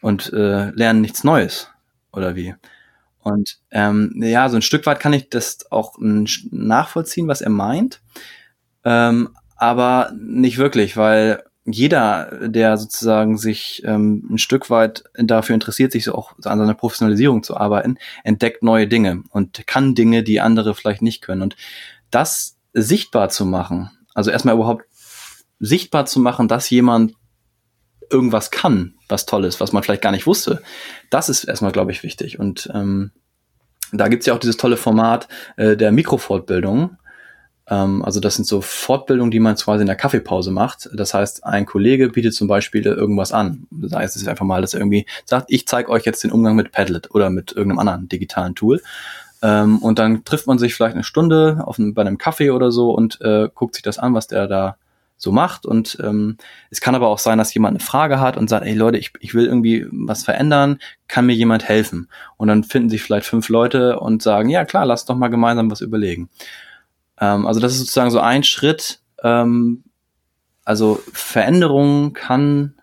und 0.03 0.31
äh, 0.35 0.69
lernen 0.73 1.01
nichts 1.01 1.25
Neues. 1.25 1.71
Oder 2.13 2.37
wie? 2.37 2.55
Und 3.23 3.61
ähm, 3.71 4.13
ja, 4.17 4.51
so 4.51 4.57
ein 4.57 4.63
Stück 4.63 4.85
weit 4.85 5.01
kann 5.01 5.15
ich 5.15 5.31
das 5.31 5.73
auch 5.73 5.95
nachvollziehen, 5.99 7.29
was 7.29 7.41
er 7.41 7.51
meint. 7.51 8.03
Ähm, 8.85 9.31
aber 9.57 10.13
nicht 10.19 10.59
wirklich, 10.59 10.99
weil 10.99 11.45
jeder, 11.65 12.49
der 12.49 12.77
sozusagen 12.79 13.37
sich 13.37 13.83
ähm, 13.85 14.27
ein 14.31 14.39
Stück 14.39 14.71
weit 14.71 15.05
dafür 15.15 15.55
interessiert, 15.55 15.93
sich 15.93 16.05
so 16.05 16.15
auch 16.15 16.33
an 16.45 16.59
seiner 16.59 16.75
Professionalisierung 16.75 17.43
zu 17.43 17.57
arbeiten, 17.57 17.99
entdeckt 18.25 18.63
neue 18.63 18.89
Dinge 18.89 19.23
und 19.31 19.67
kann 19.67 19.95
Dinge, 19.95 20.23
die 20.23 20.41
andere 20.41 20.75
vielleicht 20.75 21.03
nicht 21.03 21.23
können. 21.23 21.43
Und 21.43 21.57
das 22.11 22.57
sichtbar 22.73 23.29
zu 23.29 23.45
machen, 23.45 23.91
also 24.15 24.31
erstmal 24.31 24.55
überhaupt 24.55 24.85
sichtbar 25.59 26.07
zu 26.07 26.21
machen, 26.21 26.49
dass 26.49 26.71
jemand 26.71 27.15
irgendwas 28.11 28.51
kann, 28.51 28.95
was 29.09 29.27
toll 29.27 29.45
ist, 29.45 29.61
was 29.61 29.73
man 29.73 29.83
vielleicht 29.83 30.03
gar 30.03 30.13
nicht 30.13 30.27
wusste. 30.27 30.63
Das 31.11 31.29
ist 31.29 31.45
erstmal, 31.45 31.73
glaube 31.73 31.93
ich, 31.93 32.03
wichtig. 32.03 32.39
Und 32.39 32.69
ähm, 32.75 33.13
da 33.93 34.09
gibt's 34.09 34.27
ja 34.27 34.35
auch 34.35 34.39
dieses 34.39 34.57
tolle 34.57 34.77
Format 34.77 35.29
äh, 35.57 35.77
der 35.77 35.93
Mikrofortbildung. 35.93 36.97
Ähm, 37.71 38.05
also 38.05 38.21
das 38.21 38.35
sind 38.35 38.45
so 38.45 38.61
Fortbildungen, 38.61 39.31
die 39.31 39.41
man 39.41 39.55
quasi 39.55 39.83
in 39.83 39.87
der 39.87 39.97
Kaffeepause 39.97 40.51
macht. 40.51 40.91
Das 40.93 41.15
heißt, 41.15 41.45
ein 41.45 41.65
Kollege 41.65 42.09
bietet 42.09 42.35
zum 42.35 42.49
Beispiel 42.49 42.85
irgendwas 42.85 43.33
an. 43.33 43.67
Das 43.71 43.93
heißt, 43.93 44.17
es 44.17 44.23
ist 44.23 44.29
einfach 44.29 44.45
mal, 44.45 44.61
dass 44.61 44.75
er 44.75 44.81
irgendwie 44.81 45.07
sagt, 45.25 45.47
ich 45.49 45.67
zeige 45.67 45.91
euch 45.91 46.05
jetzt 46.05 46.25
den 46.25 46.33
Umgang 46.33 46.57
mit 46.57 46.73
Padlet 46.73 47.11
oder 47.13 47.31
mit 47.31 47.53
irgendeinem 47.53 47.79
anderen 47.79 48.09
digitalen 48.09 48.55
Tool. 48.55 48.83
Ähm, 49.43 49.79
und 49.79 49.99
dann 49.99 50.25
trifft 50.25 50.47
man 50.47 50.59
sich 50.59 50.75
vielleicht 50.75 50.95
eine 50.95 51.05
Stunde 51.05 51.63
auf 51.65 51.79
ein, 51.79 51.95
bei 51.95 52.03
einem 52.03 52.19
Kaffee 52.19 52.51
oder 52.51 52.73
so 52.73 52.91
und 52.91 53.21
äh, 53.23 53.49
guckt 53.55 53.75
sich 53.75 53.83
das 53.83 53.99
an, 53.99 54.13
was 54.13 54.27
der 54.27 54.47
da 54.49 54.77
so 55.17 55.33
macht. 55.33 55.67
Und 55.67 55.99
ähm, 56.03 56.37
es 56.71 56.81
kann 56.81 56.95
aber 56.95 57.09
auch 57.09 57.19
sein, 57.19 57.39
dass 57.39 57.55
jemand 57.55 57.77
eine 57.77 57.85
Frage 57.85 58.21
hat 58.21 58.37
und 58.37 58.51
sagt, 58.51 58.67
ey 58.67 58.75
Leute, 58.75 58.99
ich, 58.99 59.13
ich 59.21 59.35
will 59.35 59.47
irgendwie 59.47 59.87
was 59.93 60.25
verändern, 60.25 60.79
kann 61.09 61.27
mir 61.27 61.35
jemand 61.35 61.69
helfen? 61.69 62.09
Und 62.37 62.49
dann 62.49 62.65
finden 62.65 62.91
sich 62.91 63.03
vielleicht 63.03 63.27
fünf 63.27 63.49
Leute 63.49 64.01
und 64.01 64.23
sagen, 64.23 64.49
ja 64.49 64.65
klar, 64.65 64.87
lass 64.87 65.05
doch 65.05 65.17
mal 65.17 65.29
gemeinsam 65.29 65.71
was 65.71 65.83
überlegen. 65.83 66.29
Ähm, 67.21 67.47
also 67.47 67.61
das 67.61 67.73
ist 67.73 67.79
sozusagen 67.81 68.11
so 68.11 68.21
ein 68.21 68.43
Schritt. 68.43 69.01
Ähm, 69.23 69.85
also 70.65 71.03
Veränderung 71.13 72.13
kann 72.13 72.75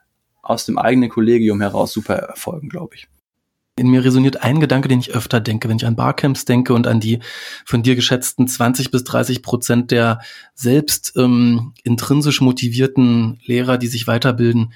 aus 0.41 0.65
dem 0.65 0.78
eigenen 0.78 1.10
Kollegium 1.10 1.62
heraus 1.62 1.91
super 1.91 2.15
erfolgen, 2.15 2.69
glaube 2.69 2.95
ich. 2.95 3.08
In 3.76 3.89
mir 3.89 4.04
resoniert 4.04 4.41
ein 4.41 4.60
Gedanke, 4.60 4.88
den 4.88 5.00
ich 5.00 5.13
öfter 5.13 5.39
denke, 5.39 5.69
wenn 5.69 5.78
ich 5.78 5.86
an 5.86 5.95
Barcamps 5.95 6.45
denke 6.45 6.73
und 6.73 6.88
an 6.88 7.00
die 7.00 7.19
von 7.63 7.84
dir 7.84 7.95
geschätzten 7.95 8.47
20 8.47 8.89
bis 8.89 9.04
30 9.04 9.43
Prozent 9.43 9.91
der 9.91 10.19
selbst 10.56 11.13
ähm, 11.15 11.73
intrinsisch 11.84 12.41
motivierten 12.41 13.39
Lehrer, 13.45 13.78
die 13.78 13.88
sich 13.88 14.08
weiterbilden 14.08 14.73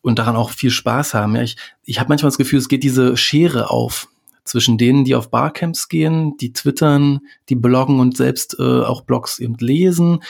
und 0.00 0.18
daran 0.18 0.34
auch 0.34 0.50
viel 0.50 0.70
Spaß 0.70 1.14
haben. 1.14 1.36
Ja, 1.36 1.42
ich 1.42 1.56
ich 1.84 2.00
habe 2.00 2.08
manchmal 2.08 2.30
das 2.30 2.38
Gefühl, 2.38 2.58
es 2.58 2.68
geht 2.68 2.82
diese 2.82 3.16
Schere 3.16 3.70
auf 3.70 4.08
zwischen 4.44 4.78
denen, 4.78 5.04
die 5.04 5.14
auf 5.14 5.30
Barcamps 5.30 5.88
gehen, 5.88 6.36
die 6.38 6.52
twittern, 6.52 7.20
die 7.48 7.54
bloggen 7.54 8.00
und 8.00 8.16
selbst 8.16 8.56
äh, 8.58 8.82
auch 8.82 9.02
Blogs 9.02 9.38
eben 9.38 9.54
lesen 9.58 10.24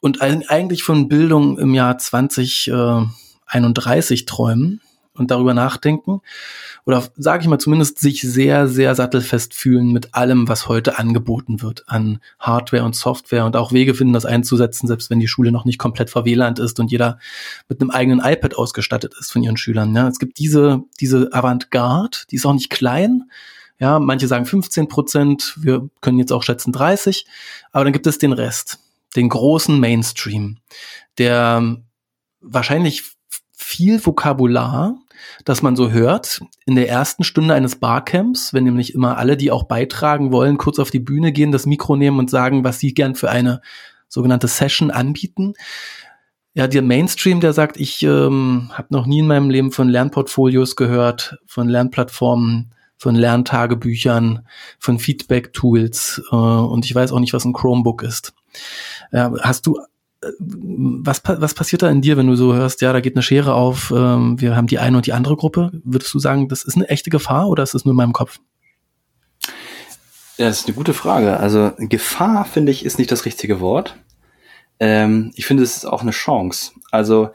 und 0.00 0.22
eigentlich 0.22 0.82
von 0.82 1.08
Bildung 1.08 1.58
im 1.58 1.74
Jahr 1.74 1.98
2031 1.98 4.22
äh, 4.22 4.24
träumen 4.24 4.80
und 5.14 5.30
darüber 5.30 5.52
nachdenken 5.54 6.22
oder 6.88 7.06
sage 7.18 7.42
ich 7.42 7.48
mal 7.48 7.58
zumindest 7.58 7.98
sich 7.98 8.22
sehr, 8.22 8.66
sehr 8.66 8.94
sattelfest 8.94 9.52
fühlen 9.52 9.92
mit 9.92 10.14
allem, 10.14 10.48
was 10.48 10.68
heute 10.68 10.98
angeboten 10.98 11.60
wird 11.60 11.84
an 11.86 12.18
Hardware 12.38 12.84
und 12.84 12.96
Software 12.96 13.44
und 13.44 13.56
auch 13.56 13.72
Wege 13.72 13.92
finden, 13.92 14.14
das 14.14 14.24
einzusetzen, 14.24 14.86
selbst 14.86 15.10
wenn 15.10 15.20
die 15.20 15.28
Schule 15.28 15.52
noch 15.52 15.66
nicht 15.66 15.78
komplett 15.78 16.08
verwählernd 16.08 16.58
ist 16.58 16.80
und 16.80 16.90
jeder 16.90 17.18
mit 17.68 17.82
einem 17.82 17.90
eigenen 17.90 18.24
iPad 18.24 18.56
ausgestattet 18.56 19.12
ist 19.20 19.30
von 19.30 19.42
ihren 19.42 19.58
Schülern. 19.58 19.94
Ja, 19.94 20.08
es 20.08 20.18
gibt 20.18 20.38
diese, 20.38 20.82
diese 20.98 21.28
Avantgarde, 21.30 22.20
die 22.30 22.36
ist 22.36 22.46
auch 22.46 22.54
nicht 22.54 22.70
klein. 22.70 23.24
Ja, 23.78 23.98
manche 23.98 24.26
sagen 24.26 24.44
15 24.44 24.88
Prozent, 24.88 25.54
wir 25.60 25.88
können 26.00 26.18
jetzt 26.18 26.32
auch 26.32 26.42
schätzen 26.42 26.72
30, 26.72 27.26
aber 27.70 27.84
dann 27.84 27.92
gibt 27.92 28.06
es 28.06 28.18
den 28.18 28.32
Rest, 28.32 28.80
den 29.14 29.28
großen 29.28 29.78
Mainstream, 29.78 30.58
der 31.16 31.76
wahrscheinlich 32.40 33.04
viel 33.52 34.04
Vokabular 34.04 34.96
dass 35.44 35.62
man 35.62 35.76
so 35.76 35.90
hört, 35.90 36.40
in 36.66 36.76
der 36.76 36.88
ersten 36.88 37.24
Stunde 37.24 37.54
eines 37.54 37.76
Barcamps, 37.76 38.52
wenn 38.52 38.64
nämlich 38.64 38.94
immer 38.94 39.18
alle, 39.18 39.36
die 39.36 39.50
auch 39.50 39.64
beitragen 39.64 40.32
wollen, 40.32 40.58
kurz 40.58 40.78
auf 40.78 40.90
die 40.90 41.00
Bühne 41.00 41.32
gehen, 41.32 41.52
das 41.52 41.66
Mikro 41.66 41.96
nehmen 41.96 42.18
und 42.18 42.30
sagen, 42.30 42.64
was 42.64 42.78
sie 42.78 42.94
gern 42.94 43.14
für 43.14 43.30
eine 43.30 43.60
sogenannte 44.08 44.48
Session 44.48 44.90
anbieten. 44.90 45.54
Ja, 46.54 46.66
der 46.66 46.82
Mainstream, 46.82 47.40
der 47.40 47.52
sagt, 47.52 47.76
ich 47.76 48.02
ähm, 48.02 48.70
habe 48.72 48.88
noch 48.90 49.06
nie 49.06 49.20
in 49.20 49.26
meinem 49.26 49.50
Leben 49.50 49.70
von 49.70 49.88
Lernportfolios 49.88 50.76
gehört, 50.76 51.38
von 51.46 51.68
Lernplattformen, 51.68 52.74
von 52.98 53.14
Lerntagebüchern, 53.14 54.46
von 54.78 54.98
Feedback-Tools 54.98 56.22
äh, 56.30 56.34
und 56.34 56.84
ich 56.84 56.94
weiß 56.94 57.12
auch 57.12 57.20
nicht, 57.20 57.32
was 57.32 57.44
ein 57.44 57.52
Chromebook 57.52 58.02
ist. 58.02 58.34
Ja, 59.12 59.32
hast 59.40 59.66
du 59.66 59.78
was, 60.40 61.22
was 61.24 61.54
passiert 61.54 61.82
da 61.82 61.90
in 61.90 62.02
dir, 62.02 62.16
wenn 62.16 62.26
du 62.26 62.34
so 62.34 62.54
hörst, 62.54 62.80
ja, 62.80 62.92
da 62.92 63.00
geht 63.00 63.14
eine 63.14 63.22
Schere 63.22 63.54
auf, 63.54 63.92
ähm, 63.94 64.40
wir 64.40 64.56
haben 64.56 64.66
die 64.66 64.78
eine 64.78 64.96
und 64.96 65.06
die 65.06 65.12
andere 65.12 65.36
Gruppe? 65.36 65.70
Würdest 65.84 66.12
du 66.12 66.18
sagen, 66.18 66.48
das 66.48 66.64
ist 66.64 66.76
eine 66.76 66.88
echte 66.88 67.10
Gefahr 67.10 67.48
oder 67.48 67.62
ist 67.62 67.74
es 67.74 67.84
nur 67.84 67.92
in 67.92 67.96
meinem 67.96 68.12
Kopf? 68.12 68.40
Ja, 70.36 70.48
das 70.48 70.60
ist 70.60 70.66
eine 70.66 70.76
gute 70.76 70.94
Frage. 70.94 71.38
Also 71.38 71.72
Gefahr, 71.78 72.44
finde 72.44 72.72
ich, 72.72 72.84
ist 72.84 72.98
nicht 72.98 73.10
das 73.10 73.24
richtige 73.24 73.60
Wort. 73.60 73.96
Ähm, 74.80 75.32
ich 75.34 75.46
finde, 75.46 75.62
es 75.62 75.76
ist 75.76 75.84
auch 75.84 76.02
eine 76.02 76.12
Chance. 76.12 76.72
Also 76.90 77.30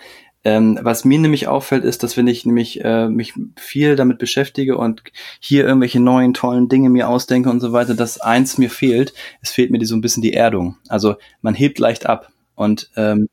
ähm, 0.46 0.78
was 0.82 1.06
mir 1.06 1.20
nämlich 1.20 1.48
auffällt, 1.48 1.86
ist, 1.86 2.04
dass 2.04 2.18
wenn 2.18 2.28
ich 2.28 2.46
nämlich 2.46 2.84
äh, 2.84 3.08
mich 3.08 3.34
viel 3.58 3.96
damit 3.96 4.18
beschäftige 4.18 4.78
und 4.78 5.04
hier 5.40 5.66
irgendwelche 5.66 6.00
neuen 6.00 6.34
tollen 6.34 6.68
Dinge 6.68 6.90
mir 6.90 7.08
ausdenke 7.08 7.50
und 7.50 7.60
so 7.60 7.72
weiter, 7.72 7.96
dass 7.96 8.20
eins 8.20 8.58
mir 8.58 8.70
fehlt, 8.70 9.14
es 9.42 9.52
fehlt 9.52 9.72
mir 9.72 9.80
die, 9.80 9.86
so 9.86 9.96
ein 9.96 10.02
bisschen 10.02 10.24
die 10.24 10.34
Erdung. 10.34 10.78
Also 10.90 11.16
man 11.42 11.56
hebt 11.56 11.80
leicht 11.80 12.06
ab 12.06 12.32
und 12.56 12.90
ähm, 12.96 13.30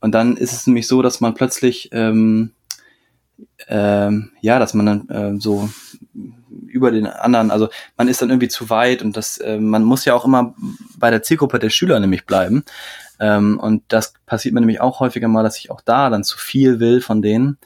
und 0.00 0.14
dann 0.14 0.36
ist 0.36 0.52
es 0.52 0.66
nämlich 0.66 0.86
so, 0.86 1.02
dass 1.02 1.20
man 1.20 1.34
plötzlich 1.34 1.90
ähm, 1.92 2.52
ähm, 3.68 4.30
ja, 4.40 4.58
dass 4.58 4.74
man 4.74 4.86
dann 4.86 5.08
äh, 5.08 5.40
so 5.40 5.68
über 6.66 6.90
den 6.90 7.06
anderen, 7.06 7.50
also 7.50 7.68
man 7.96 8.08
ist 8.08 8.22
dann 8.22 8.30
irgendwie 8.30 8.48
zu 8.48 8.70
weit 8.70 9.02
und 9.02 9.16
das, 9.16 9.38
äh, 9.38 9.58
man 9.58 9.84
muss 9.84 10.04
ja 10.04 10.14
auch 10.14 10.24
immer 10.24 10.54
bei 10.96 11.10
der 11.10 11.22
Zielgruppe 11.22 11.58
der 11.58 11.70
Schüler 11.70 11.98
nämlich 12.00 12.26
bleiben. 12.26 12.64
Ähm, 13.20 13.58
und 13.58 13.82
das 13.88 14.14
passiert 14.26 14.54
mir 14.54 14.60
nämlich 14.60 14.80
auch 14.80 15.00
häufiger 15.00 15.28
mal, 15.28 15.42
dass 15.42 15.58
ich 15.58 15.70
auch 15.70 15.80
da 15.80 16.10
dann 16.10 16.24
zu 16.24 16.38
viel 16.38 16.80
will 16.80 17.00
von 17.00 17.22
denen 17.22 17.58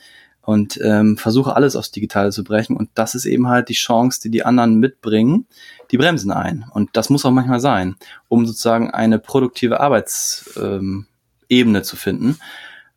und 0.43 0.81
ähm, 0.83 1.17
versuche 1.17 1.55
alles 1.55 1.77
aufs 1.77 1.93
Digitale 1.93 2.31
zu 2.31 2.43
brechen. 2.43 2.77
Und 2.77 2.91
das 2.95 3.15
ist 3.15 3.27
eben 3.27 3.49
halt 3.49 3.69
die 3.69 3.75
Chance, 3.75 4.21
die 4.23 4.31
die 4.31 4.45
anderen 4.45 4.75
mitbringen. 4.75 5.47
Die 5.91 5.99
bremsen 5.99 6.33
ein. 6.33 6.65
Und 6.73 6.91
das 6.95 7.11
muss 7.11 7.25
auch 7.25 7.31
manchmal 7.31 7.61
sein, 7.61 7.97
um 8.29 8.45
sozusagen 8.45 8.91
eine 8.91 9.19
produktive 9.19 9.81
Arbeitsebene 9.81 11.07
ähm, 11.51 11.85
zu 11.85 11.97
finden. 11.97 12.39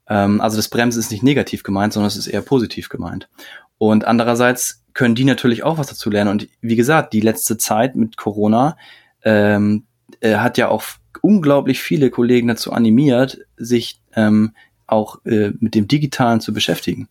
Ähm, 0.08 0.41
also 0.41 0.58
das 0.58 0.70
Bremsen 0.70 1.00
ist 1.00 1.12
nicht 1.12 1.24
negativ 1.24 1.62
gemeint, 1.62 1.94
sondern 1.94 2.08
es 2.08 2.18
ist 2.18 2.28
eher 2.28 2.41
positiv 2.41 2.89
gemeint. 2.89 3.30
Und 3.78 4.06
andererseits 4.06 4.84
können 4.94 5.13
die 5.13 5.26
natürlich 5.26 5.63
auch 5.63 5.78
was 5.78 5.88
dazu 5.88 6.10
lernen. 6.10 6.32
Und 6.32 6.48
wie 6.62 6.76
gesagt, 6.76 7.13
die 7.13 7.22
letzte 7.22 7.58
Zeit 7.58 7.96
mit 7.96 8.18
Corona 8.18 8.78
ähm, 9.24 9.86
äh, 10.20 10.36
hat 10.36 10.58
ja 10.58 10.70
auch 10.70 10.84
unglaublich 11.22 11.82
viele 11.82 12.10
Kollegen 12.10 12.48
dazu 12.48 12.72
animiert, 12.72 13.39
sich 13.58 14.00
ähm, 14.15 14.52
auch 14.88 15.24
äh, 15.26 15.52
mit 15.60 15.76
dem 15.76 15.88
Digitalen 15.88 16.41
zu 16.41 16.54
beschäftigen. 16.54 17.08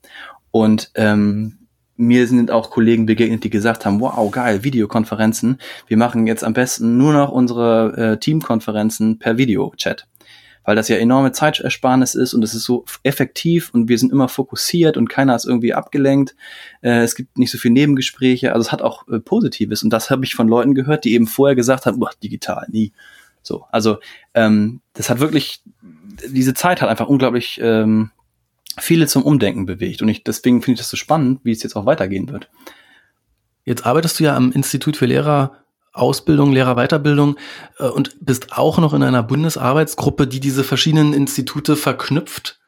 Und 0.50 0.90
ähm, 0.94 1.58
mir 1.96 2.26
sind 2.26 2.50
auch 2.50 2.70
Kollegen 2.70 3.06
begegnet, 3.06 3.44
die 3.44 3.50
gesagt 3.50 3.86
haben, 3.86 4.00
wow, 4.00 4.30
geil, 4.30 4.64
Videokonferenzen. 4.64 5.58
Wir 5.86 5.96
machen 5.96 6.26
jetzt 6.26 6.44
am 6.44 6.52
besten 6.52 6.96
nur 6.96 7.12
noch 7.12 7.30
unsere 7.30 7.96
äh, 7.96 8.18
Teamkonferenzen 8.18 9.18
per 9.18 9.38
Videochat 9.38 10.06
weil 10.64 10.76
das 10.76 10.88
ja 10.88 10.96
enorme 10.96 11.32
Zeitersparnis 11.32 12.14
ist 12.14 12.34
und 12.34 12.42
es 12.42 12.54
ist 12.54 12.64
so 12.64 12.84
effektiv 13.02 13.70
und 13.72 13.88
wir 13.88 13.98
sind 13.98 14.12
immer 14.12 14.28
fokussiert 14.28 14.96
und 14.96 15.08
keiner 15.08 15.36
ist 15.36 15.44
irgendwie 15.44 15.74
abgelenkt. 15.74 16.34
Äh, 16.80 17.02
es 17.02 17.14
gibt 17.14 17.38
nicht 17.38 17.50
so 17.50 17.58
viel 17.58 17.70
Nebengespräche, 17.70 18.52
also 18.52 18.66
es 18.66 18.72
hat 18.72 18.82
auch 18.82 19.06
äh, 19.08 19.20
Positives 19.20 19.82
und 19.82 19.90
das 19.90 20.10
habe 20.10 20.24
ich 20.24 20.34
von 20.34 20.48
Leuten 20.48 20.74
gehört, 20.74 21.04
die 21.04 21.12
eben 21.14 21.26
vorher 21.26 21.54
gesagt 21.54 21.86
haben, 21.86 22.00
boah, 22.00 22.10
digital, 22.22 22.66
nie. 22.70 22.92
So, 23.42 23.66
also 23.70 23.98
ähm, 24.32 24.80
das 24.94 25.10
hat 25.10 25.20
wirklich, 25.20 25.62
diese 26.26 26.54
Zeit 26.54 26.80
hat 26.80 26.88
einfach 26.88 27.08
unglaublich 27.08 27.60
ähm, 27.62 28.10
viele 28.78 29.06
zum 29.06 29.22
Umdenken 29.22 29.66
bewegt 29.66 30.00
und 30.00 30.08
ich, 30.08 30.24
deswegen 30.24 30.62
finde 30.62 30.74
ich 30.74 30.80
das 30.80 30.90
so 30.90 30.96
spannend, 30.96 31.40
wie 31.44 31.52
es 31.52 31.62
jetzt 31.62 31.76
auch 31.76 31.86
weitergehen 31.86 32.30
wird. 32.30 32.50
Jetzt 33.64 33.86
arbeitest 33.86 34.18
du 34.18 34.24
ja 34.24 34.36
am 34.36 34.52
Institut 34.52 34.96
für 34.96 35.06
Lehrer 35.06 35.63
Ausbildung, 35.94 36.52
Lehrerweiterbildung 36.52 37.36
äh, 37.78 37.84
und 37.84 38.16
bist 38.20 38.52
auch 38.52 38.78
noch 38.78 38.92
in 38.92 39.02
einer 39.02 39.22
Bundesarbeitsgruppe, 39.22 40.26
die 40.26 40.40
diese 40.40 40.64
verschiedenen 40.64 41.14
Institute 41.14 41.76
verknüpft. 41.76 42.60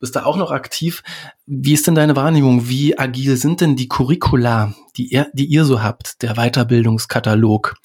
Bist 0.00 0.16
da 0.16 0.24
auch 0.24 0.36
noch 0.36 0.50
aktiv. 0.50 1.02
Wie 1.46 1.72
ist 1.72 1.86
denn 1.86 1.94
deine 1.94 2.16
Wahrnehmung? 2.16 2.68
Wie 2.68 2.98
agil 2.98 3.36
sind 3.36 3.60
denn 3.60 3.76
die 3.76 3.88
Curricula, 3.88 4.74
die 4.96 5.06
ihr, 5.06 5.28
die 5.32 5.46
ihr 5.46 5.64
so 5.64 5.82
habt, 5.82 6.20
der 6.22 6.34
Weiterbildungskatalog? 6.34 7.76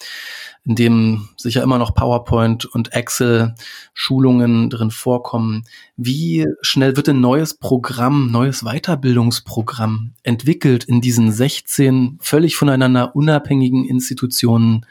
In 0.65 0.75
dem 0.75 1.29
sicher 1.37 1.63
immer 1.63 1.77
noch 1.77 1.95
PowerPoint 1.95 2.65
und 2.65 2.93
Excel 2.93 3.55
Schulungen 3.93 4.69
drin 4.69 4.91
vorkommen. 4.91 5.63
Wie 5.97 6.45
schnell 6.61 6.95
wird 6.95 7.09
ein 7.09 7.21
neues 7.21 7.55
Programm, 7.55 8.31
neues 8.31 8.63
Weiterbildungsprogramm 8.63 10.13
entwickelt 10.23 10.83
in 10.83 11.01
diesen 11.01 11.31
16 11.31 12.19
völlig 12.21 12.55
voneinander 12.55 13.15
unabhängigen 13.15 13.85
Institutionen 13.85 14.85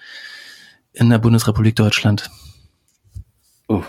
in 0.93 1.11
der 1.11 1.19
Bundesrepublik 1.19 1.77
Deutschland? 1.77 2.31
Oh, 3.69 3.85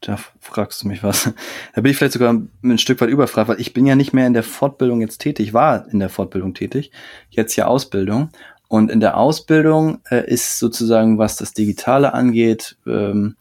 da 0.00 0.18
fragst 0.40 0.82
du 0.82 0.88
mich 0.88 1.02
was. 1.04 1.32
Da 1.74 1.80
bin 1.80 1.92
ich 1.92 1.96
vielleicht 1.96 2.14
sogar 2.14 2.34
ein 2.62 2.78
Stück 2.78 3.00
weit 3.00 3.10
überfragt, 3.10 3.48
weil 3.48 3.60
ich 3.60 3.72
bin 3.72 3.86
ja 3.86 3.94
nicht 3.94 4.12
mehr 4.12 4.26
in 4.26 4.32
der 4.32 4.42
Fortbildung 4.42 5.00
jetzt 5.00 5.18
tätig, 5.18 5.54
war 5.54 5.88
in 5.88 6.00
der 6.00 6.08
Fortbildung 6.08 6.54
tätig, 6.54 6.90
jetzt 7.30 7.54
ja 7.56 7.66
Ausbildung. 7.66 8.30
Und 8.72 8.90
in 8.90 9.00
der 9.00 9.18
Ausbildung 9.18 9.98
äh, 10.10 10.26
ist 10.26 10.58
sozusagen, 10.58 11.18
was 11.18 11.36
das 11.36 11.52
Digitale 11.52 12.14
angeht, 12.14 12.78
ähm, 12.86 13.36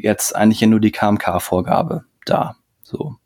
jetzt 0.00 0.34
eigentlich 0.34 0.62
ja 0.62 0.66
nur 0.66 0.80
die 0.80 0.92
KMK-Vorgabe 0.92 2.04
da. 2.24 2.56
So. 2.82 3.16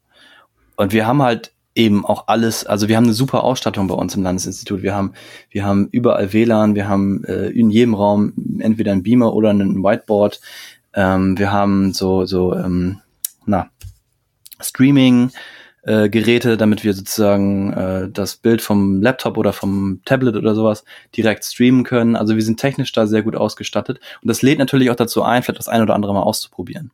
Und 0.75 0.93
wir 0.93 1.07
haben 1.07 1.23
halt 1.23 1.53
eben 1.77 2.05
auch 2.05 2.27
alles, 2.27 2.67
also 2.67 2.89
wir 2.89 2.97
haben 2.97 3.05
eine 3.05 3.13
super 3.13 3.45
Ausstattung 3.45 3.87
bei 3.87 3.95
uns 3.95 4.17
im 4.17 4.25
Landesinstitut. 4.25 4.83
Wir 4.83 4.93
haben, 4.93 5.13
wir 5.51 5.65
haben 5.65 5.87
überall 5.93 6.33
WLAN, 6.33 6.75
wir 6.75 6.89
haben 6.89 7.23
äh, 7.23 7.47
in 7.51 7.71
jedem 7.71 7.95
Raum 7.95 8.33
entweder 8.59 8.91
ein 8.91 9.05
Beamer 9.05 9.33
oder 9.33 9.51
ein 9.51 9.85
Whiteboard. 9.85 10.41
Ähm, 10.95 11.39
wir 11.39 11.53
haben 11.53 11.93
so, 11.93 12.27
so, 12.27 12.57
ähm, 12.57 13.03
na, 13.47 13.71
Streaming, 14.61 15.31
äh, 15.83 16.09
Geräte, 16.09 16.57
damit 16.57 16.85
wir 16.85 16.95
sozusagen 16.95 17.73
äh, 17.73 18.11
das 18.11 18.37
Bild 18.37 18.63
vom 18.63 19.01
Laptop 19.01 19.37
oder 19.39 19.53
vom 19.53 20.01
Tablet 20.05 20.37
oder 20.37 20.55
sowas 20.55 20.85
direkt 21.17 21.45
streamen 21.45 21.85
können. 21.85 22.17
Also 22.17 22.35
wir 22.35 22.43
sind 22.43 22.61
technisch 22.61 22.93
da 22.93 23.07
sehr 23.07 23.23
gut 23.23 23.37
ausgestattet 23.37 24.01
und 24.23 24.29
das 24.29 24.43
lädt 24.43 24.59
natürlich 24.59 24.91
auch 24.91 24.97
dazu 24.97 25.23
ein, 25.23 25.43
vielleicht 25.43 25.59
das 25.59 25.69
ein 25.69 25.83
oder 25.83 25.95
andere 25.95 26.13
mal 26.15 26.23
auszuprobieren. 26.23 26.91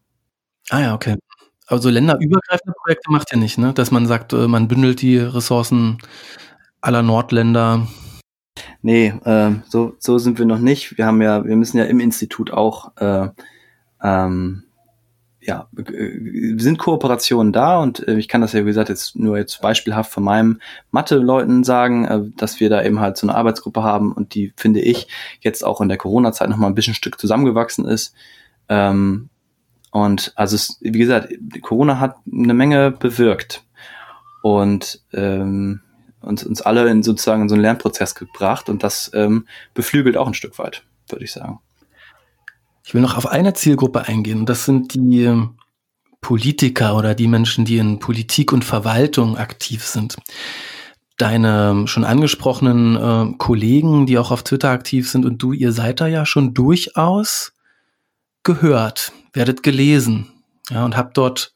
Ah 0.71 0.81
ja, 0.81 0.95
okay. 0.95 1.17
Also 1.67 1.91
länderübergreifende 1.91 2.75
Projekte 2.81 3.11
macht 3.11 3.33
ihr 3.33 3.39
nicht, 3.39 3.59
ne? 3.59 3.73
Dass 3.73 3.91
man 3.91 4.07
sagt, 4.07 4.33
äh, 4.33 4.47
man 4.47 4.69
bündelt 4.69 5.03
die 5.03 5.19
Ressourcen 5.19 5.99
aller 6.81 7.03
Nordländer. 7.03 7.89
Nee, 8.83 9.09
äh, 9.25 9.51
so, 9.69 9.97
so 9.99 10.19
sind 10.19 10.39
wir 10.39 10.47
noch 10.47 10.61
nicht. 10.61 10.97
Wir 10.97 11.07
haben 11.07 11.21
ja, 11.21 11.45
wir 11.45 11.57
müssen 11.57 11.79
ja 11.79 11.85
im 11.85 11.99
Institut 11.99 12.53
auch 12.53 12.97
äh, 12.99 13.29
ähm, 14.03 14.66
ja, 15.47 15.69
äh, 15.77 16.59
sind 16.59 16.79
Kooperationen 16.79 17.53
da 17.53 17.79
und 17.79 18.07
äh, 18.07 18.17
ich 18.17 18.29
kann 18.29 18.41
das 18.41 18.53
ja, 18.53 18.63
wie 18.63 18.67
gesagt, 18.67 18.89
jetzt 18.89 19.17
nur 19.17 19.39
jetzt 19.39 19.61
beispielhaft 19.63 20.11
von 20.13 20.25
meinem 20.25 20.61
Mathe-Leuten 20.91 21.63
sagen, 21.63 22.05
äh, 22.05 22.21
dass 22.37 22.59
wir 22.59 22.69
da 22.69 22.83
eben 22.83 23.01
halt 23.01 23.17
so 23.17 23.27
eine 23.27 23.37
Arbeitsgruppe 23.37 23.83
haben 23.83 24.13
und 24.13 24.35
die, 24.35 24.53
finde 24.57 24.81
ich, 24.81 25.07
jetzt 25.41 25.65
auch 25.65 25.81
in 25.81 25.89
der 25.89 25.99
Corona-Zeit 25.99 26.49
nochmal 26.49 26.71
ein 26.71 26.75
bisschen 26.75 26.95
Stück 26.95 27.21
zusammengewachsen 27.21 27.85
ist. 27.85 28.13
Ähm, 28.69 29.29
und 29.93 30.33
also 30.35 30.57
es, 30.57 30.79
wie 30.81 30.99
gesagt, 30.99 31.33
Corona 31.63 32.01
hat 32.01 32.17
eine 32.31 32.55
Menge 32.55 32.91
bewirkt 32.91 33.65
und 34.43 35.01
ähm, 35.13 35.81
uns, 36.21 36.45
uns 36.45 36.61
alle 36.61 36.89
in 36.91 37.03
sozusagen 37.03 37.43
in 37.43 37.49
so 37.49 37.55
einen 37.55 37.63
Lernprozess 37.63 38.15
gebracht 38.17 38.69
und 38.69 38.83
das 38.83 39.13
ähm, 39.15 39.47
beflügelt 39.75 40.17
auch 40.17 40.27
ein 40.27 40.35
Stück 40.35 40.59
weit, 40.59 40.83
würde 41.09 41.25
ich 41.25 41.33
sagen. 41.33 41.61
Ich 42.87 42.95
will 42.95 43.03
noch 43.03 43.17
auf 43.17 43.27
eine 43.27 43.53
Zielgruppe 43.53 44.07
eingehen. 44.07 44.39
Und 44.39 44.49
das 44.49 44.65
sind 44.65 44.95
die 44.95 45.25
ähm, 45.25 45.57
Politiker 46.21 46.97
oder 46.97 47.17
die 47.17 47.27
Menschen, 47.27 47.65
die 47.65 47.79
in 47.79 47.99
Politik 47.99 48.53
und 48.53 48.65
Verwaltung 48.65 49.37
aktiv 49.37 49.85
sind. 49.85 50.15
Deine 51.17 51.71
ähm, 51.71 51.87
schon 51.89 52.05
angesprochenen 52.05 52.97
äh, 52.97 53.35
Kollegen, 53.39 54.07
die 54.07 54.19
auch 54.19 54.31
auf 54.31 54.45
Twitter 54.45 54.71
aktiv 54.71 55.11
sind 55.11 55.27
und 55.27 55.43
du, 55.43 55.53
ihr 55.53 55.73
seid 55.73 56.01
da 56.01 56.07
ja 56.07 56.25
schon 56.25 56.55
durchaus 56.55 57.55
gehört, 58.45 59.13
werdet 59.33 59.65
gelesen, 59.65 60.29
ja, 60.71 60.85
und 60.85 60.97
habt 60.97 61.17
dort 61.17 61.55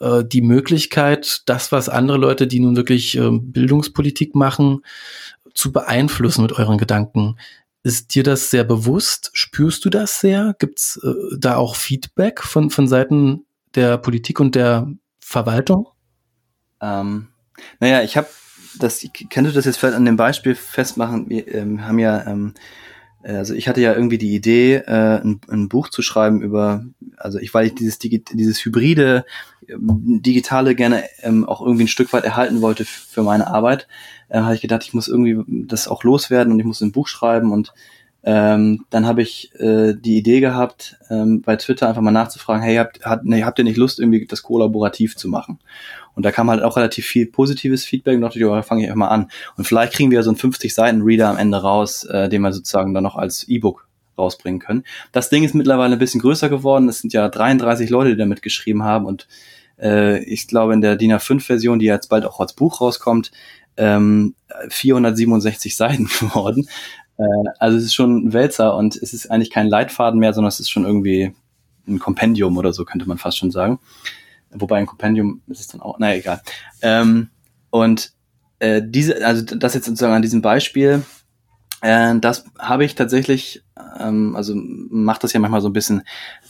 äh, 0.00 0.24
die 0.24 0.40
Möglichkeit, 0.40 1.42
das, 1.46 1.70
was 1.70 1.90
andere 1.90 2.16
Leute, 2.16 2.46
die 2.46 2.60
nun 2.60 2.76
wirklich 2.76 3.18
äh, 3.18 3.28
Bildungspolitik 3.30 4.34
machen, 4.34 4.80
zu 5.52 5.70
beeinflussen 5.70 6.42
mit 6.42 6.52
euren 6.52 6.78
Gedanken. 6.78 7.36
Ist 7.82 8.14
dir 8.14 8.22
das 8.22 8.50
sehr 8.50 8.64
bewusst? 8.64 9.30
Spürst 9.32 9.84
du 9.84 9.90
das 9.90 10.20
sehr? 10.20 10.54
Gibt 10.58 10.78
es 10.78 11.00
äh, 11.02 11.36
da 11.36 11.56
auch 11.56 11.74
Feedback 11.74 12.42
von, 12.42 12.70
von 12.70 12.86
Seiten 12.86 13.44
der 13.74 13.98
Politik 13.98 14.38
und 14.38 14.54
der 14.54 14.88
Verwaltung? 15.20 15.88
Ähm, 16.80 17.28
naja, 17.80 18.02
ich 18.02 18.16
habe 18.16 18.28
das, 18.78 19.04
kannst 19.30 19.50
du 19.50 19.54
das 19.54 19.64
jetzt 19.64 19.78
vielleicht 19.78 19.96
an 19.96 20.04
dem 20.04 20.16
Beispiel 20.16 20.54
festmachen? 20.54 21.28
Wir 21.28 21.52
ähm, 21.54 21.84
haben 21.84 21.98
ja, 21.98 22.26
ähm, 22.26 22.54
äh, 22.54 22.60
also 23.24 23.54
ich 23.54 23.68
hatte 23.68 23.80
ja 23.80 23.94
irgendwie 23.94 24.18
die 24.18 24.34
Idee, 24.34 24.76
äh, 24.76 25.20
ein, 25.20 25.40
ein, 25.48 25.68
Buch 25.68 25.88
zu 25.88 26.02
schreiben 26.02 26.42
über, 26.42 26.84
also 27.16 27.38
ich, 27.38 27.54
weil 27.54 27.66
ich 27.66 27.74
dieses, 27.74 27.98
dieses 27.98 28.64
hybride, 28.64 29.24
ähm, 29.68 30.20
digitale 30.22 30.74
gerne 30.74 31.04
ähm, 31.22 31.48
auch 31.48 31.60
irgendwie 31.60 31.84
ein 31.84 31.88
Stück 31.88 32.12
weit 32.12 32.24
erhalten 32.24 32.62
wollte 32.62 32.84
für 32.84 33.22
meine 33.22 33.46
Arbeit, 33.46 33.86
äh, 34.28 34.40
habe 34.40 34.54
ich 34.54 34.60
gedacht, 34.60 34.82
ich 34.84 34.94
muss 34.94 35.08
irgendwie 35.08 35.38
das 35.66 35.88
auch 35.88 36.04
loswerden 36.04 36.52
und 36.52 36.58
ich 36.58 36.66
muss 36.66 36.80
ein 36.80 36.92
Buch 36.92 37.08
schreiben 37.08 37.52
und 37.52 37.72
ähm, 38.24 38.86
dann 38.90 39.06
habe 39.06 39.22
ich 39.22 39.52
äh, 39.58 39.94
die 39.94 40.16
Idee 40.16 40.40
gehabt, 40.40 40.96
ähm, 41.10 41.42
bei 41.42 41.56
Twitter 41.56 41.88
einfach 41.88 42.02
mal 42.02 42.12
nachzufragen, 42.12 42.62
hey, 42.62 42.76
habt, 42.76 43.04
hat, 43.04 43.24
nee, 43.24 43.42
habt 43.42 43.58
ihr 43.58 43.64
nicht 43.64 43.76
Lust, 43.76 43.98
irgendwie 43.98 44.26
das 44.26 44.44
kollaborativ 44.44 45.16
zu 45.16 45.28
machen? 45.28 45.58
Und 46.14 46.24
da 46.24 46.32
kam 46.32 46.50
halt 46.50 46.62
auch 46.62 46.76
relativ 46.76 47.06
viel 47.06 47.26
positives 47.26 47.84
Feedback 47.84 48.16
und 48.16 48.22
dachte 48.22 48.38
ich, 48.38 48.44
oh, 48.44 48.62
fange 48.62 48.82
ich 48.82 48.88
einfach 48.88 48.98
mal 48.98 49.08
an. 49.08 49.30
Und 49.56 49.66
vielleicht 49.66 49.94
kriegen 49.94 50.10
wir 50.10 50.22
so 50.22 50.30
einen 50.30 50.38
50-Seiten-Reader 50.38 51.28
am 51.28 51.38
Ende 51.38 51.58
raus, 51.58 52.04
äh, 52.04 52.28
den 52.28 52.42
wir 52.42 52.52
sozusagen 52.52 52.92
dann 52.92 53.02
noch 53.02 53.16
als 53.16 53.48
E-Book 53.48 53.88
rausbringen 54.18 54.60
können. 54.60 54.84
Das 55.12 55.30
Ding 55.30 55.42
ist 55.42 55.54
mittlerweile 55.54 55.96
ein 55.96 55.98
bisschen 55.98 56.20
größer 56.20 56.48
geworden. 56.48 56.88
Es 56.88 57.00
sind 57.00 57.12
ja 57.12 57.28
33 57.28 57.88
Leute, 57.90 58.10
die 58.10 58.16
damit 58.16 58.42
geschrieben 58.42 58.82
haben 58.82 59.06
und 59.06 59.26
äh, 59.80 60.22
ich 60.24 60.46
glaube 60.46 60.74
in 60.74 60.80
der 60.80 60.96
DIN 60.96 61.12
A5-Version, 61.12 61.78
die 61.78 61.86
jetzt 61.86 62.08
bald 62.08 62.24
auch 62.24 62.40
als 62.40 62.52
Buch 62.52 62.80
rauskommt, 62.80 63.32
ähm, 63.76 64.34
467 64.68 65.76
Seiten 65.76 66.04
geworden. 66.04 66.68
Äh, 67.18 67.24
also 67.58 67.76
es 67.78 67.84
ist 67.84 67.94
schon 67.94 68.26
ein 68.26 68.32
Wälzer 68.32 68.76
und 68.76 68.96
es 68.96 69.12
ist 69.12 69.30
eigentlich 69.30 69.50
kein 69.50 69.68
Leitfaden 69.68 70.20
mehr, 70.20 70.34
sondern 70.34 70.48
es 70.48 70.60
ist 70.60 70.70
schon 70.70 70.84
irgendwie 70.84 71.34
ein 71.88 71.98
Kompendium 71.98 72.56
oder 72.56 72.72
so, 72.72 72.84
könnte 72.84 73.08
man 73.08 73.18
fast 73.18 73.38
schon 73.38 73.50
sagen. 73.50 73.80
Wobei 74.54 74.78
ein 74.78 74.86
Kompendium 74.86 75.42
ist 75.48 75.60
es 75.60 75.68
dann 75.68 75.80
auch, 75.80 75.98
naja, 75.98 76.18
egal. 76.18 76.42
Ähm, 76.82 77.30
und 77.70 78.12
äh, 78.58 78.82
diese, 78.84 79.24
also 79.26 79.42
das 79.42 79.74
jetzt 79.74 79.86
sozusagen 79.86 80.14
an 80.14 80.22
diesem 80.22 80.42
Beispiel, 80.42 81.02
äh, 81.82 82.18
das 82.20 82.44
habe 82.58 82.84
ich 82.84 82.94
tatsächlich, 82.94 83.62
ähm, 83.98 84.36
also 84.36 84.54
macht 84.54 85.24
das 85.24 85.32
ja 85.32 85.40
manchmal 85.40 85.60
so 85.60 85.68
ein 85.68 85.72
bisschen 85.72 86.02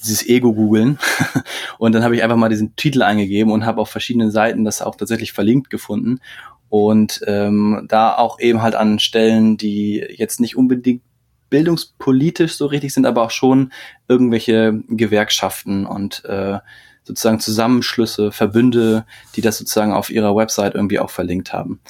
dieses 0.03 0.27
Ego-Googeln. 0.27 0.99
und 1.79 1.93
dann 1.93 2.05
habe 2.05 2.15
ich 2.15 2.23
einfach 2.23 2.37
mal 2.37 2.49
diesen 2.49 2.77
Titel 2.77 3.03
eingegeben 3.03 3.53
und 3.53 3.65
habe 3.65 3.81
auf 3.81 3.89
verschiedenen 3.89 4.31
Seiten 4.31 4.65
das 4.65 4.83
auch 4.83 4.95
tatsächlich 4.95 5.33
verlinkt 5.33 5.71
gefunden. 5.71 6.21
Und 6.69 7.21
ähm, 7.27 7.87
da 7.89 8.17
auch 8.17 8.41
eben 8.41 8.63
halt 8.63 8.75
an 8.75 8.99
Stellen, 8.99 9.57
die 9.57 10.05
jetzt 10.17 10.41
nicht 10.41 10.57
unbedingt 10.57 11.03
bildungspolitisch 11.51 12.55
so 12.55 12.67
richtig 12.67 12.95
sind, 12.95 13.05
aber 13.05 13.23
auch 13.23 13.31
schon 13.31 13.73
irgendwelche 14.09 14.83
Gewerkschaften 14.89 15.85
und 15.85 16.25
äh, 16.25 16.59
sozusagen 17.05 17.41
Zusammenschlüsse, 17.41 18.33
Verbünde, 18.33 19.05
die 19.37 19.41
das 19.41 19.59
sozusagen 19.59 19.93
auf 19.93 20.11
ihrer 20.11 20.37
Website 20.37 20.75
irgendwie 20.75 20.99
auch 20.99 21.11
verlinkt 21.11 21.53
haben. 21.53 21.81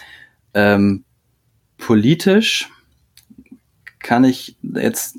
Ähm, 0.54 1.04
politisch 1.78 2.70
kann 3.98 4.24
ich 4.24 4.56
jetzt 4.74 5.16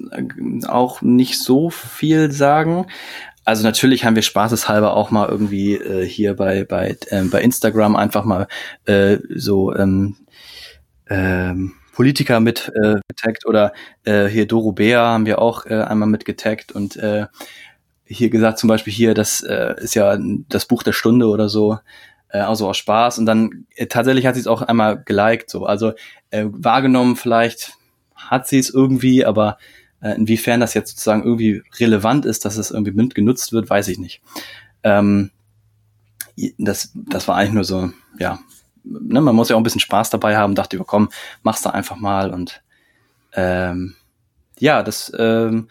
auch 0.68 1.02
nicht 1.02 1.40
so 1.40 1.70
viel 1.70 2.32
sagen. 2.32 2.88
Also 3.46 3.64
natürlich 3.64 4.06
haben 4.06 4.16
wir 4.16 4.22
spaßeshalber 4.22 4.96
auch 4.96 5.12
mal 5.12 5.28
irgendwie 5.28 5.76
äh, 5.76 6.06
hier 6.06 6.36
bei 6.36 6.64
bei 6.64 6.98
äh, 7.08 7.24
bei 7.24 7.42
Instagram 7.42 7.96
einfach 7.96 8.24
mal 8.24 8.48
äh, 8.86 9.18
so 9.30 9.76
ähm, 9.76 10.16
ähm, 11.10 11.74
Politiker 11.94 12.40
mit 12.40 12.72
äh, 12.82 12.96
getaggt 13.08 13.46
oder 13.46 13.74
äh, 14.04 14.26
hier 14.26 14.48
Doro 14.48 14.72
Bär 14.72 15.00
haben 15.00 15.26
wir 15.26 15.40
auch 15.40 15.66
äh, 15.66 15.76
einmal 15.76 16.10
mit 16.10 16.26
getaggt 16.26 16.72
und 16.72 16.96
äh, 16.96 17.28
hier 18.14 18.30
gesagt 18.30 18.58
zum 18.60 18.68
Beispiel 18.68 18.94
hier, 18.94 19.14
das 19.14 19.42
äh, 19.42 19.76
ist 19.78 19.96
ja 19.96 20.18
das 20.50 20.66
Buch 20.66 20.84
der 20.84 20.94
Stunde 20.94 21.28
oder 21.28 21.50
so, 21.50 21.80
äh, 22.30 22.40
also 22.40 22.68
aus 22.70 22.78
Spaß 22.78 23.20
und 23.20 23.26
dann 23.26 23.66
äh, 23.76 23.88
tatsächlich 23.88 24.26
hat 24.26 24.36
sie 24.36 24.42
es 24.42 24.48
auch 24.48 24.62
einmal 24.62 25.02
geliked 25.04 25.50
so, 25.50 25.66
also 25.66 25.94
äh, 26.32 26.46
wahrgenommen 26.50 27.16
vielleicht 27.16 27.74
hat 28.16 28.48
sie 28.48 28.60
es 28.60 28.70
irgendwie, 28.70 29.26
aber 29.26 29.58
äh, 30.02 30.16
inwiefern 30.16 30.60
das 30.60 30.74
jetzt 30.74 30.92
sozusagen 30.92 31.24
irgendwie 31.24 31.62
relevant 31.80 32.26
ist, 32.26 32.46
dass 32.46 32.58
es 32.58 32.72
irgendwie 32.72 32.92
münd 32.92 33.16
genutzt 33.16 33.54
wird, 33.54 33.70
weiß 33.70 33.88
ich 33.88 33.98
nicht. 33.98 34.22
Ähm, 34.84 35.32
das, 36.58 36.92
das 36.94 37.28
war 37.28 37.36
eigentlich 37.36 37.54
nur 37.54 37.64
so, 37.64 37.92
ja, 38.18 38.40
ne, 38.84 39.22
man 39.22 39.36
muss 39.36 39.50
ja 39.50 39.56
auch 39.56 39.60
ein 39.60 39.64
bisschen 39.64 39.80
Spaß 39.80 40.10
dabei 40.10 40.38
haben, 40.38 40.56
dachte 40.56 40.78
ich, 40.78 40.84
komm, 40.86 41.10
mach's 41.42 41.62
da 41.62 41.72
einfach 41.72 41.96
mal 41.96 42.32
und 42.32 42.62
ähm, 43.34 43.96
ja, 44.60 44.84
das 44.84 45.12
ähm, 45.18 45.68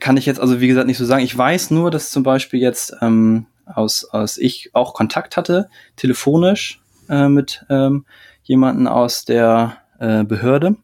kann 0.00 0.16
ich 0.16 0.26
jetzt 0.26 0.40
also 0.40 0.60
wie 0.60 0.68
gesagt 0.68 0.86
nicht 0.86 0.98
so 0.98 1.04
sagen. 1.04 1.24
Ich 1.24 1.36
weiß 1.36 1.70
nur, 1.70 1.90
dass 1.90 2.10
zum 2.10 2.22
Beispiel 2.22 2.60
jetzt 2.60 2.94
ähm, 3.00 3.46
aus, 3.66 4.04
aus 4.04 4.38
ich 4.38 4.70
auch 4.74 4.94
Kontakt 4.94 5.36
hatte, 5.36 5.68
telefonisch 5.96 6.80
äh, 7.08 7.28
mit 7.28 7.64
ähm, 7.70 8.04
jemanden 8.42 8.86
aus 8.86 9.24
der 9.24 9.78
äh, 9.98 10.24
Behörde. 10.24 10.76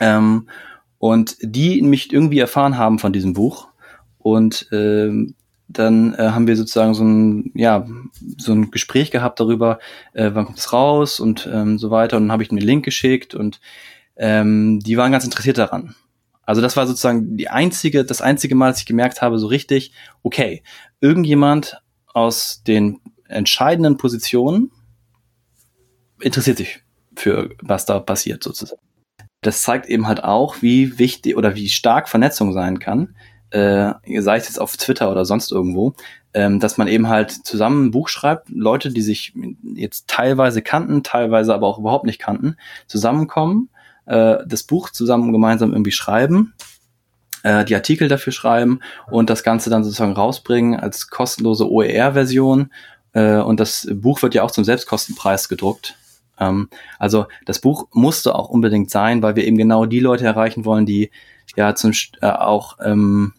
Ähm, 0.00 0.48
und 0.98 1.36
die 1.40 1.82
mich 1.82 2.12
irgendwie 2.12 2.38
erfahren 2.38 2.78
haben 2.78 3.00
von 3.00 3.12
diesem 3.12 3.32
Buch. 3.32 3.68
Und 4.18 4.68
ähm, 4.70 5.34
dann 5.68 6.14
äh, 6.14 6.30
haben 6.30 6.46
wir 6.46 6.56
sozusagen 6.56 6.94
so 6.94 7.02
ein, 7.02 7.50
ja, 7.54 7.86
so 8.38 8.52
ein 8.52 8.70
Gespräch 8.70 9.10
gehabt 9.10 9.40
darüber, 9.40 9.78
äh, 10.12 10.30
wann 10.32 10.44
kommt 10.44 10.58
es 10.58 10.72
raus 10.72 11.18
und 11.18 11.48
ähm, 11.52 11.78
so 11.78 11.90
weiter. 11.90 12.16
Und 12.16 12.24
dann 12.24 12.32
habe 12.32 12.42
ich 12.42 12.52
mir 12.52 12.58
einen 12.58 12.66
Link 12.66 12.84
geschickt 12.84 13.34
und 13.34 13.60
ähm, 14.16 14.80
die 14.80 14.96
waren 14.96 15.10
ganz 15.10 15.24
interessiert 15.24 15.58
daran. 15.58 15.96
Also 16.44 16.60
das 16.60 16.76
war 16.76 16.86
sozusagen 16.86 17.36
die 17.36 17.48
einzige, 17.48 18.04
das 18.04 18.20
einzige 18.20 18.54
Mal, 18.54 18.68
dass 18.68 18.80
ich 18.80 18.86
gemerkt 18.86 19.22
habe, 19.22 19.38
so 19.38 19.46
richtig, 19.46 19.92
okay, 20.22 20.62
irgendjemand 21.00 21.80
aus 22.12 22.62
den 22.66 23.00
entscheidenden 23.28 23.96
Positionen 23.96 24.70
interessiert 26.20 26.58
sich 26.58 26.82
für 27.16 27.50
was 27.60 27.86
da 27.86 27.98
passiert 28.00 28.42
sozusagen. 28.42 28.80
Das 29.42 29.62
zeigt 29.62 29.86
eben 29.86 30.06
halt 30.06 30.22
auch, 30.22 30.62
wie 30.62 30.98
wichtig 30.98 31.36
oder 31.36 31.54
wie 31.54 31.68
stark 31.68 32.08
Vernetzung 32.08 32.52
sein 32.52 32.78
kann, 32.78 33.16
äh, 33.50 33.92
sei 34.20 34.36
es 34.36 34.46
jetzt 34.46 34.60
auf 34.60 34.76
Twitter 34.76 35.10
oder 35.10 35.24
sonst 35.24 35.52
irgendwo, 35.52 35.94
ähm, 36.32 36.60
dass 36.60 36.78
man 36.78 36.88
eben 36.88 37.08
halt 37.08 37.30
zusammen 37.30 37.86
ein 37.86 37.90
Buch 37.90 38.08
schreibt, 38.08 38.48
Leute, 38.48 38.90
die 38.90 39.02
sich 39.02 39.34
jetzt 39.74 40.08
teilweise 40.08 40.62
kannten, 40.62 41.02
teilweise 41.02 41.54
aber 41.54 41.66
auch 41.66 41.78
überhaupt 41.78 42.06
nicht 42.06 42.18
kannten, 42.18 42.56
zusammenkommen, 42.86 43.68
äh, 44.06 44.38
das 44.46 44.62
Buch 44.62 44.90
zusammen 44.90 45.32
gemeinsam 45.32 45.72
irgendwie 45.72 45.92
schreiben, 45.92 46.54
äh, 47.42 47.64
die 47.64 47.74
Artikel 47.74 48.08
dafür 48.08 48.32
schreiben 48.32 48.80
und 49.10 49.30
das 49.30 49.42
Ganze 49.42 49.70
dann 49.70 49.84
sozusagen 49.84 50.12
rausbringen 50.12 50.78
als 50.78 51.08
kostenlose 51.08 51.70
OER-Version. 51.70 52.72
Äh, 53.12 53.36
und 53.36 53.60
das 53.60 53.88
Buch 53.92 54.22
wird 54.22 54.34
ja 54.34 54.42
auch 54.42 54.50
zum 54.50 54.64
Selbstkostenpreis 54.64 55.48
gedruckt. 55.48 55.96
Ähm, 56.38 56.68
also 56.98 57.26
das 57.46 57.60
Buch 57.60 57.88
musste 57.92 58.34
auch 58.34 58.48
unbedingt 58.48 58.90
sein, 58.90 59.22
weil 59.22 59.36
wir 59.36 59.44
eben 59.44 59.56
genau 59.56 59.86
die 59.86 60.00
Leute 60.00 60.24
erreichen 60.24 60.64
wollen, 60.64 60.86
die 60.86 61.10
ja 61.56 61.74
zum 61.74 61.92
äh, 62.20 62.26
auch 62.26 62.78
ähm, 62.82 63.34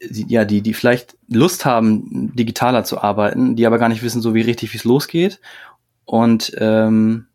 ja 0.00 0.44
die 0.44 0.60
die 0.60 0.74
vielleicht 0.74 1.16
Lust 1.28 1.64
haben 1.64 2.34
digitaler 2.34 2.84
zu 2.84 3.00
arbeiten, 3.00 3.56
die 3.56 3.66
aber 3.66 3.78
gar 3.78 3.88
nicht 3.88 4.02
wissen 4.02 4.20
so 4.20 4.34
wie 4.34 4.42
richtig 4.42 4.72
wie 4.72 4.78
es 4.78 4.84
losgeht 4.84 5.40
und 6.04 6.52
ähm, 6.58 7.26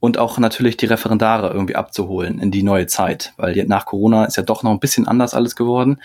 und 0.00 0.18
auch 0.18 0.38
natürlich 0.38 0.76
die 0.76 0.86
Referendare 0.86 1.52
irgendwie 1.52 1.76
abzuholen 1.76 2.38
in 2.38 2.50
die 2.50 2.62
neue 2.62 2.86
Zeit, 2.86 3.32
weil 3.36 3.64
nach 3.66 3.86
Corona 3.86 4.24
ist 4.24 4.36
ja 4.36 4.42
doch 4.42 4.62
noch 4.62 4.70
ein 4.70 4.80
bisschen 4.80 5.08
anders 5.08 5.34
alles 5.34 5.56
geworden 5.56 6.00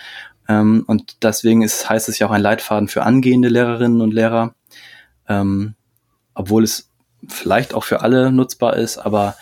ähm, 0.48 0.84
und 0.86 1.22
deswegen 1.22 1.62
ist 1.62 1.88
heißt 1.88 2.08
es 2.08 2.18
ja 2.18 2.26
auch 2.26 2.32
ein 2.32 2.42
Leitfaden 2.42 2.88
für 2.88 3.02
angehende 3.02 3.48
Lehrerinnen 3.48 4.00
und 4.00 4.12
Lehrer, 4.12 4.54
ähm, 5.28 5.74
obwohl 6.34 6.64
es 6.64 6.88
vielleicht 7.28 7.74
auch 7.74 7.84
für 7.84 8.00
alle 8.00 8.32
nutzbar 8.32 8.76
ist, 8.76 8.98
aber 8.98 9.36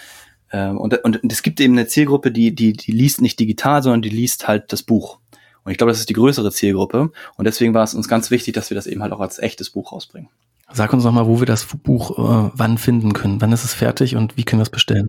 ähm, 0.52 0.78
und, 0.78 0.94
und, 1.04 1.32
es 1.32 1.42
gibt 1.42 1.60
eben 1.60 1.74
eine 1.74 1.86
Zielgruppe, 1.86 2.32
die, 2.32 2.54
die, 2.54 2.72
die 2.72 2.92
liest 2.92 3.20
nicht 3.20 3.38
digital, 3.38 3.82
sondern 3.82 4.02
die 4.02 4.08
liest 4.08 4.48
halt 4.48 4.72
das 4.72 4.82
Buch. 4.82 5.18
Und 5.62 5.72
ich 5.72 5.78
glaube, 5.78 5.92
das 5.92 6.00
ist 6.00 6.08
die 6.08 6.14
größere 6.14 6.50
Zielgruppe. 6.50 7.12
Und 7.36 7.44
deswegen 7.44 7.74
war 7.74 7.84
es 7.84 7.94
uns 7.94 8.08
ganz 8.08 8.30
wichtig, 8.30 8.54
dass 8.54 8.70
wir 8.70 8.74
das 8.74 8.86
eben 8.86 9.02
halt 9.02 9.12
auch 9.12 9.20
als 9.20 9.38
echtes 9.38 9.70
Buch 9.70 9.92
rausbringen. 9.92 10.28
Sag 10.72 10.92
uns 10.92 11.04
noch 11.04 11.12
mal, 11.12 11.26
wo 11.26 11.40
wir 11.40 11.46
das 11.46 11.66
Buch 11.66 12.18
äh, 12.18 12.50
wann 12.54 12.78
finden 12.78 13.12
können. 13.12 13.40
Wann 13.40 13.52
ist 13.52 13.64
es 13.64 13.74
fertig 13.74 14.16
und 14.16 14.36
wie 14.36 14.44
können 14.44 14.60
wir 14.60 14.64
es 14.64 14.70
bestellen? 14.70 15.06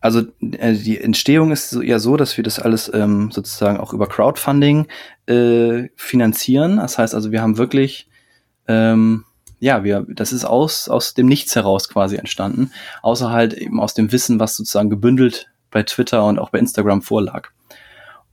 Also 0.00 0.22
äh, 0.40 0.74
die 0.74 1.00
Entstehung 1.00 1.50
ist 1.50 1.72
eher 1.72 2.00
so, 2.00 2.16
dass 2.16 2.36
wir 2.36 2.44
das 2.44 2.58
alles 2.58 2.90
ähm, 2.94 3.30
sozusagen 3.30 3.78
auch 3.78 3.92
über 3.92 4.06
Crowdfunding 4.06 4.86
äh, 5.26 5.88
finanzieren. 5.96 6.76
Das 6.76 6.98
heißt 6.98 7.14
also, 7.14 7.32
wir 7.32 7.42
haben 7.42 7.58
wirklich 7.58 8.08
ähm, 8.68 9.24
ja, 9.58 9.84
wir, 9.84 10.04
das 10.08 10.32
ist 10.32 10.44
aus, 10.44 10.88
aus 10.88 11.14
dem 11.14 11.26
Nichts 11.26 11.56
heraus 11.56 11.88
quasi 11.88 12.16
entstanden, 12.16 12.72
außer 13.02 13.30
halt 13.30 13.54
eben 13.54 13.80
aus 13.80 13.94
dem 13.94 14.12
Wissen, 14.12 14.38
was 14.38 14.56
sozusagen 14.56 14.90
gebündelt 14.90 15.48
bei 15.70 15.82
Twitter 15.82 16.24
und 16.24 16.38
auch 16.38 16.50
bei 16.50 16.58
Instagram 16.58 17.02
vorlag. 17.02 17.48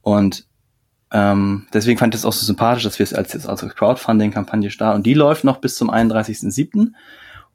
Und 0.02 0.46
ähm, 1.14 1.68
deswegen 1.72 2.00
fand 2.00 2.16
ich 2.16 2.22
es 2.22 2.26
auch 2.26 2.34
so 2.34 2.46
sympathisch, 2.46 2.84
dass 2.84 3.00
wir 3.00 3.04
es 3.04 3.14
als, 3.14 3.46
als 3.46 3.62
Crowdfunding-Kampagne 3.62 4.72
starten. 4.72 4.98
Und 4.98 5.06
die 5.06 5.14
läuft 5.14 5.44
noch 5.44 5.58
bis 5.58 5.76
zum 5.76 5.92
31.07. 5.92 6.94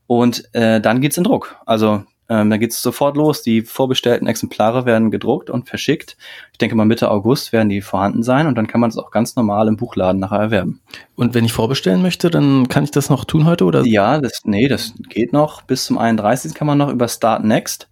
Und 0.06 0.54
äh, 0.54 0.80
dann 0.80 1.00
geht's 1.00 1.18
in 1.18 1.24
Druck. 1.24 1.56
Also 1.66 2.04
ähm, 2.30 2.50
dann 2.50 2.60
geht 2.60 2.72
es 2.72 2.82
sofort 2.82 3.16
los. 3.16 3.42
Die 3.42 3.62
vorbestellten 3.62 4.28
Exemplare 4.28 4.84
werden 4.84 5.10
gedruckt 5.10 5.50
und 5.50 5.68
verschickt. 5.68 6.16
Ich 6.52 6.58
denke 6.58 6.76
mal 6.76 6.84
Mitte 6.84 7.10
August 7.10 7.52
werden 7.52 7.68
die 7.68 7.80
vorhanden 7.80 8.22
sein 8.22 8.46
und 8.46 8.54
dann 8.56 8.66
kann 8.66 8.80
man 8.80 8.90
es 8.90 8.98
auch 8.98 9.10
ganz 9.10 9.34
normal 9.34 9.66
im 9.66 9.76
Buchladen 9.76 10.20
nachher 10.20 10.40
erwerben. 10.40 10.80
Und 11.16 11.34
wenn 11.34 11.44
ich 11.44 11.52
vorbestellen 11.52 12.02
möchte, 12.02 12.30
dann 12.30 12.68
kann 12.68 12.84
ich 12.84 12.90
das 12.90 13.10
noch 13.10 13.24
tun 13.24 13.46
heute 13.46 13.64
oder? 13.64 13.84
Ja, 13.84 14.20
das, 14.20 14.42
nee, 14.44 14.68
das 14.68 14.94
geht 15.08 15.32
noch. 15.32 15.62
Bis 15.62 15.84
zum 15.84 15.98
31. 15.98 16.54
kann 16.54 16.66
man 16.66 16.78
noch 16.78 16.90
über 16.90 17.08
Start 17.08 17.44
Next. 17.44 17.88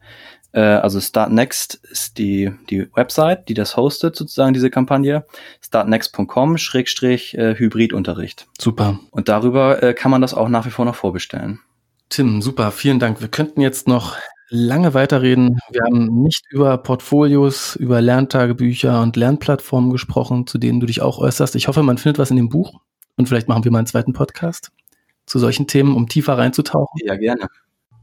Äh, 0.57 0.61
also 0.61 1.01
Start 1.01 1.31
Next 1.31 1.75
ist 1.75 2.17
die, 2.19 2.51
die 2.71 2.89
Website, 2.95 3.49
die 3.49 3.55
das 3.55 3.77
hostet, 3.77 4.17
sozusagen 4.17 4.55
diese 4.55 4.71
Kampagne. 4.71 5.27
startnext.com 5.63 6.57
Schrägstrich 6.57 7.37
äh, 7.37 7.55
Hybridunterricht. 7.55 8.49
Super. 8.59 8.99
Und 9.11 9.29
darüber 9.29 9.83
äh, 9.83 9.93
kann 9.93 10.11
man 10.11 10.23
das 10.23 10.33
auch 10.35 10.49
nach 10.49 10.65
wie 10.65 10.71
vor 10.71 10.87
noch 10.87 10.95
vorbestellen. 10.95 11.61
Tim, 12.09 12.41
super, 12.41 12.71
vielen 12.71 12.99
Dank. 12.99 13.21
Wir 13.21 13.29
könnten 13.29 13.61
jetzt 13.61 13.87
noch 13.87 14.17
lange 14.49 14.95
weiterreden. 14.95 15.59
Wir 15.71 15.83
haben 15.83 16.23
nicht 16.23 16.45
über 16.51 16.79
Portfolios, 16.79 17.77
über 17.77 18.01
Lerntagebücher 18.01 19.03
und 19.03 19.17
Lernplattformen 19.17 19.91
gesprochen, 19.91 20.47
zu 20.47 20.57
denen 20.57 20.81
du 20.81 20.87
dich 20.87 21.03
auch 21.03 21.19
äußerst. 21.19 21.55
Ich 21.57 21.69
hoffe, 21.69 21.83
man 21.83 21.99
findet 21.99 22.19
was 22.19 22.31
in 22.31 22.37
dem 22.37 22.49
Buch 22.49 22.81
und 23.17 23.29
vielleicht 23.29 23.49
machen 23.49 23.65
wir 23.65 23.73
mal 23.73 23.79
einen 23.79 23.89
zweiten 23.89 24.13
Podcast 24.13 24.71
zu 25.27 25.41
solchen 25.41 25.67
Themen, 25.67 25.95
um 25.97 26.09
tiefer 26.09 26.39
reinzutauchen. 26.39 27.01
Ja, 27.05 27.17
gerne. 27.17 27.49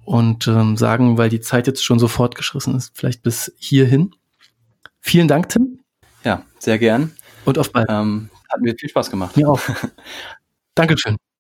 Und 0.06 0.48
ähm, 0.48 0.76
sagen, 0.76 1.18
weil 1.18 1.30
die 1.30 1.40
Zeit 1.40 1.68
jetzt 1.68 1.84
schon 1.84 2.00
so 2.00 2.08
fortgeschritten 2.08 2.76
ist, 2.76 2.92
vielleicht 2.96 3.24
bis 3.24 3.54
hierhin. 3.58 4.14
Vielen 5.00 5.28
Dank, 5.28 5.50
Tim. 5.50 5.80
Ja, 6.24 6.44
sehr 6.60 6.80
gern. 6.80 7.12
Und 7.46 7.58
auf 7.58 7.72
bald. 7.72 7.88
Ähm, 7.90 8.30
hat 8.52 8.62
mir 8.62 8.76
viel 8.78 8.90
Spaß 8.90 9.10
gemacht. 9.10 9.36
Mir 9.38 9.50
auch. 9.50 9.62
Dankeschön. 10.76 11.18